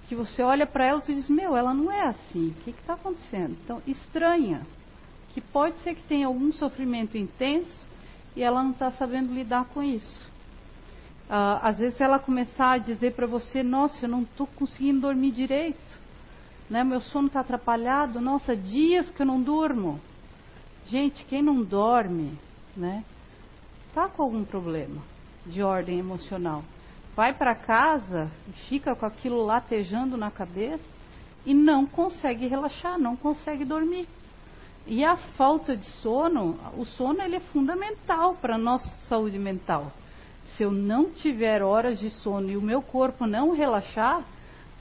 que 0.07 0.15
você 0.15 0.41
olha 0.41 0.65
para 0.65 0.85
ela 0.85 1.03
e 1.07 1.13
diz, 1.13 1.29
meu, 1.29 1.55
ela 1.55 1.73
não 1.73 1.91
é 1.91 2.07
assim. 2.07 2.49
O 2.49 2.53
que 2.63 2.71
está 2.71 2.93
acontecendo? 2.93 3.57
Então, 3.63 3.81
estranha. 3.85 4.61
Que 5.33 5.41
pode 5.41 5.77
ser 5.79 5.95
que 5.95 6.03
tenha 6.03 6.27
algum 6.27 6.51
sofrimento 6.51 7.17
intenso 7.17 7.87
e 8.35 8.41
ela 8.41 8.63
não 8.63 8.71
está 8.71 8.91
sabendo 8.91 9.33
lidar 9.33 9.65
com 9.65 9.83
isso. 9.83 10.27
Ah, 11.29 11.59
às 11.61 11.77
vezes 11.77 11.99
ela 11.99 12.17
começar 12.17 12.71
a 12.71 12.77
dizer 12.77 13.13
para 13.13 13.27
você, 13.27 13.61
nossa, 13.61 14.05
eu 14.05 14.09
não 14.09 14.21
estou 14.21 14.47
conseguindo 14.47 15.01
dormir 15.01 15.31
direito, 15.31 15.99
né? 16.69 16.83
meu 16.83 17.01
sono 17.01 17.27
está 17.27 17.41
atrapalhado, 17.41 18.19
nossa, 18.21 18.55
dias 18.55 19.09
que 19.11 19.21
eu 19.21 19.25
não 19.25 19.41
durmo. 19.41 19.99
Gente, 20.85 21.25
quem 21.25 21.41
não 21.41 21.63
dorme, 21.63 22.37
né, 22.75 23.03
tá 23.93 24.07
com 24.07 24.23
algum 24.23 24.45
problema 24.45 25.01
de 25.45 25.61
ordem 25.61 25.99
emocional. 25.99 26.63
Vai 27.15 27.33
para 27.33 27.55
casa 27.55 28.31
e 28.47 28.51
fica 28.69 28.95
com 28.95 29.05
aquilo 29.05 29.43
latejando 29.43 30.15
na 30.15 30.31
cabeça 30.31 30.85
e 31.45 31.53
não 31.53 31.85
consegue 31.85 32.47
relaxar, 32.47 32.97
não 32.97 33.15
consegue 33.15 33.65
dormir. 33.65 34.07
E 34.85 35.03
a 35.03 35.17
falta 35.17 35.75
de 35.75 35.85
sono, 35.85 36.57
o 36.77 36.85
sono 36.85 37.21
ele 37.21 37.35
é 37.35 37.39
fundamental 37.39 38.35
para 38.35 38.55
a 38.55 38.59
nossa 38.59 38.87
saúde 39.09 39.37
mental 39.37 39.91
se 40.55 40.63
eu 40.63 40.71
não 40.71 41.11
tiver 41.11 41.61
horas 41.61 41.99
de 41.99 42.09
sono 42.09 42.49
e 42.49 42.57
o 42.57 42.61
meu 42.61 42.81
corpo 42.81 43.25
não 43.25 43.51
relaxar, 43.51 44.23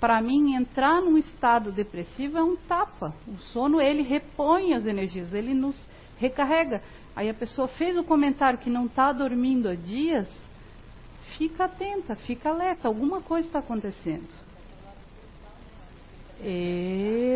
para 0.00 0.20
mim 0.20 0.54
entrar 0.54 1.00
num 1.00 1.16
estado 1.16 1.72
depressivo 1.72 2.38
é 2.38 2.42
um 2.42 2.56
tapa. 2.56 3.14
O 3.26 3.36
sono 3.52 3.80
ele 3.80 4.02
repõe 4.02 4.74
as 4.74 4.86
energias, 4.86 5.32
ele 5.32 5.54
nos 5.54 5.88
recarrega. 6.18 6.82
Aí 7.14 7.30
a 7.30 7.34
pessoa 7.34 7.68
fez 7.68 7.96
o 7.96 8.04
comentário 8.04 8.58
que 8.58 8.68
não 8.68 8.86
está 8.86 9.12
dormindo 9.12 9.68
há 9.68 9.74
dias, 9.74 10.28
fica 11.38 11.64
atenta, 11.64 12.14
fica 12.14 12.50
alerta, 12.50 12.88
alguma 12.88 13.20
coisa 13.22 13.46
está 13.46 13.60
acontecendo. 13.60 14.28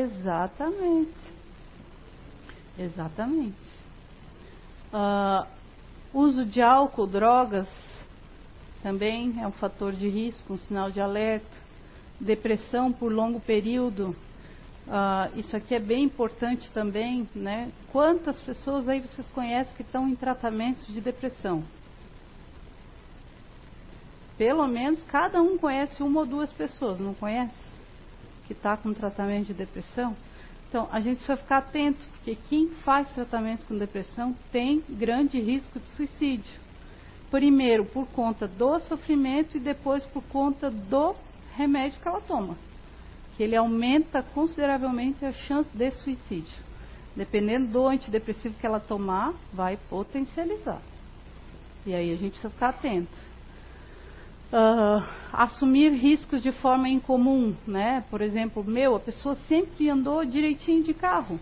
Exatamente. 0.03 1.15
Exatamente. 2.79 3.57
Uh, 4.93 5.47
uso 6.13 6.45
de 6.45 6.61
álcool, 6.61 7.07
drogas, 7.07 7.69
também 8.83 9.41
é 9.41 9.47
um 9.47 9.53
fator 9.53 9.93
de 9.93 10.09
risco, 10.09 10.55
um 10.55 10.59
sinal 10.59 10.91
de 10.91 11.01
alerta. 11.01 11.60
Depressão 12.21 12.93
por 12.93 13.11
longo 13.11 13.41
período, 13.41 14.15
uh, 14.87 15.39
isso 15.39 15.57
aqui 15.57 15.75
é 15.75 15.81
bem 15.81 16.05
importante 16.05 16.71
também, 16.73 17.29
né? 17.35 17.71
Quantas 17.91 18.41
pessoas 18.41 18.89
aí 18.89 19.01
vocês 19.01 19.29
conhecem 19.31 19.75
que 19.75 19.83
estão 19.83 20.07
em 20.07 20.15
tratamento 20.15 20.85
de 20.93 21.01
depressão? 21.01 21.65
Pelo 24.37 24.67
menos 24.69 25.03
cada 25.05 25.41
um 25.43 25.57
conhece 25.57 26.03
uma 26.03 26.21
ou 26.21 26.27
duas 26.27 26.53
pessoas, 26.53 27.01
não 27.01 27.15
conhece? 27.15 27.55
Que 28.47 28.53
está 28.53 28.77
com 28.77 28.93
tratamento 28.93 29.47
de 29.47 29.55
depressão? 29.55 30.15
Então, 30.69 30.89
a 30.93 31.01
gente 31.01 31.17
precisa 31.17 31.37
ficar 31.37 31.59
atento, 31.59 31.99
porque 32.13 32.37
quem 32.49 32.69
faz 32.85 33.09
tratamento 33.13 33.67
com 33.67 33.77
depressão 33.77 34.37
tem 34.53 34.85
grande 34.89 35.41
risco 35.41 35.81
de 35.81 35.89
suicídio 35.91 36.61
primeiro 37.31 37.85
por 37.85 38.07
conta 38.09 38.47
do 38.49 38.79
sofrimento 38.81 39.57
e 39.57 39.61
depois 39.61 40.05
por 40.07 40.23
conta 40.25 40.71
do 40.71 41.15
remédio 41.57 42.01
que 42.01 42.09
ela 42.09 42.21
toma. 42.21 42.57
Que 43.37 43.43
ele 43.43 43.57
aumenta 43.57 44.23
consideravelmente 44.23 45.25
a 45.25 45.33
chance 45.33 45.69
de 45.77 45.91
suicídio. 45.91 46.71
Dependendo 47.17 47.69
do 47.69 47.87
antidepressivo 47.87 48.55
que 48.59 48.67
ela 48.67 48.81
tomar, 48.81 49.35
vai 49.53 49.77
potencializar. 49.89 50.81
E 51.85 51.95
aí 51.95 52.13
a 52.13 52.17
gente 52.17 52.33
precisa 52.33 52.51
ficar 52.51 52.69
atento. 52.71 53.31
Uh, 54.53 55.07
assumir 55.33 55.93
riscos 55.93 56.43
de 56.43 56.51
forma 56.53 56.89
incomum, 56.89 57.55
né? 57.67 58.05
Por 58.11 58.21
exemplo, 58.21 58.65
meu, 58.65 58.97
a 58.97 59.01
pessoa 59.01 59.37
sempre 59.49 59.89
andou 59.89 60.25
direitinho 60.25 60.83
de 60.83 60.93
carro 60.93 61.39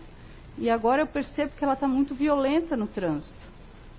e 0.59 0.69
agora 0.69 1.01
eu 1.01 1.07
percebo 1.07 1.53
que 1.57 1.63
ela 1.63 1.73
está 1.73 1.87
muito 1.87 2.13
violenta 2.13 2.75
no 2.75 2.85
trânsito. 2.85 3.41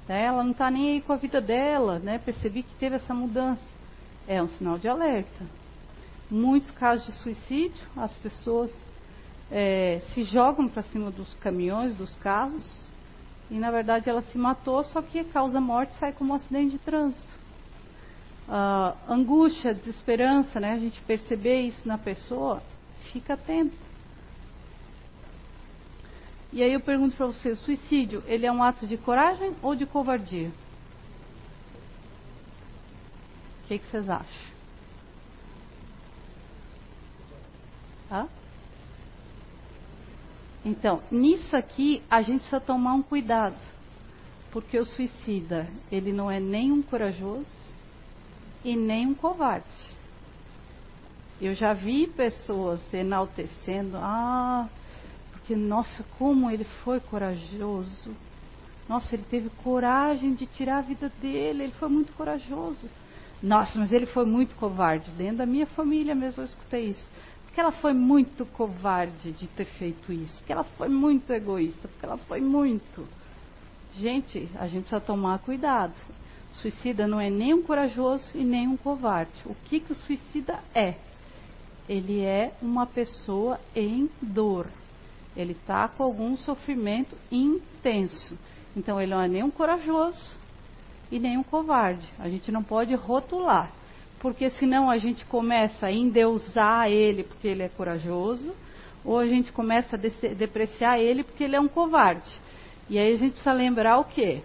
Né? 0.06 0.24
Ela 0.24 0.44
não 0.44 0.52
está 0.52 0.70
nem 0.70 0.92
aí 0.92 1.00
com 1.00 1.12
a 1.12 1.16
vida 1.16 1.40
dela, 1.40 1.98
né? 1.98 2.18
Percebi 2.18 2.62
que 2.62 2.74
teve 2.74 2.96
essa 2.96 3.14
mudança. 3.14 3.62
É 4.28 4.42
um 4.42 4.48
sinal 4.48 4.78
de 4.78 4.86
alerta. 4.86 5.44
Muitos 6.31 6.70
casos 6.70 7.07
de 7.07 7.12
suicídio, 7.12 7.83
as 7.97 8.12
pessoas 8.18 8.70
é, 9.51 10.01
se 10.14 10.22
jogam 10.22 10.68
para 10.68 10.83
cima 10.85 11.11
dos 11.11 11.35
caminhões, 11.35 11.97
dos 11.97 12.14
carros, 12.16 12.89
e 13.51 13.59
na 13.59 13.70
verdade 13.70 14.09
ela 14.09 14.22
se 14.22 14.39
matou, 14.39 14.85
só 14.85 15.03
que 15.03 15.24
causa 15.24 15.61
morte 15.61 15.93
sai 15.99 16.12
como 16.12 16.33
um 16.33 16.37
acidente 16.37 16.72
de 16.72 16.78
trânsito. 16.78 17.41
Angústia, 19.09 19.74
desesperança, 19.74 20.59
né? 20.59 20.72
A 20.72 20.78
gente 20.78 21.01
perceber 21.03 21.62
isso 21.62 21.87
na 21.87 21.99
pessoa, 21.99 22.62
fica 23.12 23.35
atento. 23.35 23.76
E 26.53 26.62
aí 26.62 26.72
eu 26.72 26.81
pergunto 26.81 27.16
para 27.16 27.26
você, 27.26 27.55
suicídio, 27.55 28.24
ele 28.26 28.47
é 28.47 28.51
um 28.51 28.62
ato 28.62 28.87
de 28.87 28.97
coragem 28.97 29.55
ou 29.62 29.76
de 29.76 29.87
covardia? 29.87 30.51
O 33.64 33.68
que, 33.68 33.78
que 33.78 33.87
vocês 33.87 34.09
acham? 34.09 34.49
Hã? 38.11 38.28
Então, 40.64 41.02
nisso 41.11 41.56
aqui 41.56 42.04
a 42.11 42.20
gente 42.20 42.40
precisa 42.40 42.61
tomar 42.61 42.94
um 42.94 43.02
cuidado, 43.02 43.61
porque 44.50 44.78
o 44.78 44.84
suicida, 44.84 45.68
ele 45.90 46.12
não 46.12 46.30
é 46.30 46.38
nem 46.40 46.72
um 46.72 46.82
corajoso 46.82 47.48
e 48.64 48.76
nem 48.76 49.06
um 49.06 49.14
covarde. 49.14 49.66
Eu 51.40 51.54
já 51.54 51.72
vi 51.72 52.06
pessoas 52.08 52.92
enaltecendo, 52.92 53.96
ah, 53.96 54.68
porque, 55.32 55.56
nossa, 55.56 56.04
como 56.18 56.50
ele 56.50 56.64
foi 56.84 57.00
corajoso. 57.00 58.14
Nossa, 58.86 59.14
ele 59.14 59.24
teve 59.24 59.48
coragem 59.48 60.34
de 60.34 60.46
tirar 60.46 60.78
a 60.78 60.82
vida 60.82 61.08
dele, 61.08 61.62
ele 61.62 61.72
foi 61.72 61.88
muito 61.88 62.12
corajoso. 62.12 62.90
Nossa, 63.42 63.78
mas 63.78 63.90
ele 63.92 64.04
foi 64.06 64.26
muito 64.26 64.54
covarde. 64.56 65.11
Dentro 65.12 65.38
da 65.38 65.46
minha 65.46 65.66
família 65.68 66.14
mesmo 66.14 66.42
eu 66.42 66.44
escutei 66.44 66.90
isso. 66.90 67.11
Porque 67.51 67.61
ela 67.61 67.72
foi 67.72 67.92
muito 67.92 68.46
covarde 68.46 69.32
de 69.32 69.48
ter 69.48 69.64
feito 69.64 70.12
isso. 70.12 70.38
Porque 70.38 70.53
ela 70.53 70.62
foi 70.62 70.88
muito 70.88 71.32
egoísta. 71.32 71.88
Porque 71.88 72.07
ela 72.07 72.16
foi 72.16 72.40
muito. 72.40 73.05
Gente, 73.96 74.48
a 74.55 74.68
gente 74.68 74.82
precisa 74.82 75.01
tomar 75.01 75.40
cuidado. 75.40 75.92
O 76.53 76.55
suicida 76.59 77.09
não 77.09 77.20
é 77.20 77.28
nem 77.28 77.53
um 77.53 77.62
corajoso 77.62 78.24
e 78.36 78.44
nem 78.44 78.68
um 78.68 78.76
covarde. 78.76 79.32
O 79.46 79.57
que, 79.64 79.80
que 79.80 79.90
o 79.90 79.96
suicida 79.96 80.61
é? 80.72 80.94
Ele 81.88 82.22
é 82.22 82.53
uma 82.62 82.86
pessoa 82.86 83.59
em 83.74 84.09
dor 84.22 84.68
Ele 85.36 85.53
está 85.53 85.88
com 85.88 86.05
algum 86.05 86.36
sofrimento 86.36 87.16
intenso. 87.32 88.38
Então 88.76 89.01
ele 89.01 89.11
não 89.11 89.20
é 89.20 89.26
nem 89.26 89.42
um 89.42 89.51
corajoso 89.51 90.36
e 91.11 91.18
nem 91.18 91.36
um 91.36 91.42
covarde. 91.42 92.09
A 92.16 92.28
gente 92.28 92.53
não 92.53 92.62
pode 92.62 92.94
rotular, 92.94 93.72
porque 94.21 94.51
senão 94.51 94.91
a 94.91 94.99
gente 94.99 95.25
começa 95.25 95.87
a 95.87 95.93
endeusar 95.93 96.91
ele 96.91 97.25
porque 97.25 97.49
ele 97.49 97.62
é 97.62 97.68
corajoso, 97.68 98.55
ou 99.03 99.18
a 99.18 99.27
gente 99.27 99.51
começa 99.51 99.97
a 99.97 99.99
depreciar 99.99 101.01
ele 101.01 101.25
porque 101.25 101.43
ele 101.43 101.57
é 101.57 101.61
um 101.61 101.68
covarde. 101.68 102.31
E 102.89 102.99
aí 102.99 103.12
a 103.12 103.16
gente 103.16 103.33
precisa 103.33 103.53
lembrar 103.53 103.99
o 103.99 104.05
quê? 104.05 104.43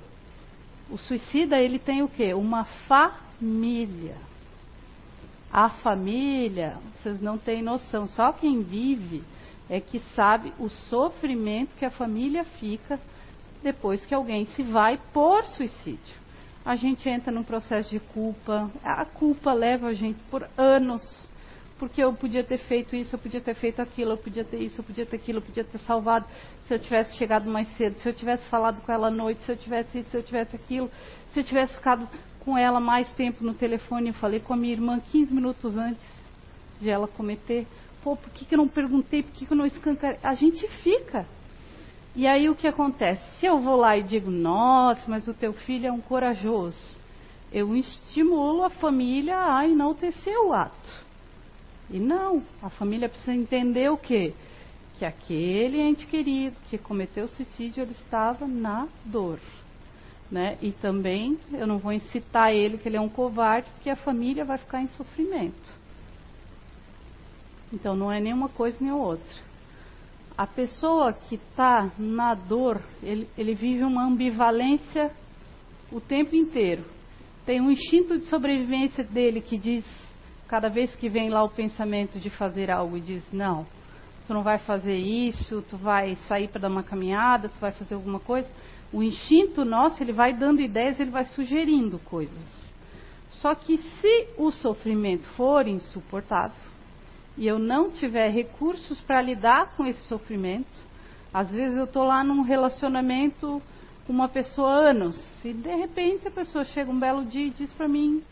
O 0.90 0.98
suicida 0.98 1.60
ele 1.60 1.78
tem 1.78 2.02
o 2.02 2.08
quê? 2.08 2.34
Uma 2.34 2.64
família. 2.88 4.16
A 5.52 5.70
família, 5.70 6.78
vocês 6.96 7.22
não 7.22 7.38
têm 7.38 7.62
noção, 7.62 8.08
só 8.08 8.32
quem 8.32 8.62
vive 8.62 9.24
é 9.70 9.80
que 9.80 10.00
sabe 10.16 10.54
o 10.58 10.70
sofrimento 10.70 11.76
que 11.76 11.86
a 11.86 11.92
família 11.92 12.46
fica 12.60 13.00
depois 13.62 14.06
que 14.06 14.14
alguém 14.14 14.46
se 14.48 14.64
vai 14.64 15.00
por 15.12 15.44
suicídio. 15.46 16.25
A 16.66 16.76
gente 16.76 17.08
entra 17.08 17.32
num 17.32 17.44
processo 17.44 17.92
de 17.92 18.00
culpa, 18.00 18.72
a 18.84 19.06
culpa 19.06 19.54
leva 19.54 19.88
a 19.88 19.94
gente 19.94 20.20
por 20.32 20.48
anos, 20.58 21.02
porque 21.78 22.04
eu 22.04 22.12
podia 22.14 22.44
ter 22.44 22.58
feito 22.58 22.96
isso, 22.96 23.16
eu 23.16 23.20
podia 23.20 23.40
ter 23.40 23.54
feito 23.54 23.82
aquilo, 23.82 24.14
eu 24.14 24.18
podia 24.18 24.44
ter 24.44 24.58
isso, 24.58 24.80
eu 24.80 24.84
podia 24.84 25.06
ter 25.06 25.16
aquilo, 25.18 25.38
eu 25.38 25.44
podia 25.44 25.64
ter 25.64 25.78
salvado, 25.80 26.26
se 26.68 26.74
eu 26.74 26.80
tivesse 26.80 27.16
chegado 27.18 27.50
mais 27.50 27.68
cedo, 27.78 27.98
se 28.00 28.10
eu 28.10 28.14
tivesse 28.14 28.50
falado 28.50 28.82
com 28.82 28.92
ela 28.92 29.08
à 29.08 29.12
noite, 29.12 29.44
se 29.44 29.52
eu 29.52 29.58
tivesse 29.58 30.00
isso, 30.00 30.10
se 30.10 30.18
eu 30.18 30.24
tivesse 30.24 30.56
aquilo, 30.56 30.90
se 31.30 31.40
eu 31.40 31.44
tivesse 31.44 31.76
ficado 31.76 32.10
com 32.40 32.58
ela 32.58 32.80
mais 32.80 33.08
tempo 33.14 33.44
no 33.44 33.54
telefone, 33.54 34.08
eu 34.08 34.14
falei 34.16 34.40
com 34.40 34.54
a 34.54 34.58
minha 34.58 34.74
irmã 34.74 35.00
15 35.00 35.34
minutos 35.34 35.78
antes 35.78 36.06
de 36.80 36.90
ela 36.90 37.08
cometer 37.08 37.68
pô, 38.06 38.16
por 38.16 38.30
que, 38.30 38.46
que 38.46 38.54
eu 38.54 38.60
não 38.60 38.68
perguntei, 38.68 39.24
por 39.24 39.32
que, 39.32 39.48
que 39.48 39.52
eu 39.52 39.58
não 39.58 39.66
escancarei? 39.66 40.20
A 40.22 40.36
gente 40.36 40.68
fica. 40.84 41.26
E 42.16 42.26
aí 42.26 42.50
o 42.50 42.56
que 42.56 42.66
acontece? 42.66 43.22
Se 43.40 43.46
eu 43.46 43.60
vou 43.60 43.76
lá 43.76 43.98
e 43.98 44.04
digo, 44.04 44.32
nossa, 44.32 45.02
mas 45.08 45.28
o 45.28 45.34
teu 45.34 45.52
filho 45.52 45.88
é 45.88 45.92
um 45.92 46.00
corajoso, 46.00 46.96
eu 47.52 47.76
estimulo 47.76 48.64
a 48.64 48.70
família 48.70 49.38
a 49.38 49.68
enaltecer 49.68 50.38
o 50.40 50.54
ato. 50.54 51.06
E 51.90 52.00
não, 52.00 52.42
a 52.62 52.70
família 52.70 53.10
precisa 53.10 53.34
entender 53.34 53.92
o 53.92 53.98
quê? 53.98 54.34
Que 54.98 55.06
aquele 55.06 55.82
ente 55.82 56.06
querido 56.08 56.56
que 56.70 56.78
cometeu 56.78 57.28
suicídio, 57.28 57.84
ele 57.84 57.92
estava 57.92 58.48
na 58.48 58.88
dor. 59.04 59.40
Né? 60.32 60.58
E 60.62 60.72
também 60.72 61.38
eu 61.54 61.68
não 61.68 61.78
vou 61.78 61.92
incitar 61.92 62.54
ele 62.54 62.78
que 62.78 62.88
ele 62.88 62.98
é 62.98 63.02
um 63.02 63.10
covarde, 63.10 63.70
porque 63.72 63.90
a 63.90 63.96
família 63.96 64.46
vai 64.46 64.58
ficar 64.58 64.82
em 64.82 64.88
sofrimento. 64.88 65.86
Então 67.74 67.94
não 67.94 68.12
é 68.12 68.22
nenhuma 68.22 68.48
coisa 68.50 68.78
nem 68.80 68.92
outra. 68.92 69.45
A 70.38 70.46
pessoa 70.46 71.14
que 71.14 71.36
está 71.36 71.90
na 71.98 72.34
dor, 72.34 72.82
ele, 73.02 73.30
ele 73.38 73.56
vive 73.56 73.84
uma 73.84 74.06
ambivalência 74.06 75.12
o 75.92 76.02
tempo 76.02 76.36
inteiro. 76.36 76.84
Tem 77.46 77.62
um 77.62 77.72
instinto 77.72 78.18
de 78.18 78.26
sobrevivência 78.26 79.04
dele 79.04 79.40
que 79.40 79.58
diz, 79.58 79.86
cada 80.48 80.68
vez 80.68 80.94
que 80.96 81.08
vem 81.08 81.30
lá 81.30 81.44
o 81.44 81.50
pensamento 81.50 82.20
de 82.20 82.30
fazer 82.30 82.70
algo, 82.70 83.00
diz: 83.00 83.26
Não, 83.32 83.66
tu 84.28 84.34
não 84.34 84.44
vai 84.44 84.58
fazer 84.58 84.98
isso, 84.98 85.64
tu 85.70 85.78
vai 85.78 86.16
sair 86.28 86.50
para 86.50 86.62
dar 86.62 86.70
uma 86.70 86.84
caminhada, 86.84 87.48
tu 87.48 87.60
vai 87.60 87.72
fazer 87.72 87.96
alguma 87.96 88.20
coisa. 88.20 88.50
O 88.92 89.02
instinto 89.02 89.64
nosso, 89.64 90.04
ele 90.04 90.12
vai 90.12 90.34
dando 90.34 90.62
ideias, 90.62 91.00
ele 91.00 91.12
vai 91.12 91.26
sugerindo 91.26 91.98
coisas. 92.00 92.66
Só 93.30 93.54
que 93.56 93.78
se 93.78 94.28
o 94.38 94.52
sofrimento 94.52 95.28
for 95.30 95.68
insuportável, 95.68 96.56
e 97.38 97.46
eu 97.46 97.60
não 97.60 97.92
tiver 97.92 98.30
recursos 98.30 99.00
para 99.02 99.22
lidar 99.22 99.76
com 99.76 99.86
esse 99.86 100.02
sofrimento, 100.08 100.86
às 101.34 101.52
vezes 101.52 101.78
eu 101.78 101.84
estou 101.84 102.04
lá 102.04 102.24
num 102.24 102.42
relacionamento 102.42 103.62
com 104.08 104.14
uma 104.14 104.30
pessoa 104.30 104.70
há 104.70 104.90
anos 104.90 105.46
e 105.46 105.52
de 105.52 105.76
repente 105.76 106.28
a 106.28 106.32
pessoa 106.32 106.64
chega 106.64 106.92
um 106.92 107.00
belo 107.00 107.26
dia 107.26 107.48
e 107.48 107.50
diz 107.50 107.74
para 107.74 107.88
mim: 107.88 108.24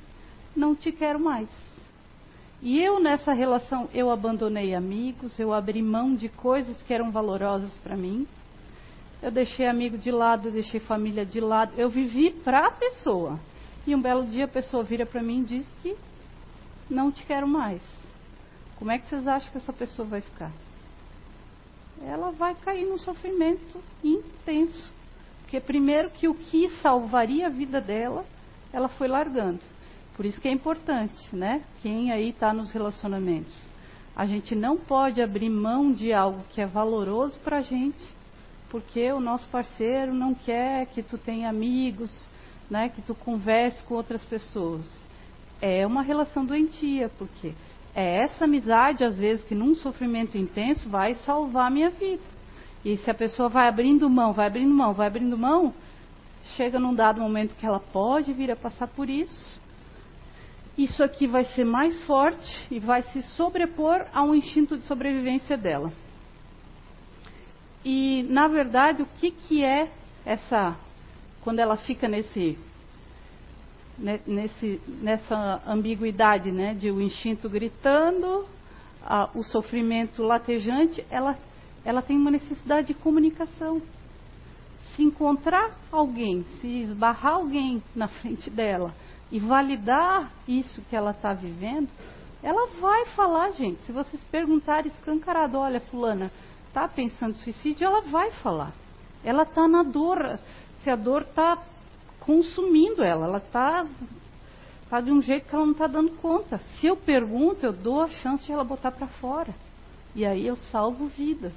não 0.56 0.76
te 0.76 0.92
quero 0.92 1.20
mais. 1.20 1.50
E 2.62 2.80
eu 2.80 3.00
nessa 3.00 3.34
relação 3.34 3.90
eu 3.94 4.10
abandonei 4.10 4.74
amigos, 4.74 5.38
eu 5.38 5.52
abri 5.52 5.82
mão 5.82 6.16
de 6.16 6.30
coisas 6.30 6.82
que 6.84 6.94
eram 6.94 7.12
valorosas 7.12 7.72
para 7.84 7.98
mim. 7.98 8.26
Eu 9.22 9.32
deixei 9.32 9.68
amigo 9.68 9.98
de 9.98 10.12
lado, 10.12 10.48
eu 10.48 10.52
deixei 10.52 10.80
família 10.80 11.26
de 11.26 11.40
lado. 11.40 11.74
Eu 11.78 11.90
vivi 11.90 12.32
para 12.32 12.68
a 12.68 12.72
pessoa. 12.72 13.40
E 13.86 13.94
um 13.96 14.02
belo 14.02 14.26
dia 14.26 14.46
a 14.46 14.50
pessoa 14.50 14.84
vira 14.84 15.06
para 15.06 15.22
mim 15.22 15.42
e 15.42 15.46
diz 15.46 15.68
que 15.82 15.96
não 16.90 17.12
te 17.12 17.26
quero 17.26 17.48
mais. 17.48 17.82
Como 18.78 18.92
é 18.92 19.00
que 19.00 19.08
vocês 19.08 19.28
acham 19.28 19.52
que 19.52 19.58
essa 19.58 19.74
pessoa 19.74 20.08
vai 20.08 20.22
ficar? 20.22 20.52
Ela 22.02 22.32
vai 22.32 22.56
cair 22.56 22.86
num 22.86 22.98
sofrimento 22.98 23.80
intenso. 24.04 24.92
Porque 25.42 25.60
primeiro 25.60 26.10
que 26.10 26.28
o 26.28 26.34
que 26.34 26.70
salvaria 26.82 27.48
a 27.48 27.50
vida 27.50 27.80
dela, 27.80 28.26
ela 28.72 28.90
foi 28.90 29.08
largando. 29.08 29.60
Por 30.16 30.26
isso 30.26 30.40
que 30.40 30.48
é 30.48 30.52
importante, 30.52 31.36
né? 31.36 31.64
Quem 31.82 32.12
aí 32.12 32.30
está 32.30 32.54
nos 32.54 32.72
relacionamentos. 32.72 33.56
A 34.16 34.26
gente 34.26 34.54
não 34.54 34.78
pode 34.78 35.22
abrir 35.22 35.50
mão 35.50 35.92
de 35.92 36.14
algo 36.14 36.44
que 36.52 36.62
é 36.62 36.66
valoroso 36.68 37.38
para 37.40 37.58
a 37.58 37.62
gente, 37.62 38.04
porque 38.70 39.12
o 39.12 39.20
nosso 39.20 39.48
parceiro 39.50 40.14
não 40.14 40.36
quer 40.36 40.86
que 40.88 41.02
tu 41.02 41.18
tenha 41.18 41.50
amigos, 41.50 42.12
né? 42.70 42.90
Que 42.90 43.02
tu 43.02 43.16
converse 43.16 43.82
com 43.84 43.96
outras 43.96 44.24
pessoas. 44.24 44.86
É 45.62 45.86
uma 45.86 46.04
relação 46.04 46.46
doentia, 46.46 47.10
porque 47.18 47.54
é 47.96 48.24
essa 48.24 48.46
amizade, 48.46 49.04
às 49.04 49.18
vezes, 49.18 49.46
que 49.46 49.54
num 49.54 49.76
sofrimento 49.76 50.38
intenso 50.38 50.90
vai 50.90 51.16
salvar 51.16 51.68
a 51.68 51.70
minha 51.70 51.90
vida. 51.90 52.24
E 52.84 52.98
se 52.98 53.10
a 53.10 53.14
pessoa 53.14 53.48
vai 53.50 53.68
abrindo 53.68 54.10
mão, 54.10 54.34
vai 54.34 54.48
abrindo 54.48 54.74
mão, 54.74 54.94
vai 54.94 55.08
abrindo 55.08 55.38
mão, 55.38 55.74
chega 56.56 56.80
num 56.80 56.94
dado 56.94 57.22
momento 57.22 57.56
que 57.56 57.66
ela 57.66 57.80
pode 57.80 58.34
vir 58.34 58.52
a 58.52 58.56
passar 58.56 58.88
por 58.88 59.10
isso. 59.10 59.62
Isso 60.78 61.04
aqui 61.04 61.28
vai 61.28 61.46
ser 61.46 61.64
mais 61.64 62.02
forte 62.04 62.68
e 62.72 62.80
vai 62.80 63.04
se 63.04 63.22
sobrepor 63.22 64.06
a 64.12 64.24
um 64.24 64.34
instinto 64.34 64.76
de 64.76 64.84
sobrevivência 64.86 65.56
dela. 65.56 65.94
E, 67.86 68.26
na 68.30 68.48
verdade, 68.48 69.04
o 69.04 69.08
que, 69.18 69.30
que 69.32 69.64
é 69.64 69.90
essa. 70.26 70.76
Quando 71.44 71.60
ela 71.60 71.78
fica 71.78 72.08
nesse 72.08 72.58
nesse, 73.98 74.82
nessa 75.02 75.62
ambiguidade 75.68 76.52
né, 76.52 76.74
de 76.74 76.90
o 76.90 77.02
instinto 77.02 77.50
gritando, 77.50 78.46
a, 79.06 79.30
o 79.34 79.44
sofrimento 79.44 80.24
latejante, 80.24 81.06
ela, 81.10 81.38
ela 81.86 82.02
tem 82.02 82.18
uma 82.18 82.32
necessidade 82.32 82.88
de 82.88 82.94
comunicação. 82.94 83.82
Se 84.96 85.04
encontrar 85.04 85.78
alguém, 85.92 86.46
se 86.60 86.68
esbarrar 86.68 87.34
alguém 87.34 87.82
na 87.96 88.08
frente 88.08 88.50
dela 88.50 88.94
e 89.32 89.40
validar 89.40 90.32
isso 90.48 90.82
que 90.90 90.96
ela 90.96 91.12
está 91.12 91.34
vivendo, 91.34 91.90
ela 92.44 92.68
vai 92.80 93.06
falar, 93.08 93.52
gente. 93.52 93.82
Se 93.84 93.92
vocês 93.92 94.22
perguntarem 94.26 94.92
escancarado, 94.92 95.58
olha, 95.58 95.80
fulana, 95.80 96.32
está 96.68 96.88
pensando 96.88 97.32
em 97.32 97.40
suicídio, 97.40 97.86
ela 97.86 98.02
vai 98.02 98.32
falar. 98.32 98.74
Ela 99.24 99.44
está 99.44 99.68
na 99.68 99.82
dor. 99.82 100.38
Se 100.84 100.90
a 100.90 100.96
dor 100.96 101.22
está 101.22 101.58
consumindo 102.26 103.04
ela. 103.04 103.26
Ela 103.26 103.38
está 103.38 103.86
tá 104.90 105.02
de 105.02 105.12
um 105.12 105.22
jeito 105.22 105.48
que 105.48 105.56
ela 105.56 105.66
não 105.66 105.74
está 105.74 105.88
dando 105.88 106.12
conta. 106.18 106.60
Se 106.80 106.88
eu 106.88 106.96
pergunto, 106.96 107.66
eu 107.66 107.74
dou 107.74 108.02
a 108.02 108.10
chance 108.10 108.46
de 108.46 108.52
ela 108.52 108.64
botar 108.64 108.92
para 108.92 109.08
fora. 109.08 109.54
E 110.16 110.26
aí 110.26 110.46
eu 110.46 110.56
salvo 110.56 111.08
vidas. 111.08 111.54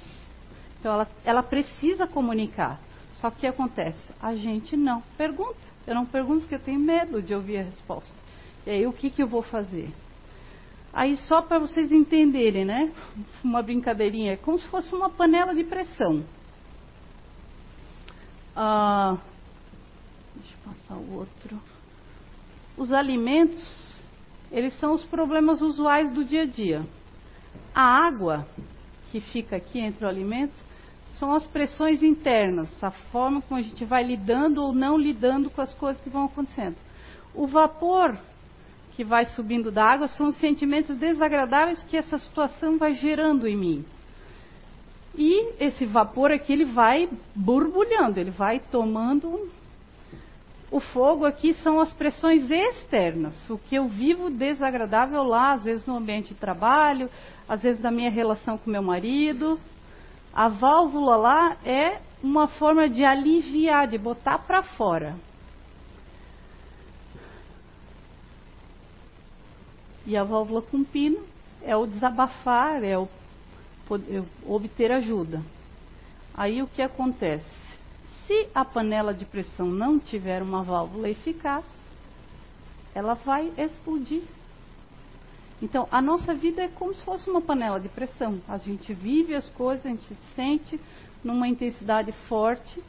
Então 0.79 0.91
ela, 0.93 1.07
ela 1.23 1.43
precisa 1.43 2.07
comunicar. 2.07 2.79
Só 3.21 3.29
que 3.29 3.37
o 3.37 3.39
que 3.39 3.47
acontece? 3.47 4.13
A 4.21 4.35
gente 4.35 4.75
não 4.75 5.01
pergunta. 5.17 5.57
Eu 5.85 5.95
não 5.95 6.05
pergunto 6.05 6.41
porque 6.41 6.55
eu 6.55 6.59
tenho 6.59 6.79
medo 6.79 7.21
de 7.21 7.33
ouvir 7.33 7.57
a 7.57 7.63
resposta. 7.63 8.15
E 8.65 8.69
aí 8.69 8.87
o 8.87 8.93
que, 8.93 9.09
que 9.09 9.23
eu 9.23 9.27
vou 9.27 9.41
fazer? 9.41 9.89
Aí 10.93 11.15
só 11.17 11.41
para 11.41 11.59
vocês 11.59 11.91
entenderem, 11.91 12.65
né? 12.65 12.91
Uma 13.43 13.61
brincadeirinha, 13.61 14.33
é 14.33 14.37
como 14.37 14.57
se 14.57 14.67
fosse 14.67 14.93
uma 14.93 15.09
panela 15.09 15.53
de 15.53 15.63
pressão. 15.63 16.23
Ah, 18.55 19.17
o 20.91 21.13
outro. 21.15 21.59
Os 22.77 22.91
alimentos, 22.91 23.93
eles 24.51 24.77
são 24.79 24.93
os 24.93 25.03
problemas 25.03 25.61
usuais 25.61 26.11
do 26.11 26.23
dia 26.23 26.43
a 26.43 26.45
dia. 26.45 26.85
A 27.73 28.07
água 28.07 28.47
que 29.11 29.19
fica 29.19 29.55
aqui 29.55 29.79
entre 29.79 30.05
o 30.05 30.07
alimento 30.07 30.55
são 31.17 31.33
as 31.33 31.45
pressões 31.45 32.03
internas, 32.03 32.69
a 32.83 32.91
forma 32.91 33.41
como 33.41 33.59
a 33.59 33.63
gente 33.63 33.83
vai 33.83 34.03
lidando 34.03 34.61
ou 34.61 34.71
não 34.71 34.97
lidando 34.97 35.49
com 35.49 35.61
as 35.61 35.73
coisas 35.73 36.01
que 36.01 36.09
vão 36.09 36.25
acontecendo. 36.25 36.75
O 37.33 37.47
vapor 37.47 38.17
que 38.95 39.03
vai 39.03 39.25
subindo 39.25 39.71
da 39.71 39.85
água 39.85 40.07
são 40.07 40.27
os 40.27 40.37
sentimentos 40.37 40.95
desagradáveis 40.97 41.83
que 41.83 41.97
essa 41.97 42.17
situação 42.17 42.77
vai 42.77 42.93
gerando 42.93 43.47
em 43.47 43.55
mim. 43.55 43.85
E 45.15 45.53
esse 45.59 45.85
vapor 45.85 46.31
aqui 46.31 46.53
ele 46.53 46.65
vai 46.65 47.09
borbulhando, 47.35 48.19
ele 48.19 48.31
vai 48.31 48.59
tomando 48.59 49.49
o 50.69 50.79
fogo 50.79 51.25
aqui 51.25 51.53
são 51.55 51.79
as 51.79 51.93
pressões 51.93 52.51
externas, 52.51 53.49
o 53.49 53.57
que 53.57 53.75
eu 53.75 53.87
vivo 53.87 54.29
desagradável 54.29 55.23
lá, 55.23 55.53
às 55.53 55.63
vezes 55.63 55.85
no 55.85 55.95
ambiente 55.95 56.33
de 56.33 56.39
trabalho, 56.39 57.09
às 57.47 57.61
vezes 57.61 57.81
na 57.81 57.89
minha 57.89 58.09
relação 58.09 58.57
com 58.57 58.69
meu 58.69 58.81
marido. 58.83 59.59
A 60.33 60.49
válvula 60.49 61.15
lá 61.15 61.57
é 61.65 62.01
uma 62.21 62.47
forma 62.47 62.89
de 62.89 63.05
aliviar, 63.05 63.87
de 63.87 63.97
botar 63.97 64.39
para 64.39 64.61
fora. 64.61 65.15
E 70.05 70.15
a 70.17 70.23
válvula 70.23 70.61
com 70.61 70.83
pino 70.83 71.25
é 71.61 71.75
o 71.75 71.87
desabafar, 71.87 72.83
é 72.83 72.97
o 72.97 73.07
poder, 73.87 74.23
obter 74.45 74.91
ajuda. 74.91 75.41
Aí 76.33 76.61
o 76.61 76.67
que 76.67 76.81
acontece? 76.81 77.56
Se 78.27 78.49
a 78.53 78.65
panela 78.65 79.13
de 79.13 79.23
pressão 79.23 79.67
não 79.67 79.97
tiver 79.97 80.43
uma 80.43 80.61
válvula 80.61 81.09
eficaz, 81.09 81.63
ela 82.93 83.13
vai 83.13 83.53
explodir. 83.57 84.23
Então, 85.61 85.87
a 85.89 86.01
nossa 86.01 86.33
vida 86.33 86.61
é 86.61 86.67
como 86.67 86.93
se 86.93 87.01
fosse 87.03 87.29
uma 87.29 87.41
panela 87.41 87.79
de 87.79 87.87
pressão. 87.87 88.41
A 88.45 88.57
gente 88.57 88.93
vive 88.93 89.33
as 89.33 89.47
coisas, 89.49 89.85
a 89.85 89.89
gente 89.89 90.13
sente 90.35 90.77
numa 91.23 91.47
intensidade 91.47 92.11
forte. 92.27 92.83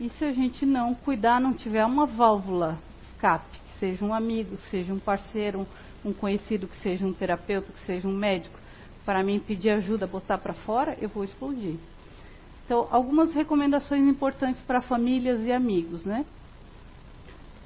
E 0.00 0.10
se 0.10 0.24
a 0.24 0.32
gente 0.32 0.66
não 0.66 0.92
cuidar, 0.92 1.40
não 1.40 1.54
tiver 1.54 1.84
uma 1.84 2.04
válvula 2.04 2.76
escape, 3.10 3.60
seja 3.78 4.04
um 4.04 4.12
amigo, 4.12 4.58
seja 4.70 4.92
um 4.92 4.98
parceiro, 4.98 5.64
um 6.04 6.12
conhecido, 6.12 6.66
que 6.66 6.76
seja 6.78 7.06
um 7.06 7.12
terapeuta, 7.12 7.72
que 7.72 7.80
seja 7.86 8.08
um 8.08 8.12
médico, 8.12 8.58
para 9.06 9.22
mim 9.22 9.38
pedir 9.38 9.70
ajuda, 9.70 10.04
botar 10.04 10.38
para 10.38 10.52
fora, 10.52 10.98
eu 11.00 11.08
vou 11.08 11.22
explodir. 11.22 11.76
Então, 12.64 12.88
algumas 12.90 13.34
recomendações 13.34 14.06
importantes 14.08 14.60
para 14.62 14.80
famílias 14.80 15.42
e 15.42 15.52
amigos, 15.52 16.04
né? 16.04 16.24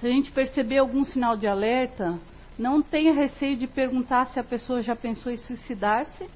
Se 0.00 0.06
a 0.06 0.10
gente 0.10 0.30
perceber 0.32 0.78
algum 0.78 1.04
sinal 1.04 1.36
de 1.36 1.46
alerta, 1.46 2.18
não 2.58 2.82
tenha 2.82 3.12
receio 3.12 3.56
de 3.56 3.66
perguntar 3.66 4.26
se 4.26 4.40
a 4.40 4.44
pessoa 4.44 4.82
já 4.82 4.96
pensou 4.96 5.30
em 5.30 5.36
suicidar-se, 5.36 6.28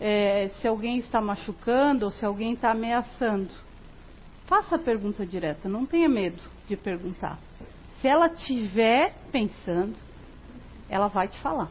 é, 0.00 0.50
se 0.60 0.68
alguém 0.68 0.98
está 0.98 1.20
machucando 1.20 2.04
ou 2.04 2.10
se 2.10 2.24
alguém 2.24 2.52
está 2.54 2.70
ameaçando. 2.70 3.52
Faça 4.46 4.76
a 4.76 4.78
pergunta 4.78 5.26
direta, 5.26 5.68
não 5.68 5.86
tenha 5.86 6.08
medo 6.08 6.42
de 6.68 6.76
perguntar. 6.76 7.38
Se 8.00 8.06
ela 8.06 8.28
tiver 8.28 9.14
pensando, 9.32 9.96
ela 10.88 11.08
vai 11.08 11.26
te 11.26 11.40
falar. 11.40 11.70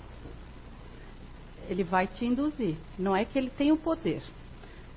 Ele 1.70 1.84
vai 1.84 2.08
te 2.08 2.26
induzir. 2.26 2.76
Não 2.98 3.16
é 3.16 3.24
que 3.24 3.38
ele 3.38 3.50
tem 3.50 3.72
o 3.72 3.78
poder. 3.78 4.22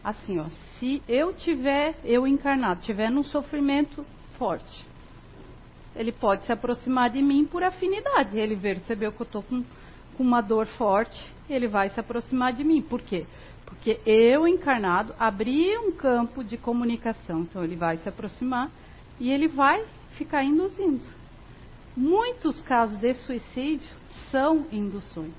Assim, 0.06 0.38
ó, 0.38 0.48
se 0.78 1.02
eu 1.08 1.34
tiver, 1.34 1.96
eu 2.04 2.28
encarnado, 2.28 2.80
tiver 2.82 3.10
num 3.10 3.24
sofrimento 3.24 4.06
forte, 4.38 4.86
ele 5.96 6.12
pode 6.12 6.44
se 6.44 6.52
aproximar 6.52 7.10
de 7.10 7.20
mim 7.20 7.44
por 7.44 7.64
afinidade. 7.64 8.38
Ele 8.38 8.54
percebeu 8.54 9.10
que 9.10 9.20
eu 9.20 9.24
estou 9.24 9.42
com, 9.42 9.64
com 10.16 10.22
uma 10.22 10.40
dor 10.40 10.68
forte, 10.68 11.20
ele 11.50 11.66
vai 11.66 11.88
se 11.88 11.98
aproximar 11.98 12.52
de 12.52 12.62
mim. 12.62 12.82
Por 12.82 13.02
quê? 13.02 13.26
Porque 13.64 13.98
eu, 14.06 14.46
encarnado, 14.46 15.12
abri 15.18 15.76
um 15.76 15.90
campo 15.90 16.44
de 16.44 16.56
comunicação. 16.56 17.40
Então 17.40 17.64
ele 17.64 17.74
vai 17.74 17.96
se 17.96 18.08
aproximar 18.08 18.70
e 19.18 19.32
ele 19.32 19.48
vai 19.48 19.84
ficar 20.12 20.44
induzindo. 20.44 21.04
Muitos 21.96 22.60
casos 22.60 22.96
de 22.98 23.12
suicídio 23.12 23.90
são 24.30 24.68
induções. 24.70 25.34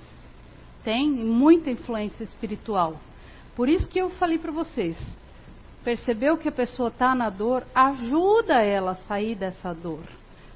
Tem 0.84 1.10
muita 1.10 1.72
influência 1.72 2.26
espiritual. 2.26 3.00
Por 3.58 3.68
isso 3.68 3.88
que 3.88 3.98
eu 3.98 4.12
falei 4.12 4.38
para 4.38 4.52
vocês, 4.52 4.96
percebeu 5.84 6.38
que 6.38 6.48
a 6.48 6.52
pessoa 6.52 6.90
está 6.90 7.16
na 7.16 7.28
dor, 7.28 7.66
ajuda 7.74 8.62
ela 8.62 8.92
a 8.92 9.08
sair 9.08 9.34
dessa 9.34 9.74
dor. 9.74 10.04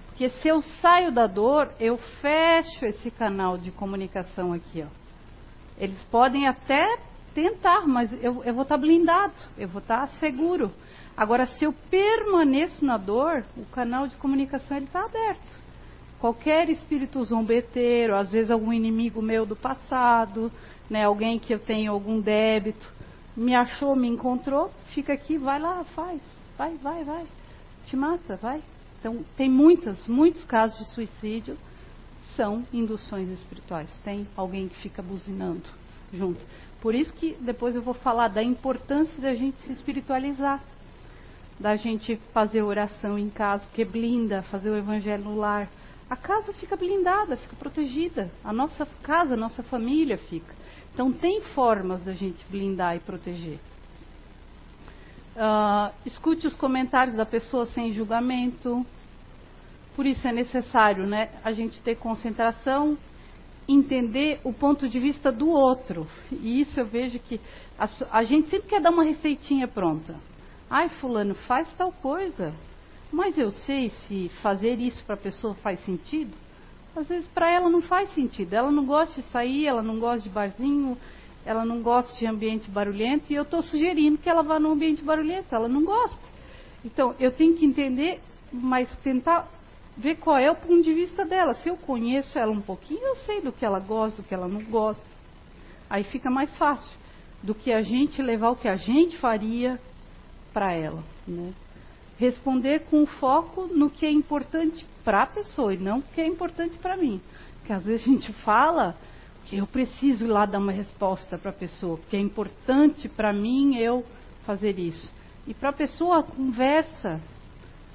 Porque 0.05 0.29
se 0.29 0.47
eu 0.47 0.61
saio 0.79 1.11
da 1.11 1.25
dor, 1.25 1.71
eu 1.79 1.97
fecho 2.21 2.85
esse 2.85 3.09
canal 3.09 3.57
de 3.57 3.71
comunicação 3.71 4.53
aqui. 4.53 4.83
Ó. 4.83 4.87
Eles 5.79 5.99
podem 6.11 6.47
até 6.47 6.99
tentar, 7.33 7.87
mas 7.87 8.13
eu, 8.21 8.43
eu 8.43 8.53
vou 8.53 8.61
estar 8.61 8.75
tá 8.75 8.77
blindado, 8.77 9.33
eu 9.57 9.67
vou 9.67 9.81
estar 9.81 10.01
tá 10.01 10.07
seguro. 10.19 10.71
Agora, 11.17 11.47
se 11.47 11.65
eu 11.65 11.73
permaneço 11.89 12.85
na 12.85 12.97
dor, 12.97 13.43
o 13.57 13.65
canal 13.71 14.07
de 14.07 14.15
comunicação 14.17 14.77
está 14.77 15.05
aberto 15.05 15.70
qualquer 16.21 16.69
espírito 16.69 17.21
zombeteiro, 17.23 18.15
às 18.15 18.31
vezes 18.31 18.51
algum 18.51 18.71
inimigo 18.71 19.23
meu 19.23 19.43
do 19.43 19.55
passado, 19.55 20.51
né, 20.87 21.03
alguém 21.03 21.39
que 21.39 21.51
eu 21.51 21.57
tenho 21.57 21.91
algum 21.91 22.21
débito, 22.21 22.87
me 23.35 23.55
achou, 23.55 23.95
me 23.95 24.07
encontrou, 24.07 24.71
fica 24.93 25.11
aqui, 25.11 25.37
vai 25.39 25.59
lá, 25.59 25.83
faz, 25.95 26.21
vai, 26.55 26.75
vai, 26.77 27.03
vai, 27.03 27.25
te 27.87 27.95
mata, 27.95 28.35
vai. 28.35 28.61
Então, 28.99 29.25
tem 29.35 29.49
muitas, 29.49 30.07
muitos 30.07 30.45
casos 30.45 30.77
de 30.77 30.93
suicídio 30.93 31.57
são 32.35 32.63
induções 32.71 33.27
espirituais. 33.29 33.89
Tem 34.03 34.27
alguém 34.37 34.69
que 34.69 34.75
fica 34.75 35.01
buzinando 35.01 35.67
junto. 36.13 36.39
Por 36.79 36.93
isso 36.93 37.11
que 37.13 37.35
depois 37.41 37.75
eu 37.75 37.81
vou 37.81 37.95
falar 37.95 38.27
da 38.27 38.43
importância 38.43 39.19
da 39.19 39.33
gente 39.33 39.57
se 39.61 39.73
espiritualizar, 39.73 40.61
da 41.59 41.75
gente 41.75 42.15
fazer 42.31 42.61
oração 42.61 43.17
em 43.17 43.29
casa, 43.29 43.65
porque 43.65 43.83
blinda, 43.83 44.43
fazer 44.43 44.69
o 44.69 44.77
evangelho 44.77 45.23
no 45.23 45.35
lar, 45.35 45.67
a 46.11 46.15
casa 46.17 46.51
fica 46.51 46.75
blindada, 46.75 47.37
fica 47.37 47.55
protegida. 47.55 48.29
A 48.43 48.51
nossa 48.51 48.85
casa, 49.01 49.35
a 49.35 49.37
nossa 49.37 49.63
família 49.63 50.17
fica. 50.17 50.53
Então, 50.93 51.09
tem 51.09 51.39
formas 51.39 52.03
da 52.03 52.11
gente 52.11 52.45
blindar 52.49 52.97
e 52.97 52.99
proteger. 52.99 53.57
Uh, 55.37 55.89
escute 56.05 56.45
os 56.45 56.53
comentários 56.53 57.15
da 57.15 57.25
pessoa 57.25 57.65
sem 57.67 57.93
julgamento. 57.93 58.85
Por 59.95 60.05
isso 60.05 60.27
é 60.27 60.33
necessário 60.33 61.07
né, 61.07 61.29
a 61.45 61.53
gente 61.53 61.81
ter 61.81 61.95
concentração, 61.95 62.97
entender 63.65 64.41
o 64.43 64.51
ponto 64.51 64.89
de 64.89 64.99
vista 64.99 65.31
do 65.31 65.47
outro. 65.47 66.05
E 66.29 66.59
isso 66.59 66.77
eu 66.77 66.85
vejo 66.85 67.19
que 67.19 67.39
a, 67.79 67.87
a 68.11 68.25
gente 68.25 68.49
sempre 68.49 68.67
quer 68.67 68.81
dar 68.81 68.91
uma 68.91 69.05
receitinha 69.05 69.65
pronta. 69.65 70.19
Ai, 70.69 70.89
fulano, 70.89 71.35
faz 71.35 71.73
tal 71.77 71.93
coisa. 71.93 72.53
Mas 73.11 73.37
eu 73.37 73.51
sei 73.51 73.89
se 73.89 74.29
fazer 74.41 74.79
isso 74.79 75.03
para 75.03 75.15
a 75.15 75.17
pessoa 75.17 75.53
faz 75.55 75.83
sentido. 75.83 76.35
Às 76.95 77.07
vezes 77.07 77.27
para 77.27 77.49
ela 77.49 77.69
não 77.69 77.81
faz 77.81 78.13
sentido. 78.13 78.53
Ela 78.53 78.71
não 78.71 78.85
gosta 78.85 79.21
de 79.21 79.27
sair, 79.29 79.65
ela 79.65 79.81
não 79.81 79.99
gosta 79.99 80.21
de 80.21 80.29
barzinho, 80.29 80.97
ela 81.45 81.65
não 81.65 81.81
gosta 81.81 82.17
de 82.17 82.25
ambiente 82.25 82.69
barulhento 82.69 83.31
e 83.31 83.35
eu 83.35 83.43
estou 83.43 83.61
sugerindo 83.61 84.17
que 84.17 84.29
ela 84.29 84.43
vá 84.43 84.59
num 84.59 84.71
ambiente 84.71 85.03
barulhento. 85.03 85.53
Ela 85.53 85.67
não 85.67 85.83
gosta. 85.83 86.21
Então 86.85 87.15
eu 87.19 87.31
tenho 87.31 87.55
que 87.55 87.65
entender, 87.65 88.21
mas 88.51 88.93
tentar 88.97 89.47
ver 89.97 90.15
qual 90.15 90.37
é 90.37 90.49
o 90.49 90.55
ponto 90.55 90.81
de 90.81 90.93
vista 90.93 91.25
dela. 91.25 91.53
Se 91.55 91.69
eu 91.69 91.75
conheço 91.75 92.37
ela 92.39 92.51
um 92.51 92.61
pouquinho, 92.61 93.01
eu 93.01 93.15
sei 93.17 93.41
do 93.41 93.51
que 93.51 93.65
ela 93.65 93.79
gosta, 93.79 94.21
do 94.21 94.27
que 94.27 94.33
ela 94.33 94.47
não 94.47 94.63
gosta. 94.63 95.03
Aí 95.89 96.03
fica 96.05 96.29
mais 96.29 96.55
fácil 96.57 96.97
do 97.43 97.53
que 97.53 97.73
a 97.73 97.81
gente 97.81 98.21
levar 98.21 98.51
o 98.51 98.55
que 98.55 98.67
a 98.67 98.75
gente 98.75 99.17
faria 99.17 99.79
para 100.53 100.73
ela, 100.73 101.03
né? 101.27 101.53
Responder 102.21 102.81
com 102.81 103.03
foco 103.07 103.65
no 103.65 103.89
que 103.89 104.05
é 104.05 104.11
importante 104.11 104.85
para 105.03 105.23
a 105.23 105.25
pessoa 105.25 105.73
e 105.73 105.77
não 105.77 105.97
o 105.97 106.03
que 106.03 106.21
é 106.21 106.27
importante 106.27 106.77
para 106.77 106.95
mim. 106.95 107.19
Porque 107.57 107.73
às 107.73 107.83
vezes 107.83 108.07
a 108.07 108.11
gente 108.11 108.31
fala 108.43 108.95
que 109.45 109.57
eu 109.57 109.65
preciso 109.65 110.25
ir 110.25 110.27
lá 110.27 110.45
dar 110.45 110.59
uma 110.59 110.71
resposta 110.71 111.35
para 111.35 111.49
a 111.49 111.53
pessoa, 111.53 111.97
porque 111.97 112.15
é 112.15 112.19
importante 112.19 113.09
para 113.09 113.33
mim 113.33 113.75
eu 113.75 114.05
fazer 114.45 114.77
isso. 114.77 115.11
E 115.47 115.53
para 115.55 115.69
a 115.69 115.73
pessoa 115.73 116.19
a 116.19 116.23
conversa 116.23 117.19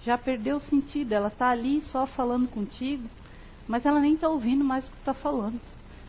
já 0.03 0.19
perdeu 0.19 0.57
o 0.57 0.61
sentido, 0.61 1.13
ela 1.13 1.29
está 1.29 1.51
ali 1.51 1.81
só 1.83 2.05
falando 2.05 2.49
contigo, 2.49 3.09
mas 3.69 3.87
ela 3.87 4.01
nem 4.01 4.15
está 4.15 4.29
ouvindo 4.29 4.65
mais 4.65 4.89
o 4.89 4.91
que 4.91 4.99
está 4.99 5.15
falando. 5.15 5.61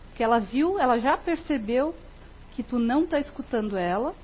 Porque 0.07 0.23
ela 0.23 0.39
viu, 0.39 0.79
ela 0.79 0.97
já 0.97 1.15
percebeu 1.17 1.93
que 2.53 2.63
tu 2.63 2.79
não 2.79 3.03
está 3.03 3.19
escutando 3.19 3.77
ela, 3.77 4.15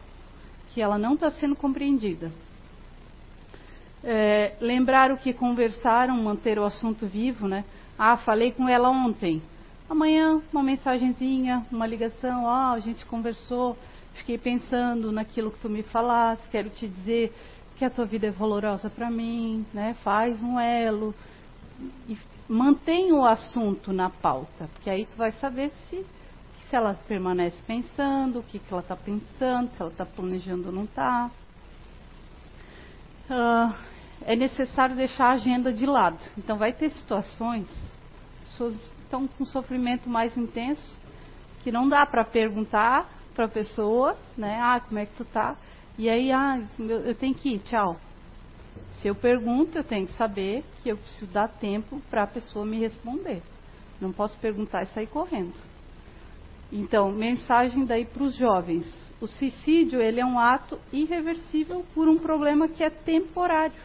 que 0.74 0.82
ela 0.82 0.98
não 0.98 1.14
está 1.14 1.30
sendo 1.30 1.56
compreendida 1.56 2.32
é, 4.04 4.54
lembrar 4.60 5.12
o 5.12 5.18
que 5.18 5.34
conversaram, 5.34 6.16
manter 6.22 6.60
o 6.60 6.66
assunto 6.66 7.06
vivo, 7.08 7.48
né? 7.48 7.64
Ah, 7.98 8.18
falei 8.18 8.52
com 8.52 8.68
ela 8.68 8.90
ontem. 8.90 9.42
Amanhã, 9.90 10.42
uma 10.52 10.64
mensagenzinha, 10.64 11.66
uma 11.72 11.88
ligação, 11.88 12.48
ah, 12.48 12.74
a 12.74 12.80
gente 12.80 13.06
conversou, 13.06 13.78
fiquei 14.16 14.38
pensando 14.38 15.12
naquilo 15.12 15.52
que 15.52 15.60
tu 15.60 15.70
me 15.70 15.84
falaste, 15.84 16.50
quero 16.50 16.70
te 16.70 16.88
dizer 16.88 17.34
que 17.78 17.86
a 17.86 17.90
tua 17.90 18.06
vida 18.06 18.28
é 18.28 18.32
valorosa 18.32 18.90
para 18.90 19.10
mim, 19.10 19.66
né? 19.74 19.96
Faz 20.04 20.42
um 20.42 20.60
elo 20.60 21.14
e 22.08 22.18
mantém 22.48 23.12
o 23.14 23.26
assunto 23.26 23.94
na 23.94 24.10
pauta, 24.10 24.70
porque 24.74 24.90
aí 24.90 25.06
tu 25.06 25.16
vai 25.18 25.32
saber 25.34 25.72
se 25.90 26.06
se 26.74 26.78
ela 26.78 26.96
permanece 27.08 27.62
pensando, 27.68 28.40
o 28.40 28.44
que, 28.44 28.58
que 28.58 28.74
ela 28.74 28.82
está 28.82 28.96
pensando, 28.96 29.70
se 29.70 29.80
ela 29.80 29.92
está 29.92 30.08
planejando 30.08 30.70
ou 30.70 30.74
não 30.74 30.86
está. 30.86 31.30
Uh, 33.34 33.74
é 34.26 34.36
necessário 34.36 34.96
deixar 34.96 35.32
a 35.32 35.34
agenda 35.34 35.74
de 35.74 35.88
lado. 35.88 36.24
Então, 36.38 36.56
vai 36.58 36.72
ter 36.72 36.92
situações, 36.92 37.68
pessoas 38.44 38.76
estão 39.02 39.28
com 39.28 39.44
sofrimento 39.44 40.08
mais 40.08 40.38
intenso, 40.38 41.00
que 41.64 41.72
não 41.72 41.90
dá 41.90 42.06
para 42.06 42.24
perguntar 42.24 43.10
para 43.34 43.46
a 43.46 43.50
pessoa, 43.50 44.16
né? 44.38 44.60
Ah, 44.62 44.80
como 44.80 45.00
é 45.00 45.08
que 45.08 45.16
tu 45.16 45.26
tá? 45.26 45.56
E 45.98 46.10
aí, 46.10 46.32
ah, 46.32 46.62
eu 46.80 47.16
tenho 47.16 47.34
que 47.34 47.56
ir, 47.56 47.60
tchau. 47.60 47.98
Se 49.02 49.08
eu 49.08 49.16
pergunto, 49.16 49.78
eu 49.78 49.84
tenho 49.84 50.06
que 50.06 50.14
saber 50.14 50.64
que 50.82 50.90
eu 50.90 50.98
preciso 50.98 51.32
dar 51.32 51.48
tempo 51.48 52.00
para 52.10 52.24
a 52.24 52.28
pessoa 52.28 52.66
me 52.66 52.80
responder. 52.80 53.42
Não 54.00 54.12
posso 54.12 54.38
perguntar 54.38 54.84
e 54.84 54.88
sair 54.88 55.08
correndo. 55.08 55.54
Então, 56.76 57.12
mensagem 57.12 57.86
daí 57.86 58.04
para 58.04 58.24
os 58.24 58.36
jovens. 58.36 58.84
O 59.22 59.28
suicídio 59.28 60.02
ele 60.02 60.20
é 60.20 60.26
um 60.26 60.40
ato 60.40 60.80
irreversível 60.92 61.86
por 61.94 62.10
um 62.10 62.18
problema 62.18 62.68
que 62.68 62.84
é 62.84 62.90
temporário. 62.90 63.80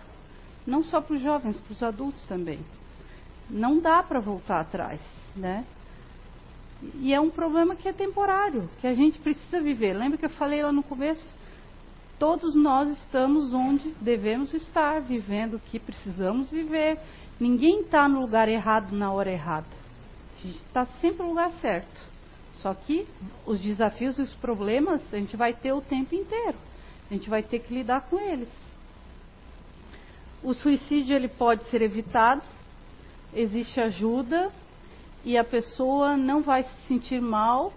Não 0.67 0.83
só 0.83 0.99
para 0.99 1.15
os 1.15 1.21
jovens, 1.21 1.59
para 1.59 1.73
os 1.73 1.83
adultos 1.83 2.27
também. 2.27 2.61
Não 3.51 3.79
dá 3.79 4.03
para 4.03 4.21
voltar 4.21 4.61
atrás, 4.61 5.01
né? 5.37 5.67
E 6.95 7.13
é 7.13 7.21
um 7.21 7.29
problema 7.29 7.77
que 7.77 7.89
é 7.89 7.93
temporário, 7.93 8.71
que 8.81 8.87
a 8.87 8.95
gente 8.95 9.19
precisa 9.19 9.61
viver. 9.61 9.93
Lembra 9.93 10.17
que 10.17 10.25
eu 10.25 10.31
falei 10.31 10.63
lá 10.63 10.73
no 10.73 10.83
começo? 10.83 11.37
Todos 12.19 12.55
nós 12.55 12.89
estamos 13.01 13.53
onde 13.53 13.91
devemos 14.01 14.55
estar, 14.55 15.03
vivendo 15.03 15.55
o 15.55 15.61
que 15.61 15.79
precisamos 15.79 16.51
viver. 16.51 16.99
Ninguém 17.39 17.83
está 17.83 18.09
no 18.09 18.23
lugar 18.23 18.49
errado 18.49 18.97
na 18.97 19.13
hora 19.13 19.31
errada. 19.31 19.67
A 20.39 20.47
gente 20.47 20.57
está 20.57 20.87
sempre 21.03 21.23
no 21.23 21.29
lugar 21.29 21.53
certo. 21.61 22.18
Só 22.63 22.75
que 22.75 23.07
os 23.47 23.61
desafios 23.61 24.19
e 24.19 24.23
os 24.23 24.35
problemas 24.35 25.01
a 25.13 25.17
gente 25.17 25.37
vai 25.37 25.53
ter 25.53 25.73
o 25.73 25.81
tempo 25.81 26.15
inteiro. 26.15 26.57
A 27.11 27.15
gente 27.15 27.31
vai 27.31 27.43
ter 27.43 27.61
que 27.61 27.73
lidar 27.73 28.03
com 28.03 28.19
eles. 28.19 28.49
O 30.43 30.55
suicídio 30.55 31.17
ele 31.17 31.29
pode 31.29 31.65
ser 31.71 31.83
evitado, 31.83 32.43
existe 33.35 33.81
ajuda 33.81 34.51
e 35.25 35.37
a 35.37 35.45
pessoa 35.45 36.17
não 36.17 36.43
vai 36.43 36.63
se 36.63 36.87
sentir 36.87 37.21
mal 37.21 37.73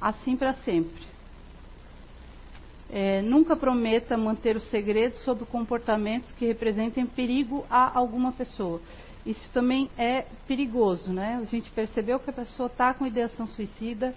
assim 0.00 0.36
para 0.36 0.54
sempre. 0.54 1.06
É, 2.90 3.20
nunca 3.20 3.54
prometa 3.54 4.16
manter 4.16 4.56
o 4.56 4.60
segredo 4.60 5.16
sobre 5.18 5.44
comportamentos 5.44 6.32
que 6.32 6.46
representem 6.46 7.04
perigo 7.04 7.66
a 7.68 7.96
alguma 7.96 8.32
pessoa. 8.32 8.80
Isso 9.26 9.50
também 9.52 9.90
é 9.98 10.26
perigoso, 10.46 11.12
né? 11.12 11.38
A 11.42 11.44
gente 11.44 11.70
percebeu 11.70 12.18
que 12.18 12.30
a 12.30 12.32
pessoa 12.32 12.68
está 12.68 12.94
com 12.94 13.06
ideação 13.06 13.46
suicida, 13.46 14.14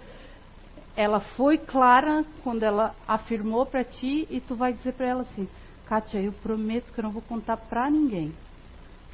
ela 0.96 1.20
foi 1.20 1.58
clara 1.58 2.24
quando 2.42 2.62
ela 2.62 2.94
afirmou 3.06 3.64
para 3.66 3.84
ti 3.84 4.26
e 4.30 4.40
tu 4.40 4.54
vai 4.54 4.72
dizer 4.72 4.92
para 4.92 5.06
ela 5.06 5.22
assim, 5.22 5.48
Kátia, 5.86 6.20
eu 6.20 6.32
prometo 6.32 6.92
que 6.92 7.00
eu 7.00 7.04
não 7.04 7.10
vou 7.10 7.22
contar 7.22 7.56
para 7.56 7.90
ninguém. 7.90 8.32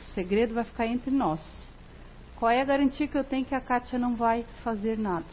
O 0.00 0.04
segredo 0.14 0.54
vai 0.54 0.64
ficar 0.64 0.86
entre 0.86 1.10
nós. 1.10 1.40
Qual 2.36 2.50
é 2.50 2.60
a 2.60 2.64
garantia 2.64 3.08
que 3.08 3.18
eu 3.18 3.24
tenho 3.24 3.44
que 3.44 3.54
a 3.54 3.60
Kátia 3.60 3.98
não 3.98 4.14
vai 4.14 4.44
fazer 4.62 4.98
nada? 4.98 5.26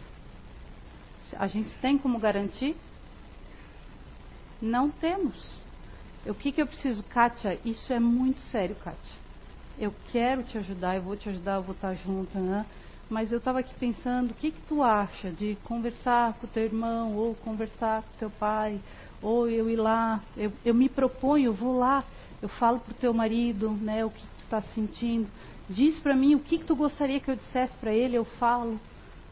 A 1.37 1.47
gente 1.47 1.75
tem 1.79 1.97
como 1.97 2.19
garantir? 2.19 2.75
Não 4.61 4.89
temos. 4.89 5.63
O 6.25 6.33
que, 6.33 6.51
que 6.51 6.61
eu 6.61 6.67
preciso, 6.67 7.03
Kátia? 7.03 7.59
Isso 7.63 7.91
é 7.91 7.99
muito 7.99 8.39
sério, 8.41 8.75
Kátia. 8.75 9.24
Eu 9.77 9.93
quero 10.11 10.43
te 10.43 10.57
ajudar, 10.57 10.95
eu 10.95 11.01
vou 11.01 11.17
te 11.17 11.27
ajudar, 11.27 11.55
eu 11.55 11.63
vou 11.63 11.75
estar 11.75 11.93
junto, 11.95 12.37
né? 12.39 12.65
Mas 13.09 13.31
eu 13.31 13.39
estava 13.39 13.59
aqui 13.59 13.73
pensando, 13.75 14.31
o 14.31 14.33
que, 14.33 14.51
que 14.51 14.61
tu 14.61 14.81
acha 14.81 15.29
de 15.29 15.57
conversar 15.65 16.33
com 16.35 16.47
o 16.47 16.49
teu 16.49 16.63
irmão, 16.63 17.15
ou 17.15 17.35
conversar 17.35 18.01
com 18.01 18.09
o 18.09 18.19
teu 18.19 18.29
pai, 18.29 18.79
ou 19.21 19.49
eu 19.49 19.69
ir 19.69 19.75
lá, 19.75 20.21
eu, 20.37 20.51
eu 20.63 20.73
me 20.73 20.87
proponho, 20.87 21.47
eu 21.47 21.53
vou 21.53 21.77
lá, 21.77 22.03
eu 22.41 22.47
falo 22.47 22.79
para 22.79 22.91
o 22.91 22.95
teu 22.95 23.13
marido, 23.13 23.69
né, 23.69 24.05
o 24.05 24.09
que 24.09 24.21
tu 24.21 24.43
está 24.43 24.61
sentindo. 24.61 25.29
Diz 25.69 25.99
para 25.99 26.15
mim 26.15 26.35
o 26.35 26.39
que, 26.39 26.57
que 26.57 26.65
tu 26.65 26.75
gostaria 26.75 27.19
que 27.19 27.29
eu 27.29 27.35
dissesse 27.35 27.75
para 27.77 27.93
ele, 27.93 28.15
eu 28.15 28.25
falo. 28.25 28.79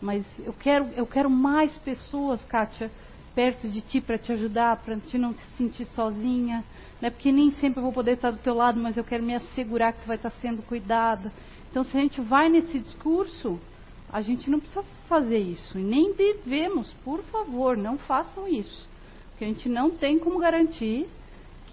Mas 0.01 0.25
eu 0.39 0.53
quero, 0.53 0.89
eu 0.95 1.07
quero 1.07 1.29
mais 1.29 1.77
pessoas, 1.79 2.43
Kátia, 2.45 2.91
perto 3.35 3.67
de 3.67 3.81
ti 3.81 3.99
para 3.99 4.17
te 4.17 4.31
ajudar, 4.31 4.77
para 4.77 4.97
te 4.97 5.17
não 5.17 5.33
se 5.33 5.45
sentir 5.57 5.85
sozinha. 5.85 6.63
Né? 7.01 7.09
Porque 7.09 7.31
nem 7.31 7.51
sempre 7.51 7.79
eu 7.79 7.83
vou 7.83 7.93
poder 7.93 8.13
estar 8.13 8.31
do 8.31 8.37
teu 8.37 8.53
lado, 8.53 8.79
mas 8.79 8.97
eu 8.97 9.03
quero 9.03 9.23
me 9.23 9.35
assegurar 9.35 9.93
que 9.93 10.01
tu 10.01 10.07
vai 10.07 10.15
estar 10.15 10.31
sendo 10.31 10.61
cuidada. 10.63 11.31
Então, 11.69 11.83
se 11.83 11.97
a 11.97 11.99
gente 11.99 12.21
vai 12.21 12.49
nesse 12.49 12.79
discurso, 12.79 13.59
a 14.11 14.21
gente 14.21 14.49
não 14.49 14.59
precisa 14.59 14.83
fazer 15.07 15.39
isso. 15.39 15.77
E 15.77 15.81
nem 15.81 16.13
devemos, 16.13 16.93
por 17.03 17.23
favor, 17.23 17.75
não 17.75 17.97
façam 17.97 18.47
isso. 18.47 18.87
Porque 19.31 19.43
a 19.43 19.47
gente 19.47 19.67
não 19.67 19.89
tem 19.89 20.19
como 20.19 20.37
garantir 20.37 21.07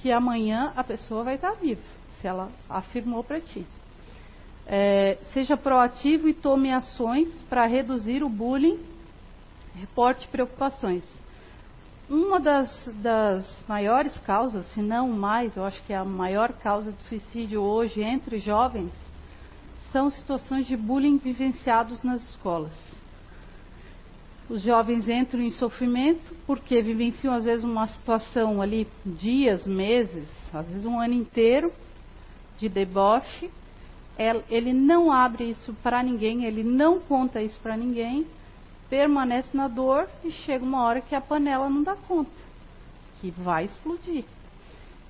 que 0.01 0.11
amanhã 0.11 0.73
a 0.75 0.83
pessoa 0.83 1.23
vai 1.23 1.35
estar 1.35 1.53
viva, 1.53 1.83
se 2.19 2.27
ela 2.27 2.51
afirmou 2.69 3.23
para 3.23 3.41
ti. 3.41 3.67
É, 4.67 5.19
seja 5.35 5.57
proativo 5.57 6.29
e 6.29 6.35
tome 6.35 6.73
ações 6.73 7.29
para 7.49 7.67
reduzir 7.67 8.23
o 8.23 8.29
bullying, 8.29 8.79
reporte 9.75 10.27
preocupações. 10.29 11.05
Uma 12.11 12.41
das, 12.41 12.69
das, 12.97 13.47
maiores 13.69 14.19
causas, 14.27 14.67
se 14.75 14.83
não 14.83 15.09
mais, 15.11 15.57
eu 15.57 15.65
acho 15.65 15.81
que 15.85 15.93
é 15.93 15.97
a 15.97 16.05
maior 16.05 16.53
causa 16.55 16.91
de 16.91 17.01
suicídio 17.05 17.63
hoje 17.63 18.03
entre 18.03 18.41
jovens, 18.41 18.93
são 19.93 20.11
situações 20.11 20.67
de 20.67 20.77
bullying 20.77 21.19
vivenciados 21.19 22.03
nas 22.03 22.21
escolas. 22.29 22.73
Os 24.49 24.61
jovens 24.61 25.09
entram 25.09 25.41
em 25.41 25.53
sofrimento 25.53 26.35
porque 26.49 26.83
vivenciam 26.83 27.33
às 27.33 27.45
vezes 27.45 27.63
uma 27.63 27.87
situação 27.87 28.61
ali 28.61 28.89
dias, 29.07 29.65
meses, 29.65 30.29
às 30.53 30.67
vezes 30.67 30.85
um 30.85 30.99
ano 30.99 31.15
inteiro 31.15 31.73
de 32.59 32.69
deboche 32.69 33.49
ele 34.51 34.73
não 34.73 35.11
abre 35.11 35.45
isso 35.45 35.73
para 35.83 36.03
ninguém, 36.03 36.45
ele 36.45 36.63
não 36.63 37.01
conta 37.01 37.41
isso 37.41 37.59
para 37.63 37.77
ninguém, 37.77 38.27
permanece 38.91 39.57
na 39.57 39.69
dor 39.69 40.09
e 40.25 40.33
chega 40.33 40.65
uma 40.65 40.83
hora 40.83 41.01
que 41.01 41.15
a 41.15 41.21
panela 41.21 41.71
não 41.71 41.83
dá 41.83 41.95
conta, 41.95 42.31
que 43.21 43.31
vai 43.31 43.65
explodir. 43.65 44.25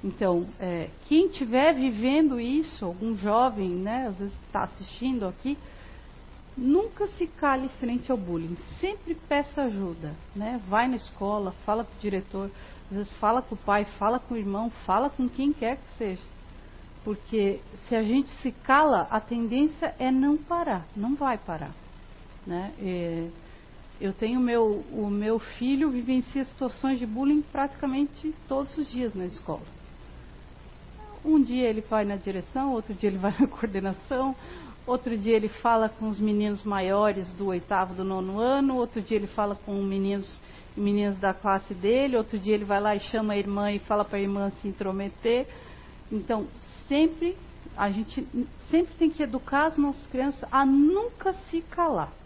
Então, 0.04 0.46
é, 0.60 0.88
quem 1.06 1.26
estiver 1.26 1.74
vivendo 1.74 2.38
isso, 2.38 2.84
algum 2.84 3.16
jovem, 3.16 3.70
né, 3.70 4.06
às 4.08 4.16
vezes 4.16 4.34
está 4.46 4.64
assistindo 4.64 5.26
aqui, 5.26 5.58
nunca 6.56 7.06
se 7.08 7.26
cale 7.26 7.68
frente 7.80 8.10
ao 8.10 8.18
bullying, 8.18 8.56
sempre 8.80 9.14
peça 9.14 9.62
ajuda, 9.62 10.14
né? 10.34 10.60
Vai 10.68 10.88
na 10.88 10.96
escola, 10.96 11.52
fala 11.64 11.84
com 11.84 11.94
o 11.94 12.00
diretor, 12.00 12.50
às 12.90 12.96
vezes 12.96 13.12
fala 13.14 13.40
com 13.40 13.54
o 13.54 13.58
pai, 13.58 13.84
fala 13.98 14.18
com 14.18 14.34
o 14.34 14.36
irmão, 14.36 14.70
fala 14.84 15.08
com 15.10 15.28
quem 15.28 15.52
quer 15.52 15.76
que 15.76 15.96
seja. 15.96 16.22
Porque 17.04 17.60
se 17.86 17.94
a 17.94 18.02
gente 18.02 18.28
se 18.42 18.52
cala, 18.52 19.06
a 19.10 19.20
tendência 19.20 19.94
é 19.98 20.10
não 20.10 20.36
parar, 20.36 20.86
não 20.94 21.14
vai 21.14 21.38
parar. 21.38 21.72
Né? 22.46 22.72
É, 22.78 23.28
eu 24.00 24.12
tenho 24.12 24.40
meu, 24.40 24.84
o 24.92 25.10
meu 25.10 25.38
filho 25.38 25.90
vivencia 25.90 26.44
situações 26.44 26.98
de 26.98 27.06
bullying 27.06 27.42
praticamente 27.42 28.34
todos 28.48 28.76
os 28.78 28.90
dias 28.90 29.14
na 29.14 29.26
escola. 29.26 29.62
Um 31.22 31.42
dia 31.42 31.68
ele 31.68 31.82
vai 31.82 32.04
na 32.04 32.16
direção, 32.16 32.72
outro 32.72 32.94
dia 32.94 33.10
ele 33.10 33.18
vai 33.18 33.34
na 33.38 33.46
coordenação, 33.48 34.34
outro 34.86 35.18
dia 35.18 35.36
ele 35.36 35.48
fala 35.48 35.88
com 35.88 36.08
os 36.08 36.18
meninos 36.18 36.64
maiores 36.64 37.30
do 37.34 37.48
oitavo, 37.48 37.92
do 37.92 38.02
nono 38.02 38.38
ano, 38.38 38.76
outro 38.76 39.02
dia 39.02 39.18
ele 39.18 39.26
fala 39.26 39.54
com 39.54 39.74
meninos 39.82 40.40
meninas 40.76 41.18
da 41.18 41.34
classe 41.34 41.74
dele, 41.74 42.16
outro 42.16 42.38
dia 42.38 42.54
ele 42.54 42.64
vai 42.64 42.80
lá 42.80 42.96
e 42.96 43.00
chama 43.00 43.34
a 43.34 43.36
irmã 43.36 43.70
e 43.72 43.80
fala 43.80 44.04
para 44.04 44.18
a 44.18 44.22
irmã 44.22 44.50
se 44.62 44.68
intrometer. 44.68 45.46
Então, 46.10 46.46
sempre, 46.88 47.36
a 47.76 47.90
gente 47.90 48.26
sempre 48.70 48.94
tem 48.94 49.10
que 49.10 49.22
educar 49.22 49.66
as 49.66 49.76
nossas 49.76 50.06
crianças 50.06 50.48
a 50.50 50.64
nunca 50.64 51.34
se 51.50 51.60
calar. 51.60 52.19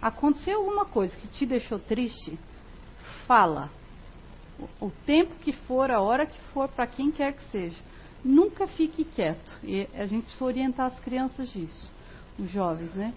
Aconteceu 0.00 0.58
alguma 0.58 0.84
coisa 0.84 1.16
que 1.16 1.28
te 1.28 1.44
deixou 1.44 1.78
triste? 1.78 2.38
Fala. 3.26 3.70
O, 4.80 4.90
tempo 5.06 5.34
que 5.36 5.52
for, 5.52 5.90
a 5.90 6.00
hora 6.00 6.26
que 6.26 6.38
for, 6.52 6.68
para 6.68 6.86
quem 6.86 7.10
quer 7.10 7.32
que 7.32 7.42
seja. 7.50 7.76
Nunca 8.24 8.66
fique 8.66 9.04
quieto. 9.04 9.50
E 9.62 9.88
a 9.94 10.06
gente 10.06 10.24
precisa 10.24 10.44
orientar 10.44 10.86
as 10.86 11.00
crianças 11.00 11.50
disso, 11.50 11.90
os 12.38 12.50
jovens, 12.50 12.92
né? 12.94 13.14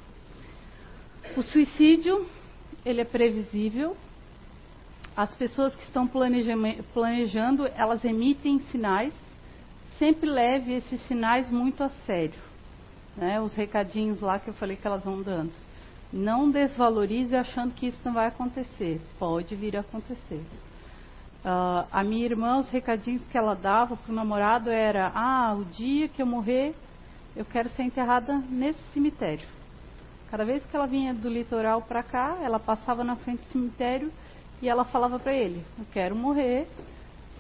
O 1.36 1.44
suicídio, 1.44 2.26
ele 2.86 3.02
é 3.02 3.06
previsível. 3.06 3.98
As 5.16 5.34
pessoas 5.36 5.76
que 5.76 5.84
estão 5.84 6.08
planejando, 6.08 7.68
elas 7.76 8.04
emitem 8.04 8.60
sinais 8.72 9.14
sempre 9.98 10.30
leve 10.30 10.74
esses 10.74 11.02
sinais 11.08 11.50
muito 11.50 11.84
a 11.84 11.90
sério. 12.06 12.40
Né? 13.16 13.40
Os 13.40 13.54
recadinhos 13.54 14.20
lá 14.20 14.40
que 14.40 14.50
eu 14.50 14.54
falei 14.54 14.76
que 14.76 14.86
elas 14.86 15.04
vão 15.04 15.22
dando. 15.22 15.54
Não 16.14 16.52
desvalorize 16.52 17.36
achando 17.36 17.74
que 17.74 17.88
isso 17.88 17.98
não 18.06 18.14
vai 18.14 18.28
acontecer. 18.28 19.02
Pode 19.18 19.56
vir 19.56 19.76
a 19.76 19.80
acontecer. 19.80 20.46
Uh, 21.44 21.88
a 21.92 22.04
minha 22.04 22.24
irmã, 22.24 22.60
os 22.60 22.70
recadinhos 22.70 23.26
que 23.26 23.36
ela 23.36 23.56
dava 23.56 23.98
para 23.98 24.12
o 24.12 24.16
namorado 24.16 24.70
era: 24.70 25.12
Ah, 25.16 25.56
o 25.58 25.66
dia 25.66 26.08
que 26.08 26.22
eu 26.22 26.26
morrer, 26.28 26.76
eu 27.36 27.44
quero 27.44 27.68
ser 27.70 27.82
enterrada 27.82 28.38
nesse 28.48 28.80
cemitério. 28.94 29.48
Cada 30.30 30.46
vez 30.46 30.64
que 30.64 30.76
ela 30.76 30.86
vinha 30.86 31.16
do 31.16 31.28
litoral 31.28 31.82
para 31.82 32.04
cá, 32.04 32.38
ela 32.44 32.60
passava 32.60 33.04
na 33.04 33.16
frente 33.16 33.40
do 33.40 33.48
cemitério 33.48 34.12
e 34.62 34.70
ela 34.70 34.86
falava 34.86 35.18
para 35.18 35.34
ele: 35.34 35.66
Eu 35.80 35.86
quero 35.92 36.16
morrer, 36.16 36.68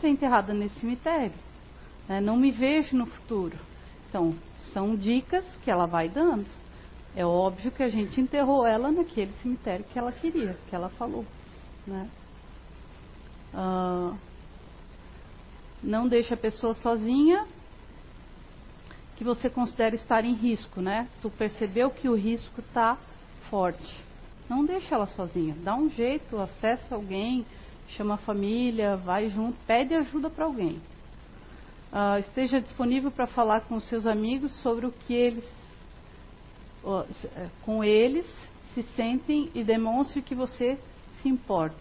ser 0.02 0.08
enterrada 0.08 0.52
nesse 0.52 0.80
cemitério. 0.80 1.34
Né? 2.10 2.20
Não 2.20 2.36
me 2.36 2.50
vejo 2.50 2.98
no 2.98 3.06
futuro. 3.06 3.56
Então, 4.10 4.34
são 4.74 4.96
dicas 4.96 5.46
que 5.64 5.70
ela 5.70 5.86
vai 5.86 6.10
dando. 6.10 6.63
É 7.16 7.26
óbvio 7.26 7.72
que 7.72 7.84
a 7.84 7.90
gente 7.90 8.20
enterrou 8.20 8.66
ela 8.66 8.92
naquele 8.92 9.32
cemitério 9.42 9.86
que 9.92 10.00
ela 10.00 10.12
queria, 10.12 10.58
que 10.70 10.76
ela 10.76 10.90
falou. 10.90 11.26
Né? 11.86 12.10
Ah, 13.54 14.14
não 15.82 16.08
deixe 16.08 16.34
a 16.34 16.38
pessoa 16.38 16.74
sozinha 16.76 17.46
que 19.16 19.24
você 19.24 19.50
considera 19.50 19.96
estar 19.96 20.26
em 20.26 20.34
risco, 20.34 20.82
né? 20.82 21.08
Tu 21.22 21.30
percebeu 21.30 21.92
que 21.92 22.10
o 22.10 22.16
risco 22.16 22.62
está 22.62 22.98
forte. 23.50 24.04
Não 24.50 24.66
deixa 24.66 24.96
ela 24.96 25.08
sozinha. 25.08 25.56
Dá 25.64 25.76
um 25.76 25.90
jeito, 25.90 26.38
acessa 26.40 26.96
alguém, 26.96 27.46
chama 27.90 28.16
a 28.16 28.18
família, 28.18 28.98
vai 28.98 29.30
junto, 29.30 29.58
pede 29.68 29.94
ajuda 29.94 30.30
para 30.30 30.46
alguém. 30.46 30.82
Uh, 31.92 32.20
esteja 32.20 32.60
disponível 32.60 33.12
para 33.12 33.28
falar 33.28 33.62
com 33.62 33.80
seus 33.80 34.08
amigos 34.08 34.52
sobre 34.62 34.88
o 34.88 34.92
que 34.92 35.14
eles, 35.14 35.46
com 37.64 37.84
eles, 37.84 38.26
se 38.74 38.84
sentem 38.96 39.50
e 39.54 39.64
demonstre 39.64 40.22
que 40.22 40.36
você 40.36 40.78
se 41.22 41.30
importa. 41.30 41.76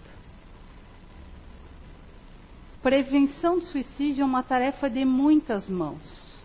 Prevenção 2.82 3.58
do 3.58 3.64
suicídio 3.64 4.22
é 4.22 4.24
uma 4.24 4.42
tarefa 4.42 4.90
de 4.90 5.04
muitas 5.04 5.68
mãos. 5.68 6.40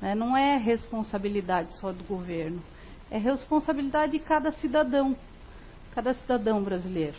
Né? 0.00 0.14
Não 0.14 0.36
é 0.36 0.56
responsabilidade 0.56 1.74
só 1.74 1.92
do 1.92 2.02
governo. 2.04 2.62
É 3.10 3.18
responsabilidade 3.18 4.12
de 4.12 4.18
cada 4.18 4.52
cidadão, 4.52 5.14
cada 5.94 6.14
cidadão 6.14 6.62
brasileiro. 6.62 7.18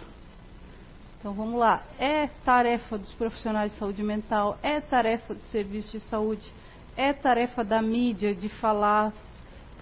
Então 1.19 1.33
vamos 1.33 1.59
lá. 1.59 1.83
É 1.99 2.27
tarefa 2.43 2.97
dos 2.97 3.11
profissionais 3.13 3.71
de 3.71 3.77
saúde 3.77 4.03
mental, 4.03 4.57
é 4.61 4.81
tarefa 4.81 5.35
do 5.35 5.41
serviço 5.43 5.91
de 5.91 6.03
saúde, 6.05 6.51
é 6.97 7.13
tarefa 7.13 7.63
da 7.63 7.81
mídia 7.81 8.35
de 8.35 8.49
falar, 8.49 9.13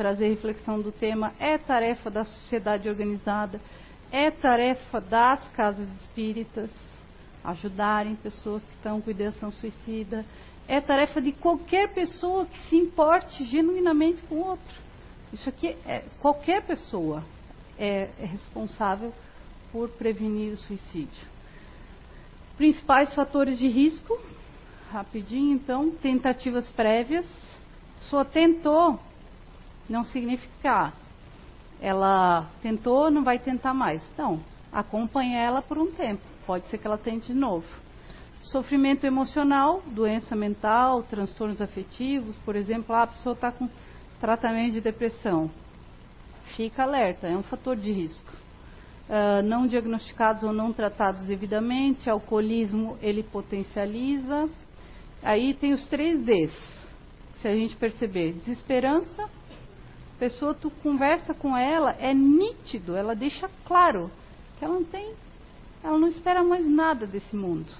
trazer 0.01 0.29
reflexão 0.29 0.81
do 0.81 0.91
tema, 0.91 1.31
é 1.39 1.59
tarefa 1.59 2.09
da 2.09 2.25
sociedade 2.25 2.89
organizada, 2.89 3.61
é 4.11 4.31
tarefa 4.31 4.99
das 4.99 5.47
casas 5.49 5.87
espíritas 6.01 6.71
ajudarem 7.43 8.15
pessoas 8.15 8.63
que 8.63 8.73
estão 8.77 8.99
com 8.99 9.11
ideação 9.11 9.51
suicida, 9.51 10.25
é 10.67 10.81
tarefa 10.81 11.21
de 11.21 11.31
qualquer 11.31 11.93
pessoa 11.93 12.47
que 12.47 12.57
se 12.67 12.77
importe 12.77 13.43
genuinamente 13.43 14.23
com 14.23 14.35
o 14.37 14.47
outro. 14.47 14.73
Isso 15.31 15.47
aqui 15.47 15.77
é 15.85 16.03
qualquer 16.19 16.63
pessoa 16.63 17.23
é, 17.77 18.09
é 18.19 18.25
responsável 18.25 19.13
por 19.71 19.87
prevenir 19.89 20.53
o 20.53 20.57
suicídio. 20.57 21.27
Principais 22.57 23.13
fatores 23.13 23.59
de 23.59 23.67
risco, 23.67 24.19
rapidinho 24.91 25.53
então, 25.53 25.91
tentativas 25.91 26.67
prévias. 26.71 27.25
Só 28.09 28.25
tentou, 28.25 28.99
não 29.89 30.03
significa 30.03 30.93
ela 31.81 32.47
tentou, 32.61 33.09
não 33.09 33.23
vai 33.23 33.39
tentar 33.39 33.73
mais. 33.73 34.03
Não, 34.17 34.39
acompanha 34.71 35.39
ela 35.39 35.61
por 35.61 35.77
um 35.77 35.91
tempo. 35.91 36.21
Pode 36.45 36.67
ser 36.67 36.77
que 36.77 36.85
ela 36.85 36.97
tente 36.97 37.27
de 37.27 37.33
novo. 37.33 37.65
Sofrimento 38.43 39.05
emocional, 39.05 39.81
doença 39.87 40.35
mental, 40.35 41.03
transtornos 41.03 41.61
afetivos, 41.61 42.35
por 42.45 42.55
exemplo, 42.55 42.93
a 42.93 43.07
pessoa 43.07 43.33
está 43.33 43.51
com 43.51 43.67
tratamento 44.19 44.73
de 44.73 44.81
depressão. 44.81 45.49
Fica 46.55 46.83
alerta, 46.83 47.27
é 47.27 47.35
um 47.35 47.43
fator 47.43 47.75
de 47.75 47.91
risco. 47.91 48.31
Uh, 49.09 49.41
não 49.43 49.67
diagnosticados 49.67 50.43
ou 50.43 50.53
não 50.53 50.71
tratados 50.71 51.25
devidamente, 51.25 52.09
alcoolismo 52.09 52.97
ele 53.01 53.23
potencializa. 53.23 54.49
Aí 55.23 55.53
tem 55.53 55.73
os 55.73 55.85
três 55.87 56.19
Ds, 56.21 56.51
se 57.41 57.47
a 57.47 57.55
gente 57.55 57.75
perceber: 57.75 58.33
desesperança, 58.33 59.29
pessoa 60.21 60.53
tu 60.53 60.69
conversa 60.69 61.33
com 61.33 61.57
ela, 61.57 61.95
é 61.99 62.13
nítido, 62.13 62.95
ela 62.95 63.15
deixa 63.15 63.49
claro 63.65 64.11
que 64.55 64.63
ela 64.63 64.75
não 64.75 64.83
tem, 64.83 65.15
ela 65.83 65.97
não 65.97 66.07
espera 66.07 66.43
mais 66.43 66.63
nada 66.69 67.07
desse 67.07 67.35
mundo. 67.35 67.73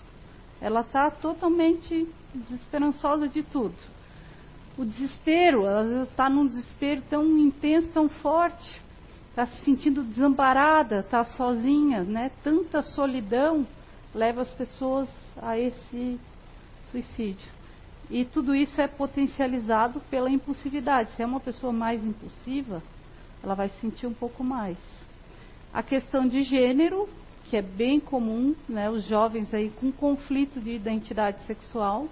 Ela 0.59 0.81
está 0.81 1.11
totalmente 1.11 2.07
desesperançosa 2.33 3.27
de 3.27 3.43
tudo. 3.43 3.75
O 4.75 4.83
desespero, 4.83 5.67
ela 5.67 5.81
às 5.81 5.89
vezes 5.89 6.09
está 6.09 6.27
num 6.31 6.47
desespero 6.47 7.03
tão 7.07 7.37
intenso, 7.37 7.89
tão 7.89 8.09
forte, 8.09 8.81
está 9.29 9.45
se 9.45 9.63
sentindo 9.63 10.01
desamparada, 10.01 11.01
está 11.01 11.23
sozinha, 11.23 12.01
né? 12.01 12.31
Tanta 12.43 12.81
solidão 12.81 13.67
leva 14.15 14.41
as 14.41 14.51
pessoas 14.51 15.07
a 15.39 15.59
esse 15.59 16.19
suicídio. 16.89 17.60
E 18.11 18.25
tudo 18.25 18.53
isso 18.53 18.79
é 18.81 18.87
potencializado 18.87 20.01
pela 20.09 20.29
impulsividade. 20.29 21.11
Se 21.11 21.23
é 21.23 21.25
uma 21.25 21.39
pessoa 21.39 21.71
mais 21.71 22.03
impulsiva, 22.03 22.83
ela 23.41 23.55
vai 23.55 23.69
sentir 23.81 24.05
um 24.05 24.13
pouco 24.13 24.43
mais. 24.43 24.77
A 25.73 25.81
questão 25.81 26.27
de 26.27 26.41
gênero, 26.41 27.07
que 27.45 27.55
é 27.55 27.61
bem 27.61 27.99
comum, 27.99 28.53
né, 28.67 28.89
os 28.89 29.05
jovens 29.05 29.53
aí 29.53 29.69
com 29.79 29.91
conflito 29.91 30.59
de 30.59 30.71
identidade 30.71 31.41
sexual, 31.45 32.07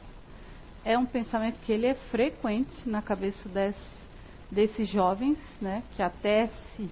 é 0.85 0.97
um 0.97 1.05
pensamento 1.05 1.59
que 1.59 1.71
ele 1.71 1.85
é 1.85 1.93
frequente 1.93 2.87
na 2.87 3.01
cabeça 3.01 3.49
desse, 3.49 3.79
desses 4.49 4.87
jovens, 4.87 5.37
né, 5.61 5.83
que 5.95 6.01
até 6.01 6.47
se 6.47 6.89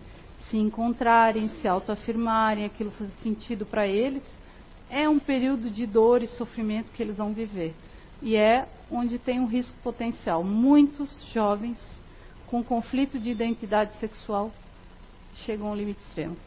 se 0.50 0.58
encontrarem, 0.58 1.50
se 1.62 1.68
autoafirmarem, 1.68 2.66
aquilo 2.66 2.92
fazer 2.92 3.12
sentido 3.22 3.66
para 3.66 3.88
eles, 3.88 4.24
é 4.90 5.08
um 5.10 5.20
período 5.20 5.70
de 5.70 5.86
dor 5.86 6.24
e 6.24 6.28
sofrimento 6.28 6.92
que 6.94 7.04
eles 7.04 7.18
vão 7.18 7.34
viver. 7.34 7.74
E 8.22 8.36
é 8.36 8.68
onde 8.92 9.20
tem 9.20 9.40
um 9.40 9.46
risco 9.46 9.78
potencial. 9.84 10.44
Muitos 10.44 11.26
jovens 11.32 11.78
com 12.48 12.64
conflito 12.64 13.20
de 13.20 13.30
identidade 13.30 13.96
sexual 13.98 14.52
chegam 15.46 15.68
ao 15.68 15.76
limite 15.76 16.02
extremo. 16.02 16.38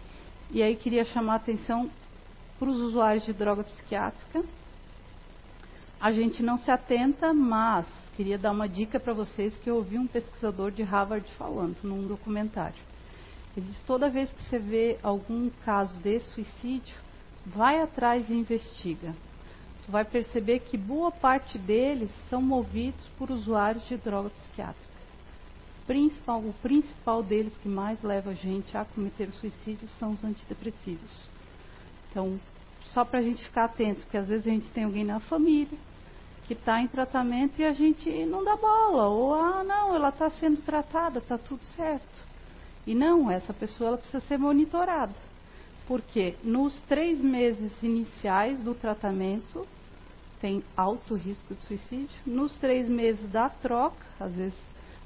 E 0.51 0.63
aí 0.63 0.75
queria 0.75 1.05
chamar 1.05 1.35
a 1.35 1.37
atenção 1.37 1.91
para 2.59 2.69
os 2.69 2.79
usuários 2.79 3.25
de 3.25 3.33
droga 3.33 3.63
psiquiátrica. 3.63 4.43
A 6.01 6.11
gente 6.13 6.43
não 6.43 6.59
se 6.59 6.71
atenta, 6.71 7.33
mas 7.33 7.87
queria 8.17 8.39
dar 8.39 8.53
uma 8.53 8.69
dica 8.69 8.99
para 8.99 9.13
vocês 9.13 9.57
que 9.59 9.69
eu 9.69 9.77
ouvi 9.77 9.99
um 9.99 10.07
pesquisador 10.07 10.71
de 10.71 10.83
Harvard 10.83 11.29
falando 11.39 11.77
num 11.83 12.07
documentário. 12.07 12.83
Ele 13.57 13.67
diz: 13.67 13.83
toda 13.85 14.09
vez 14.09 14.33
que 14.33 14.43
você 14.45 14.59
vê 14.59 14.99
algum 15.03 15.51
caso 15.65 15.97
de 15.99 16.21
suicídio, 16.21 16.97
vai 17.47 17.81
atrás 17.81 18.29
e 18.29 18.35
investiga. 18.35 19.15
Vai 19.91 20.05
perceber 20.05 20.61
que 20.61 20.77
boa 20.77 21.11
parte 21.11 21.59
deles 21.59 22.11
são 22.29 22.41
movidos 22.41 23.09
por 23.19 23.29
usuários 23.29 23.85
de 23.89 23.97
droga 23.97 24.31
psiquiátrica. 24.31 24.89
Principal, 25.85 26.39
o 26.39 26.55
principal 26.63 27.25
deles 27.25 27.53
que 27.61 27.69
mais 27.69 28.01
leva 28.01 28.31
a 28.31 28.35
gente 28.35 28.77
a 28.77 28.85
cometer 28.85 29.29
o 29.29 29.33
suicídio 29.33 29.89
são 29.99 30.13
os 30.13 30.23
antidepressivos. 30.23 31.11
Então, 32.09 32.39
só 32.93 33.05
para 33.05 33.19
a 33.19 33.23
gente 33.23 33.43
ficar 33.43 33.65
atento, 33.65 34.03
porque 34.03 34.17
às 34.17 34.29
vezes 34.29 34.47
a 34.47 34.51
gente 34.51 34.69
tem 34.71 34.85
alguém 34.85 35.05
na 35.05 35.19
família 35.19 35.77
que 36.47 36.53
está 36.53 36.81
em 36.81 36.87
tratamento 36.87 37.61
e 37.61 37.65
a 37.65 37.73
gente 37.73 38.09
não 38.27 38.45
dá 38.45 38.55
bola, 38.55 39.09
ou 39.09 39.35
ah, 39.35 39.65
não, 39.65 39.97
ela 39.97 40.11
está 40.11 40.31
sendo 40.31 40.63
tratada, 40.63 41.19
está 41.19 41.37
tudo 41.37 41.65
certo. 41.65 42.27
E 42.87 42.95
não, 42.95 43.29
essa 43.29 43.53
pessoa 43.53 43.99
precisa 43.99 44.21
ser 44.21 44.39
monitorada. 44.39 45.15
Porque 45.89 46.37
nos 46.45 46.81
três 46.83 47.19
meses 47.21 47.73
iniciais 47.83 48.61
do 48.61 48.73
tratamento 48.73 49.67
tem 50.41 50.63
alto 50.77 51.15
risco 51.15 51.55
de 51.55 51.63
suicídio. 51.63 52.17
Nos 52.27 52.57
três 52.59 52.89
meses 52.89 53.31
da 53.31 53.49
troca, 53.49 54.05
às 54.19 54.35
vezes 54.35 54.59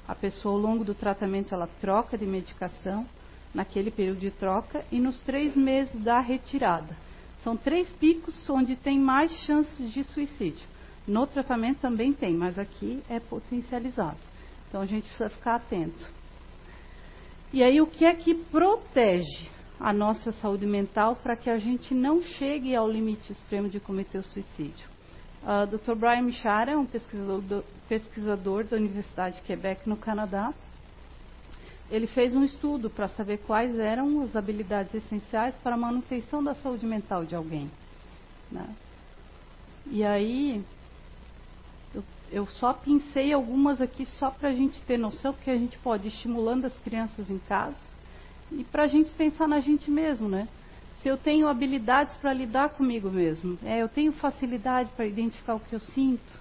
a 0.07 0.15
pessoa 0.15 0.53
ao 0.55 0.59
longo 0.59 0.83
do 0.83 0.93
tratamento 0.93 1.53
ela 1.53 1.67
troca 1.79 2.17
de 2.17 2.25
medicação, 2.25 3.05
naquele 3.53 3.89
período 3.89 4.19
de 4.19 4.31
troca, 4.31 4.85
e 4.91 4.99
nos 4.99 5.19
três 5.21 5.55
meses 5.55 5.99
da 6.03 6.19
retirada. 6.19 6.95
São 7.41 7.55
três 7.55 7.89
picos 7.93 8.49
onde 8.49 8.75
tem 8.75 8.99
mais 8.99 9.31
chances 9.45 9.91
de 9.91 10.03
suicídio. 10.03 10.67
No 11.07 11.27
tratamento 11.27 11.79
também 11.79 12.11
tem, 12.11 12.33
mas 12.33 12.57
aqui 12.57 13.03
é 13.09 13.19
potencializado. 13.19 14.17
Então 14.67 14.81
a 14.81 14.85
gente 14.85 15.03
precisa 15.03 15.29
ficar 15.29 15.55
atento. 15.55 16.09
E 17.53 17.63
aí, 17.63 17.79
o 17.79 17.87
que 17.87 18.03
é 18.03 18.13
que 18.13 18.33
protege 18.33 19.49
a 19.79 19.93
nossa 19.93 20.31
saúde 20.33 20.65
mental 20.65 21.15
para 21.15 21.37
que 21.37 21.49
a 21.49 21.57
gente 21.57 21.93
não 21.93 22.21
chegue 22.21 22.75
ao 22.75 22.89
limite 22.89 23.31
extremo 23.31 23.69
de 23.69 23.79
cometer 23.79 24.17
o 24.17 24.23
suicídio? 24.23 24.94
Uh, 25.45 25.67
Dr. 25.67 25.93
Brian 25.93 26.23
Michara 26.23 26.71
é 26.71 26.77
um 26.77 26.87
pesquisador, 26.87 27.39
do, 27.41 27.63
pesquisador 27.87 28.63
da 28.63 28.77
Universidade 28.77 29.35
de 29.35 29.41
Quebec, 29.43 29.87
no 29.87 29.95
Canadá. 29.95 30.51
Ele 31.91 32.07
fez 32.07 32.33
um 32.33 32.43
estudo 32.43 32.89
para 32.89 33.07
saber 33.09 33.37
quais 33.45 33.77
eram 33.77 34.23
as 34.23 34.35
habilidades 34.35 34.95
essenciais 34.95 35.53
para 35.61 35.75
a 35.75 35.77
manutenção 35.77 36.43
da 36.43 36.55
saúde 36.55 36.83
mental 36.83 37.23
de 37.25 37.35
alguém. 37.35 37.69
Né? 38.51 38.67
E 39.85 40.03
aí, 40.03 40.65
eu 42.31 42.47
só 42.47 42.73
pincei 42.73 43.31
algumas 43.31 43.79
aqui 43.79 44.03
só 44.03 44.31
para 44.31 44.49
a 44.49 44.53
gente 44.53 44.81
ter 44.81 44.97
noção, 44.97 45.31
porque 45.31 45.51
a 45.51 45.57
gente 45.57 45.77
pode 45.77 46.07
ir 46.07 46.09
estimulando 46.09 46.65
as 46.65 46.77
crianças 46.79 47.29
em 47.29 47.37
casa 47.37 47.75
e 48.51 48.63
para 48.63 48.83
a 48.83 48.87
gente 48.87 49.11
pensar 49.11 49.47
na 49.47 49.59
gente 49.59 49.91
mesmo, 49.91 50.27
né? 50.27 50.47
Se 51.05 51.09
eu 51.09 51.17
tenho 51.17 51.47
habilidades 51.47 52.15
para 52.15 52.33
lidar 52.33 52.69
comigo 52.69 53.11
mesmo, 53.11 53.59
é, 53.63 53.79
eu 53.79 53.87
tenho 53.87 54.11
facilidade 54.13 54.89
para 54.95 55.05
identificar 55.05 55.53
o 55.53 55.59
que 55.59 55.75
eu 55.75 55.79
sinto, 55.79 56.33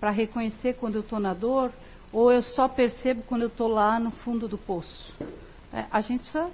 para 0.00 0.10
reconhecer 0.10 0.76
quando 0.80 0.94
eu 0.94 1.02
estou 1.02 1.20
na 1.20 1.34
dor, 1.34 1.70
ou 2.10 2.32
eu 2.32 2.42
só 2.42 2.66
percebo 2.66 3.22
quando 3.24 3.42
eu 3.42 3.48
estou 3.48 3.68
lá 3.68 4.00
no 4.00 4.10
fundo 4.10 4.48
do 4.48 4.56
poço. 4.56 5.12
É, 5.70 5.84
a 5.90 6.00
gente 6.00 6.20
precisa 6.20 6.48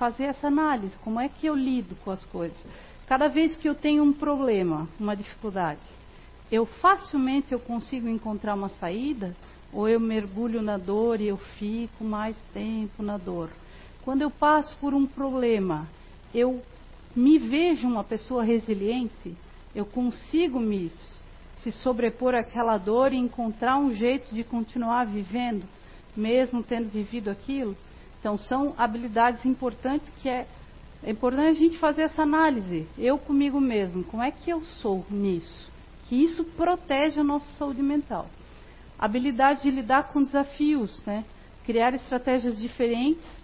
fazer 0.00 0.24
essa 0.24 0.48
análise, 0.48 0.92
como 1.04 1.20
é 1.20 1.28
que 1.28 1.46
eu 1.46 1.54
lido 1.54 1.94
com 2.04 2.10
as 2.10 2.24
coisas. 2.24 2.58
Cada 3.06 3.28
vez 3.28 3.56
que 3.56 3.68
eu 3.68 3.74
tenho 3.76 4.02
um 4.02 4.12
problema, 4.12 4.88
uma 4.98 5.14
dificuldade, 5.14 5.78
eu 6.50 6.66
facilmente 6.66 7.52
eu 7.52 7.60
consigo 7.60 8.08
encontrar 8.08 8.54
uma 8.54 8.68
saída 8.68 9.32
ou 9.72 9.88
eu 9.88 10.00
mergulho 10.00 10.60
na 10.60 10.76
dor 10.76 11.20
e 11.20 11.28
eu 11.28 11.36
fico 11.36 12.02
mais 12.02 12.36
tempo 12.52 13.00
na 13.00 13.16
dor. 13.16 13.48
Quando 14.02 14.22
eu 14.22 14.30
passo 14.32 14.76
por 14.78 14.92
um 14.92 15.06
problema 15.06 15.86
eu 16.34 16.62
me 17.14 17.38
vejo 17.38 17.88
uma 17.88 18.04
pessoa 18.04 18.42
resiliente, 18.42 19.34
eu 19.74 19.84
consigo 19.84 20.58
me 20.58 20.90
se 21.58 21.70
sobrepor 21.70 22.34
àquela 22.34 22.78
dor 22.78 23.12
e 23.12 23.16
encontrar 23.16 23.76
um 23.76 23.92
jeito 23.92 24.34
de 24.34 24.42
continuar 24.42 25.04
vivendo, 25.04 25.64
mesmo 26.16 26.62
tendo 26.62 26.88
vivido 26.88 27.30
aquilo. 27.30 27.76
Então, 28.18 28.36
são 28.36 28.74
habilidades 28.76 29.44
importantes 29.44 30.08
que 30.22 30.28
é, 30.28 30.46
é 31.02 31.10
importante 31.10 31.50
a 31.50 31.54
gente 31.54 31.78
fazer 31.78 32.02
essa 32.02 32.22
análise. 32.22 32.86
Eu 32.98 33.18
comigo 33.18 33.60
mesmo, 33.60 34.04
como 34.04 34.22
é 34.22 34.30
que 34.30 34.50
eu 34.50 34.62
sou 34.62 35.04
nisso? 35.10 35.70
Que 36.08 36.16
isso 36.16 36.44
protege 36.44 37.20
a 37.20 37.24
nossa 37.24 37.50
saúde 37.58 37.82
mental. 37.82 38.26
Habilidade 38.98 39.62
de 39.62 39.70
lidar 39.70 40.08
com 40.12 40.22
desafios, 40.22 41.02
né? 41.06 41.24
criar 41.64 41.94
estratégias 41.94 42.58
diferentes 42.58 43.39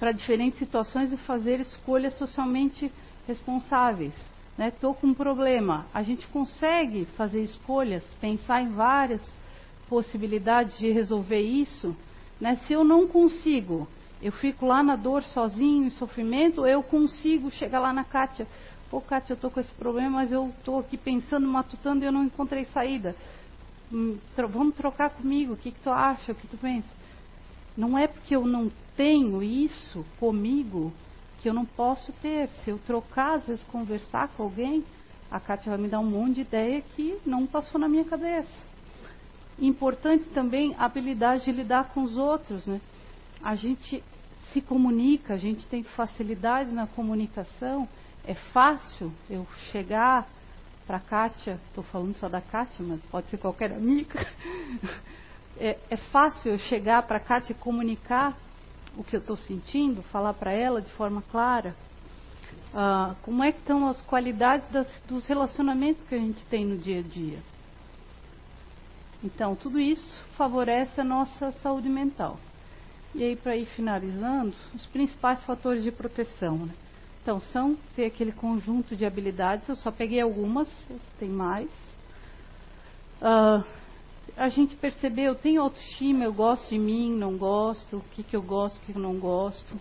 para 0.00 0.12
diferentes 0.12 0.58
situações 0.58 1.12
e 1.12 1.16
fazer 1.18 1.60
escolhas 1.60 2.14
socialmente 2.14 2.90
responsáveis. 3.28 4.14
Estou 4.58 4.92
né? 4.92 4.98
com 4.98 5.08
um 5.08 5.14
problema. 5.14 5.86
A 5.92 6.02
gente 6.02 6.26
consegue 6.28 7.04
fazer 7.16 7.42
escolhas, 7.42 8.02
pensar 8.18 8.62
em 8.62 8.70
várias 8.70 9.22
possibilidades 9.90 10.78
de 10.78 10.90
resolver 10.90 11.40
isso. 11.40 11.94
Né? 12.40 12.58
Se 12.66 12.72
eu 12.72 12.82
não 12.82 13.06
consigo, 13.06 13.86
eu 14.22 14.32
fico 14.32 14.66
lá 14.66 14.82
na 14.82 14.96
dor 14.96 15.22
sozinho, 15.22 15.84
em 15.84 15.90
sofrimento, 15.90 16.66
eu 16.66 16.82
consigo 16.82 17.50
chegar 17.50 17.78
lá 17.78 17.92
na 17.92 18.02
Kátia. 18.02 18.48
Pô, 18.90 19.02
Kátia, 19.02 19.34
eu 19.34 19.36
estou 19.36 19.50
com 19.50 19.60
esse 19.60 19.72
problema, 19.74 20.10
mas 20.10 20.32
eu 20.32 20.50
estou 20.58 20.80
aqui 20.80 20.96
pensando, 20.96 21.46
matutando 21.46 22.04
e 22.04 22.06
eu 22.06 22.12
não 22.12 22.24
encontrei 22.24 22.64
saída. 22.66 23.14
Hum, 23.92 24.16
vamos 24.48 24.74
trocar 24.74 25.10
comigo, 25.10 25.52
o 25.52 25.56
que, 25.56 25.70
que 25.70 25.80
tu 25.80 25.90
acha, 25.90 26.32
o 26.32 26.34
que 26.34 26.46
tu 26.46 26.56
pensa? 26.56 26.99
Não 27.80 27.96
é 27.96 28.06
porque 28.06 28.36
eu 28.36 28.46
não 28.46 28.70
tenho 28.94 29.42
isso 29.42 30.04
comigo 30.18 30.92
que 31.40 31.48
eu 31.48 31.54
não 31.54 31.64
posso 31.64 32.12
ter. 32.20 32.50
Se 32.62 32.68
eu 32.68 32.78
trocar, 32.86 33.38
às 33.38 33.46
vezes 33.46 33.64
conversar 33.64 34.28
com 34.28 34.42
alguém, 34.42 34.84
a 35.30 35.40
Kátia 35.40 35.70
vai 35.70 35.80
me 35.80 35.88
dar 35.88 36.00
um 36.00 36.10
monte 36.10 36.34
de 36.34 36.40
ideia 36.42 36.82
que 36.94 37.18
não 37.24 37.46
passou 37.46 37.80
na 37.80 37.88
minha 37.88 38.04
cabeça. 38.04 38.52
Importante 39.58 40.24
também 40.34 40.74
a 40.78 40.84
habilidade 40.84 41.46
de 41.46 41.52
lidar 41.52 41.88
com 41.94 42.02
os 42.02 42.18
outros, 42.18 42.66
né? 42.66 42.82
A 43.42 43.54
gente 43.54 44.04
se 44.52 44.60
comunica, 44.60 45.32
a 45.32 45.38
gente 45.38 45.66
tem 45.66 45.82
facilidade 45.82 46.70
na 46.70 46.86
comunicação. 46.86 47.88
É 48.26 48.34
fácil 48.34 49.10
eu 49.30 49.46
chegar 49.72 50.28
para 50.86 50.98
a 50.98 51.00
Kátia, 51.00 51.58
estou 51.68 51.84
falando 51.84 52.14
só 52.16 52.28
da 52.28 52.42
Kátia, 52.42 52.84
mas 52.84 53.00
pode 53.10 53.30
ser 53.30 53.38
qualquer 53.38 53.72
amiga. 53.72 54.20
É, 55.58 55.78
é 55.90 55.96
fácil 55.96 56.52
eu 56.52 56.58
chegar 56.58 57.02
para 57.02 57.16
a 57.16 57.20
Kátia 57.20 57.52
e 57.52 57.56
comunicar 57.56 58.36
o 58.96 59.04
que 59.04 59.16
eu 59.16 59.20
estou 59.20 59.36
sentindo, 59.36 60.02
falar 60.04 60.34
para 60.34 60.52
ela 60.52 60.80
de 60.80 60.90
forma 60.92 61.22
clara. 61.30 61.74
Ah, 62.74 63.14
como 63.22 63.42
é 63.42 63.50
que 63.50 63.58
estão 63.58 63.88
as 63.88 64.00
qualidades 64.02 64.68
das, 64.70 64.86
dos 65.06 65.26
relacionamentos 65.26 66.02
que 66.04 66.14
a 66.14 66.18
gente 66.18 66.44
tem 66.46 66.64
no 66.64 66.78
dia 66.78 67.00
a 67.00 67.02
dia. 67.02 67.38
Então, 69.22 69.54
tudo 69.54 69.78
isso 69.78 70.22
favorece 70.36 71.00
a 71.00 71.04
nossa 71.04 71.52
saúde 71.52 71.88
mental. 71.88 72.38
E 73.14 73.24
aí, 73.24 73.36
para 73.36 73.56
ir 73.56 73.66
finalizando, 73.66 74.54
os 74.72 74.86
principais 74.86 75.44
fatores 75.44 75.82
de 75.82 75.90
proteção. 75.90 76.56
Né? 76.56 76.72
Então, 77.22 77.40
são 77.40 77.76
ter 77.96 78.06
aquele 78.06 78.32
conjunto 78.32 78.96
de 78.96 79.04
habilidades, 79.04 79.68
eu 79.68 79.76
só 79.76 79.90
peguei 79.90 80.20
algumas, 80.20 80.68
tem 81.18 81.28
mais. 81.28 81.68
Uh, 83.20 83.62
a 84.36 84.48
gente 84.48 84.76
percebeu, 84.76 85.26
eu 85.26 85.34
tenho 85.34 85.62
autoestima, 85.62 86.24
eu 86.24 86.32
gosto 86.32 86.68
de 86.68 86.78
mim, 86.78 87.12
não 87.12 87.36
gosto, 87.36 87.98
o 87.98 88.04
que, 88.12 88.22
que 88.22 88.36
eu 88.36 88.42
gosto, 88.42 88.76
o 88.76 88.80
que 88.80 88.94
eu 88.96 89.00
não 89.00 89.18
gosto. 89.18 89.74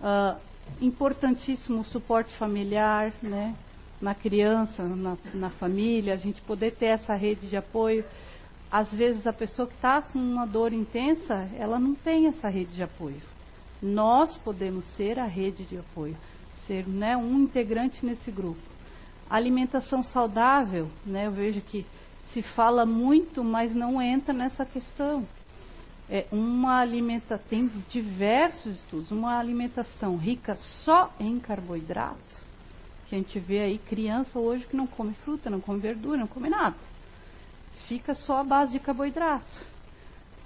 Uh, 0.00 0.38
importantíssimo 0.80 1.80
o 1.80 1.84
suporte 1.84 2.34
familiar, 2.36 3.12
né? 3.22 3.54
Na 4.00 4.14
criança, 4.14 4.82
na, 4.82 5.16
na 5.32 5.50
família, 5.50 6.14
a 6.14 6.18
gente 6.18 6.42
poder 6.42 6.72
ter 6.76 6.86
essa 6.86 7.14
rede 7.14 7.48
de 7.48 7.56
apoio. 7.56 8.04
Às 8.70 8.92
vezes 8.92 9.26
a 9.26 9.32
pessoa 9.32 9.66
que 9.66 9.74
está 9.74 10.02
com 10.02 10.18
uma 10.18 10.46
dor 10.46 10.72
intensa, 10.72 11.48
ela 11.58 11.78
não 11.78 11.94
tem 11.94 12.26
essa 12.26 12.48
rede 12.48 12.74
de 12.74 12.82
apoio. 12.82 13.22
Nós 13.80 14.36
podemos 14.38 14.84
ser 14.96 15.18
a 15.18 15.24
rede 15.26 15.64
de 15.64 15.78
apoio 15.78 16.16
ser 16.66 16.86
né, 16.86 17.16
um 17.16 17.42
integrante 17.42 18.04
nesse 18.04 18.30
grupo. 18.30 18.60
Alimentação 19.28 20.02
saudável, 20.02 20.88
né, 21.04 21.26
eu 21.26 21.32
vejo 21.32 21.60
que 21.60 21.86
se 22.32 22.42
fala 22.42 22.84
muito, 22.84 23.42
mas 23.42 23.74
não 23.74 24.00
entra 24.00 24.32
nessa 24.32 24.64
questão. 24.64 25.26
É 26.08 26.26
uma 26.30 26.78
alimentação, 26.78 27.44
tem 27.48 27.66
diversos 27.88 28.76
estudos, 28.76 29.10
uma 29.10 29.38
alimentação 29.38 30.16
rica 30.16 30.54
só 30.84 31.12
em 31.18 31.40
carboidrato, 31.40 32.40
que 33.08 33.14
a 33.16 33.18
gente 33.18 33.38
vê 33.40 33.60
aí 33.60 33.78
criança 33.78 34.38
hoje 34.38 34.66
que 34.66 34.76
não 34.76 34.86
come 34.86 35.14
fruta, 35.24 35.50
não 35.50 35.60
come 35.60 35.80
verdura, 35.80 36.18
não 36.18 36.28
come 36.28 36.48
nada. 36.48 36.76
Fica 37.88 38.14
só 38.14 38.38
a 38.38 38.44
base 38.44 38.72
de 38.72 38.78
carboidrato. 38.78 39.64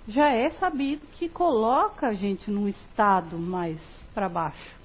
Já 0.09 0.31
é 0.31 0.51
sabido 0.51 1.07
que 1.13 1.29
coloca 1.29 2.09
a 2.09 2.15
gente 2.15 2.51
num 2.51 2.67
estado 2.67 3.39
mais 3.39 3.81
para 4.15 4.29
baixo 4.29 4.81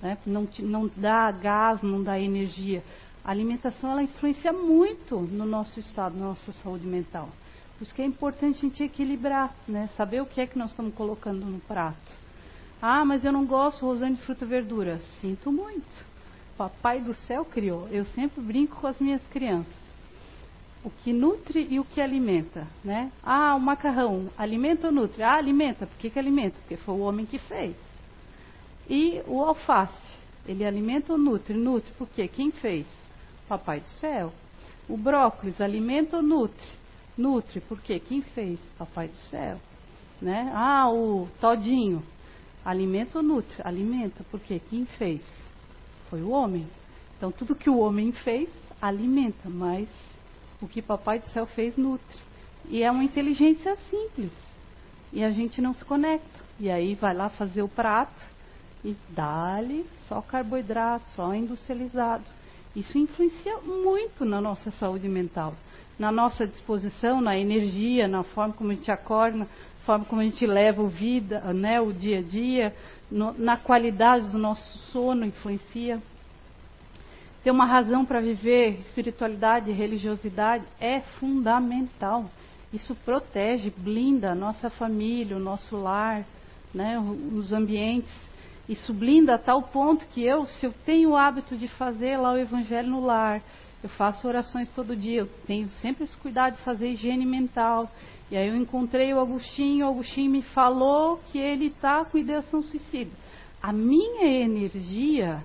né? 0.00 0.18
não, 0.26 0.48
não 0.60 0.90
dá 0.96 1.30
gás, 1.30 1.82
não 1.82 2.02
dá 2.02 2.18
energia. 2.18 2.82
A 3.26 3.32
alimentação 3.32 3.90
ela 3.90 4.04
influencia 4.04 4.52
muito 4.52 5.16
no 5.18 5.44
nosso 5.44 5.80
estado, 5.80 6.16
na 6.16 6.26
nossa 6.26 6.52
saúde 6.52 6.86
mental. 6.86 7.28
Por 7.76 7.82
isso 7.82 7.92
que 7.92 8.00
é 8.00 8.04
importante 8.04 8.58
a 8.58 8.60
gente 8.60 8.84
equilibrar, 8.84 9.52
né? 9.66 9.90
saber 9.96 10.22
o 10.22 10.26
que 10.26 10.40
é 10.40 10.46
que 10.46 10.56
nós 10.56 10.70
estamos 10.70 10.94
colocando 10.94 11.44
no 11.44 11.58
prato. 11.58 12.12
Ah, 12.80 13.04
mas 13.04 13.24
eu 13.24 13.32
não 13.32 13.44
gosto, 13.44 13.84
Rosane, 13.84 14.14
de 14.14 14.22
fruta 14.22 14.44
e 14.44 14.48
verdura. 14.48 15.00
Sinto 15.20 15.50
muito. 15.50 16.06
Papai 16.56 17.00
do 17.00 17.14
céu 17.14 17.44
criou. 17.44 17.88
Eu 17.90 18.04
sempre 18.14 18.40
brinco 18.40 18.76
com 18.76 18.86
as 18.86 19.00
minhas 19.00 19.26
crianças. 19.26 19.74
O 20.84 20.90
que 20.90 21.12
nutre 21.12 21.66
e 21.68 21.80
o 21.80 21.84
que 21.84 22.00
alimenta, 22.00 22.64
né? 22.84 23.10
Ah, 23.24 23.56
o 23.56 23.60
macarrão, 23.60 24.28
alimenta 24.38 24.86
ou 24.86 24.92
nutre? 24.92 25.24
Ah, 25.24 25.34
alimenta. 25.34 25.84
Por 25.84 25.98
que, 25.98 26.10
que 26.10 26.18
alimenta? 26.18 26.56
Porque 26.60 26.76
foi 26.76 26.94
o 26.94 27.00
homem 27.00 27.26
que 27.26 27.38
fez. 27.40 27.74
E 28.88 29.20
o 29.26 29.42
alface, 29.42 29.92
ele 30.46 30.64
alimenta 30.64 31.12
ou 31.12 31.18
nutre? 31.18 31.54
Nutre, 31.54 31.92
por 31.98 32.08
quê? 32.10 32.28
Quem 32.28 32.52
fez? 32.52 32.86
Papai 33.48 33.80
do 33.80 33.88
céu. 34.00 34.32
O 34.88 34.96
brócolis 34.96 35.60
alimenta 35.60 36.16
ou 36.16 36.22
nutre? 36.22 36.66
Nutre, 37.16 37.60
por 37.60 37.80
quê? 37.80 37.98
Quem 37.98 38.22
fez? 38.22 38.60
Papai 38.78 39.08
do 39.08 39.16
céu. 39.16 39.58
Né? 40.20 40.50
Ah, 40.54 40.88
o 40.90 41.28
todinho, 41.40 42.02
alimenta 42.64 43.18
ou 43.18 43.24
nutre? 43.24 43.56
Alimenta, 43.64 44.24
por 44.30 44.40
quê? 44.40 44.60
Quem 44.70 44.84
fez? 44.84 45.22
Foi 46.08 46.22
o 46.22 46.30
homem. 46.30 46.66
Então, 47.16 47.30
tudo 47.30 47.54
que 47.54 47.70
o 47.70 47.78
homem 47.78 48.12
fez, 48.12 48.48
alimenta, 48.80 49.48
mas 49.48 49.88
o 50.60 50.68
que 50.68 50.82
Papai 50.82 51.18
do 51.18 51.28
céu 51.30 51.46
fez, 51.46 51.76
nutre. 51.76 52.18
E 52.68 52.82
é 52.82 52.90
uma 52.90 53.04
inteligência 53.04 53.76
simples. 53.90 54.32
E 55.12 55.22
a 55.22 55.30
gente 55.30 55.60
não 55.60 55.72
se 55.72 55.84
conecta. 55.84 56.44
E 56.58 56.70
aí 56.70 56.94
vai 56.94 57.14
lá 57.14 57.28
fazer 57.28 57.62
o 57.62 57.68
prato 57.68 58.22
e 58.84 58.96
dá-lhe 59.10 59.86
só 60.08 60.20
carboidrato, 60.20 61.06
só 61.08 61.34
industrializado. 61.34 62.24
Isso 62.76 62.98
influencia 62.98 63.56
muito 63.60 64.22
na 64.26 64.38
nossa 64.38 64.70
saúde 64.70 65.08
mental, 65.08 65.54
na 65.98 66.12
nossa 66.12 66.46
disposição, 66.46 67.22
na 67.22 67.38
energia, 67.38 68.06
na 68.06 68.22
forma 68.22 68.52
como 68.52 68.70
a 68.70 68.74
gente 68.74 68.90
acorda, 68.90 69.38
na 69.38 69.46
forma 69.86 70.04
como 70.04 70.20
a 70.20 70.24
gente 70.24 70.46
leva 70.46 70.82
o 70.82 70.88
vida, 70.88 71.40
né, 71.54 71.80
o 71.80 71.90
dia 71.90 72.18
a 72.18 72.22
dia, 72.22 72.76
no, 73.10 73.32
na 73.32 73.56
qualidade 73.56 74.28
do 74.30 74.36
nosso 74.36 74.76
sono 74.92 75.24
influencia. 75.24 76.02
Ter 77.42 77.50
uma 77.50 77.64
razão 77.64 78.04
para 78.04 78.20
viver, 78.20 78.78
espiritualidade, 78.80 79.72
religiosidade 79.72 80.64
é 80.78 81.00
fundamental. 81.00 82.30
Isso 82.74 82.94
protege, 83.06 83.72
blinda 83.74 84.32
a 84.32 84.34
nossa 84.34 84.68
família, 84.68 85.34
o 85.34 85.40
nosso 85.40 85.78
lar, 85.78 86.26
né, 86.74 86.98
os 86.98 87.54
ambientes 87.54 88.12
isso 88.68 88.92
blinda 88.92 89.34
a 89.34 89.38
tal 89.38 89.62
ponto 89.62 90.06
que 90.06 90.24
eu, 90.24 90.46
se 90.46 90.66
eu 90.66 90.72
tenho 90.84 91.10
o 91.10 91.16
hábito 91.16 91.56
de 91.56 91.68
fazer 91.68 92.16
lá 92.16 92.32
o 92.32 92.38
evangelho 92.38 92.90
no 92.90 93.04
lar, 93.04 93.40
eu 93.82 93.88
faço 93.90 94.26
orações 94.26 94.68
todo 94.70 94.96
dia, 94.96 95.20
eu 95.20 95.30
tenho 95.46 95.68
sempre 95.68 96.04
esse 96.04 96.16
cuidado 96.16 96.56
de 96.56 96.62
fazer 96.62 96.88
higiene 96.88 97.24
mental. 97.24 97.88
E 98.30 98.36
aí 98.36 98.48
eu 98.48 98.56
encontrei 98.56 99.14
o 99.14 99.20
Agostinho, 99.20 99.86
o 99.86 99.90
Agostinho 99.90 100.30
me 100.30 100.42
falou 100.42 101.20
que 101.30 101.38
ele 101.38 101.66
está 101.66 102.04
com 102.04 102.18
ideação 102.18 102.62
suicida. 102.62 103.12
A 103.62 103.72
minha 103.72 104.26
energia, 104.26 105.44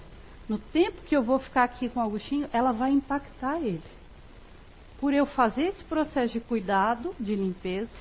no 0.49 0.57
tempo 0.57 1.03
que 1.03 1.15
eu 1.15 1.21
vou 1.21 1.37
ficar 1.37 1.65
aqui 1.65 1.89
com 1.89 1.99
o 1.99 2.03
Agostinho, 2.03 2.49
ela 2.51 2.71
vai 2.71 2.91
impactar 2.91 3.59
ele. 3.59 3.83
Por 4.99 5.13
eu 5.13 5.27
fazer 5.27 5.63
esse 5.63 5.83
processo 5.83 6.33
de 6.33 6.39
cuidado, 6.39 7.13
de 7.19 7.35
limpeza, 7.35 7.91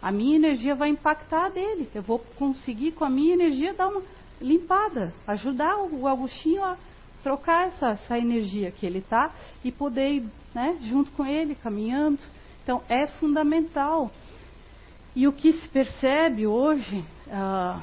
a 0.00 0.10
minha 0.10 0.36
energia 0.36 0.74
vai 0.74 0.88
impactar 0.88 1.46
a 1.46 1.48
dele. 1.50 1.88
Eu 1.94 2.02
vou 2.02 2.18
conseguir 2.36 2.92
com 2.92 3.04
a 3.04 3.10
minha 3.10 3.34
energia 3.34 3.74
dar 3.74 3.88
uma 3.88 4.02
limpada, 4.40 5.12
ajudar 5.26 5.76
o 5.76 6.06
Agostinho 6.06 6.64
a 6.64 6.76
trocar 7.22 7.68
essa, 7.68 7.90
essa 7.90 8.18
energia 8.18 8.70
que 8.70 8.86
ele 8.86 8.98
está 8.98 9.30
e 9.62 9.70
poder 9.70 10.10
ir 10.10 10.28
né, 10.54 10.78
junto 10.82 11.10
com 11.12 11.24
ele, 11.24 11.54
caminhando. 11.54 12.20
Então, 12.62 12.82
é 12.88 13.06
fundamental. 13.06 14.10
E 15.14 15.26
o 15.26 15.32
que 15.32 15.52
se 15.52 15.68
percebe 15.68 16.46
hoje, 16.46 17.04
ah, 17.30 17.82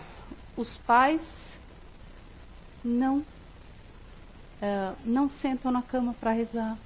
os 0.55 0.75
pais 0.77 1.21
não 2.84 3.17
uh, 4.61 4.95
não 5.05 5.29
sentam 5.29 5.71
na 5.71 5.81
cama 5.81 6.13
para 6.19 6.31
rezar, 6.31 6.77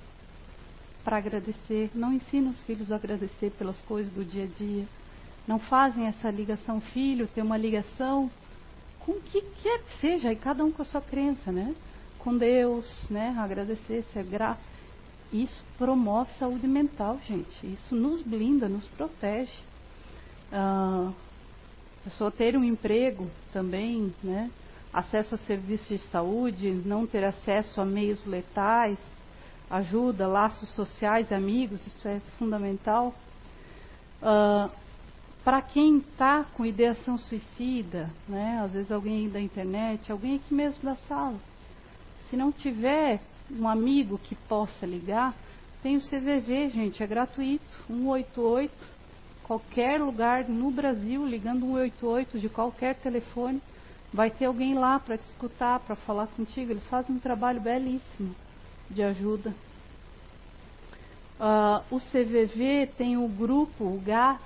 para 1.04 1.18
agradecer, 1.18 1.92
não 1.96 2.14
ensinam 2.14 2.52
os 2.52 2.64
filhos 2.64 2.92
a 2.92 2.96
agradecer 2.96 3.52
pelas 3.52 3.80
coisas 3.82 4.12
do 4.14 4.24
dia 4.24 4.44
a 4.44 4.48
dia, 4.48 4.86
não 5.48 5.60
fazem 5.60 6.06
essa 6.06 6.30
ligação 6.30 6.80
filho, 6.80 7.28
tem 7.28 7.44
uma 7.44 7.58
ligação 7.58 8.30
com 9.06 9.14
o 9.14 9.22
que 9.22 9.42
quer 9.62 9.80
que 9.80 10.00
seja, 10.00 10.32
e 10.32 10.36
cada 10.36 10.64
um 10.64 10.72
com 10.72 10.82
a 10.82 10.86
sua 10.86 11.02
crença, 11.02 11.52
né? 11.52 11.76
Com 12.20 12.38
Deus, 12.38 12.88
né? 13.10 13.36
Agradecer, 13.40 14.04
ser 14.14 14.24
grato. 14.24 14.62
Isso 15.32 15.64
promove 15.78 16.32
saúde 16.38 16.68
mental, 16.68 17.20
gente. 17.28 17.66
Isso 17.66 17.96
nos 17.96 18.22
blinda, 18.22 18.68
nos 18.68 18.88
protege. 18.90 19.52
Ah, 20.52 21.12
a 22.02 22.04
pessoa 22.04 22.32
ter 22.32 22.58
um 22.58 22.64
emprego 22.64 23.30
também, 23.54 24.14
né? 24.24 24.50
Acesso 24.92 25.36
a 25.36 25.38
serviços 25.38 25.88
de 25.88 26.00
saúde, 26.08 26.72
não 26.72 27.08
ter 27.08 27.24
acesso 27.24 27.80
a 27.80 27.86
meios 27.86 28.26
letais, 28.26 28.98
ajuda, 29.70 30.28
laços 30.28 30.68
sociais, 30.70 31.32
amigos, 31.32 31.86
isso 31.88 32.08
é 32.08 32.20
fundamental. 32.38 33.16
Uh, 34.22 34.70
para 35.44 35.62
quem 35.62 35.98
está 35.98 36.44
com 36.54 36.66
ideação 36.66 37.18
suicida, 37.18 38.10
né? 38.28 38.62
Às 38.64 38.74
vezes 38.74 38.92
alguém 38.92 39.28
da 39.28 39.40
internet, 39.40 40.12
alguém 40.12 40.36
aqui 40.36 40.54
mesmo 40.54 40.84
da 40.84 40.96
sala. 41.08 41.38
Se 42.30 42.38
não 42.38 42.52
tiver 42.52 43.20
um 43.50 43.68
amigo 43.68 44.20
que 44.20 44.36
possa 44.36 44.86
ligar, 44.86 45.34
tem 45.82 45.98
o 45.98 46.02
CVV, 46.02 46.70
gente, 46.70 47.02
é 47.02 47.08
gratuito, 47.08 47.66
188, 47.88 48.72
qualquer 49.44 50.00
lugar 50.00 50.48
no 50.48 50.70
Brasil, 50.70 51.26
ligando 51.26 51.66
188 51.66 52.40
de 52.40 52.48
qualquer 52.48 52.96
telefone, 52.96 53.62
vai 54.14 54.30
ter 54.30 54.46
alguém 54.46 54.76
lá 54.76 55.00
para 55.00 55.18
te 55.18 55.26
escutar, 55.26 55.80
para 55.80 55.96
falar 55.96 56.28
contigo. 56.28 56.72
Eles 56.72 56.86
fazem 56.88 57.16
um 57.16 57.20
trabalho 57.20 57.60
belíssimo 57.60 58.36
de 58.90 59.02
ajuda. 59.02 59.54
Uh, 61.40 61.96
o 61.96 62.00
CVV 62.00 62.92
tem 62.96 63.18
o 63.18 63.28
grupo, 63.28 63.84
o 63.84 64.02
GAS, 64.06 64.40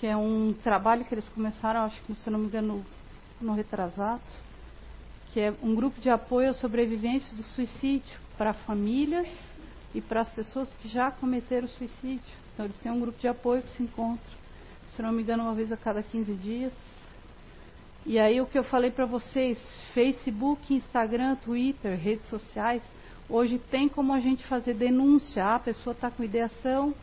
que 0.00 0.06
é 0.06 0.16
um 0.16 0.54
trabalho 0.64 1.04
que 1.04 1.12
eles 1.12 1.28
começaram, 1.28 1.80
acho 1.80 2.00
que 2.02 2.14
se 2.14 2.30
não 2.30 2.38
me 2.38 2.46
engano, 2.46 2.82
no 3.38 3.52
retrasado, 3.52 4.22
que 5.30 5.38
é 5.38 5.52
um 5.62 5.74
grupo 5.74 6.00
de 6.00 6.08
apoio 6.08 6.48
aos 6.48 6.56
sobreviventes 6.56 7.30
do 7.34 7.42
suicídio 7.42 8.18
para 8.38 8.54
famílias 8.54 9.28
e 9.94 10.00
para 10.00 10.22
as 10.22 10.30
pessoas 10.30 10.72
que 10.80 10.88
já 10.88 11.10
cometeram 11.10 11.68
suicídio. 11.68 12.34
Então 12.54 12.64
eles 12.64 12.78
têm 12.78 12.90
um 12.90 12.98
grupo 12.98 13.18
de 13.18 13.28
apoio 13.28 13.60
que 13.60 13.68
se 13.76 13.82
encontra, 13.82 14.24
se 14.96 15.02
não 15.02 15.12
me 15.12 15.22
engano, 15.22 15.42
uma 15.42 15.54
vez 15.54 15.70
a 15.70 15.76
cada 15.76 16.02
15 16.02 16.32
dias. 16.32 16.72
E 18.06 18.18
aí 18.18 18.40
o 18.40 18.46
que 18.46 18.58
eu 18.58 18.64
falei 18.64 18.90
para 18.90 19.04
vocês, 19.04 19.58
Facebook, 19.92 20.74
Instagram, 20.74 21.36
Twitter, 21.36 21.98
redes 21.98 22.26
sociais, 22.26 22.82
hoje 23.28 23.58
tem 23.70 23.86
como 23.86 24.14
a 24.14 24.20
gente 24.20 24.46
fazer 24.46 24.72
denúncia. 24.72 25.44
Ah, 25.44 25.56
a 25.56 25.60
pessoa 25.60 25.92
está 25.92 26.10
com 26.10 26.24
ideação, 26.24 26.94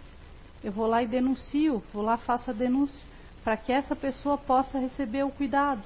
eu 0.67 0.73
vou 0.73 0.85
lá 0.85 1.01
e 1.01 1.07
denuncio, 1.07 1.81
vou 1.93 2.03
lá 2.03 2.17
faço 2.17 2.51
a 2.51 2.53
denúncia, 2.53 2.99
para 3.41 3.55
que 3.55 3.71
essa 3.71 3.95
pessoa 3.95 4.37
possa 4.37 4.77
receber 4.77 5.23
o 5.23 5.31
cuidado. 5.31 5.81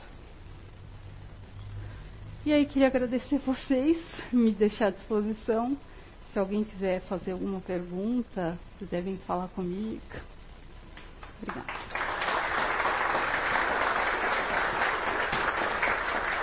E 2.43 2.51
aí 2.51 2.65
queria 2.65 2.87
agradecer 2.87 3.37
vocês, 3.45 4.03
me 4.33 4.51
deixar 4.51 4.87
à 4.87 4.89
disposição. 4.89 5.77
Se 6.33 6.39
alguém 6.39 6.63
quiser 6.63 7.01
fazer 7.01 7.33
alguma 7.33 7.59
pergunta, 7.61 8.57
vocês 8.75 8.89
devem 8.89 9.17
falar 9.17 9.49
comigo. 9.49 10.01
Obrigada. 11.37 12.20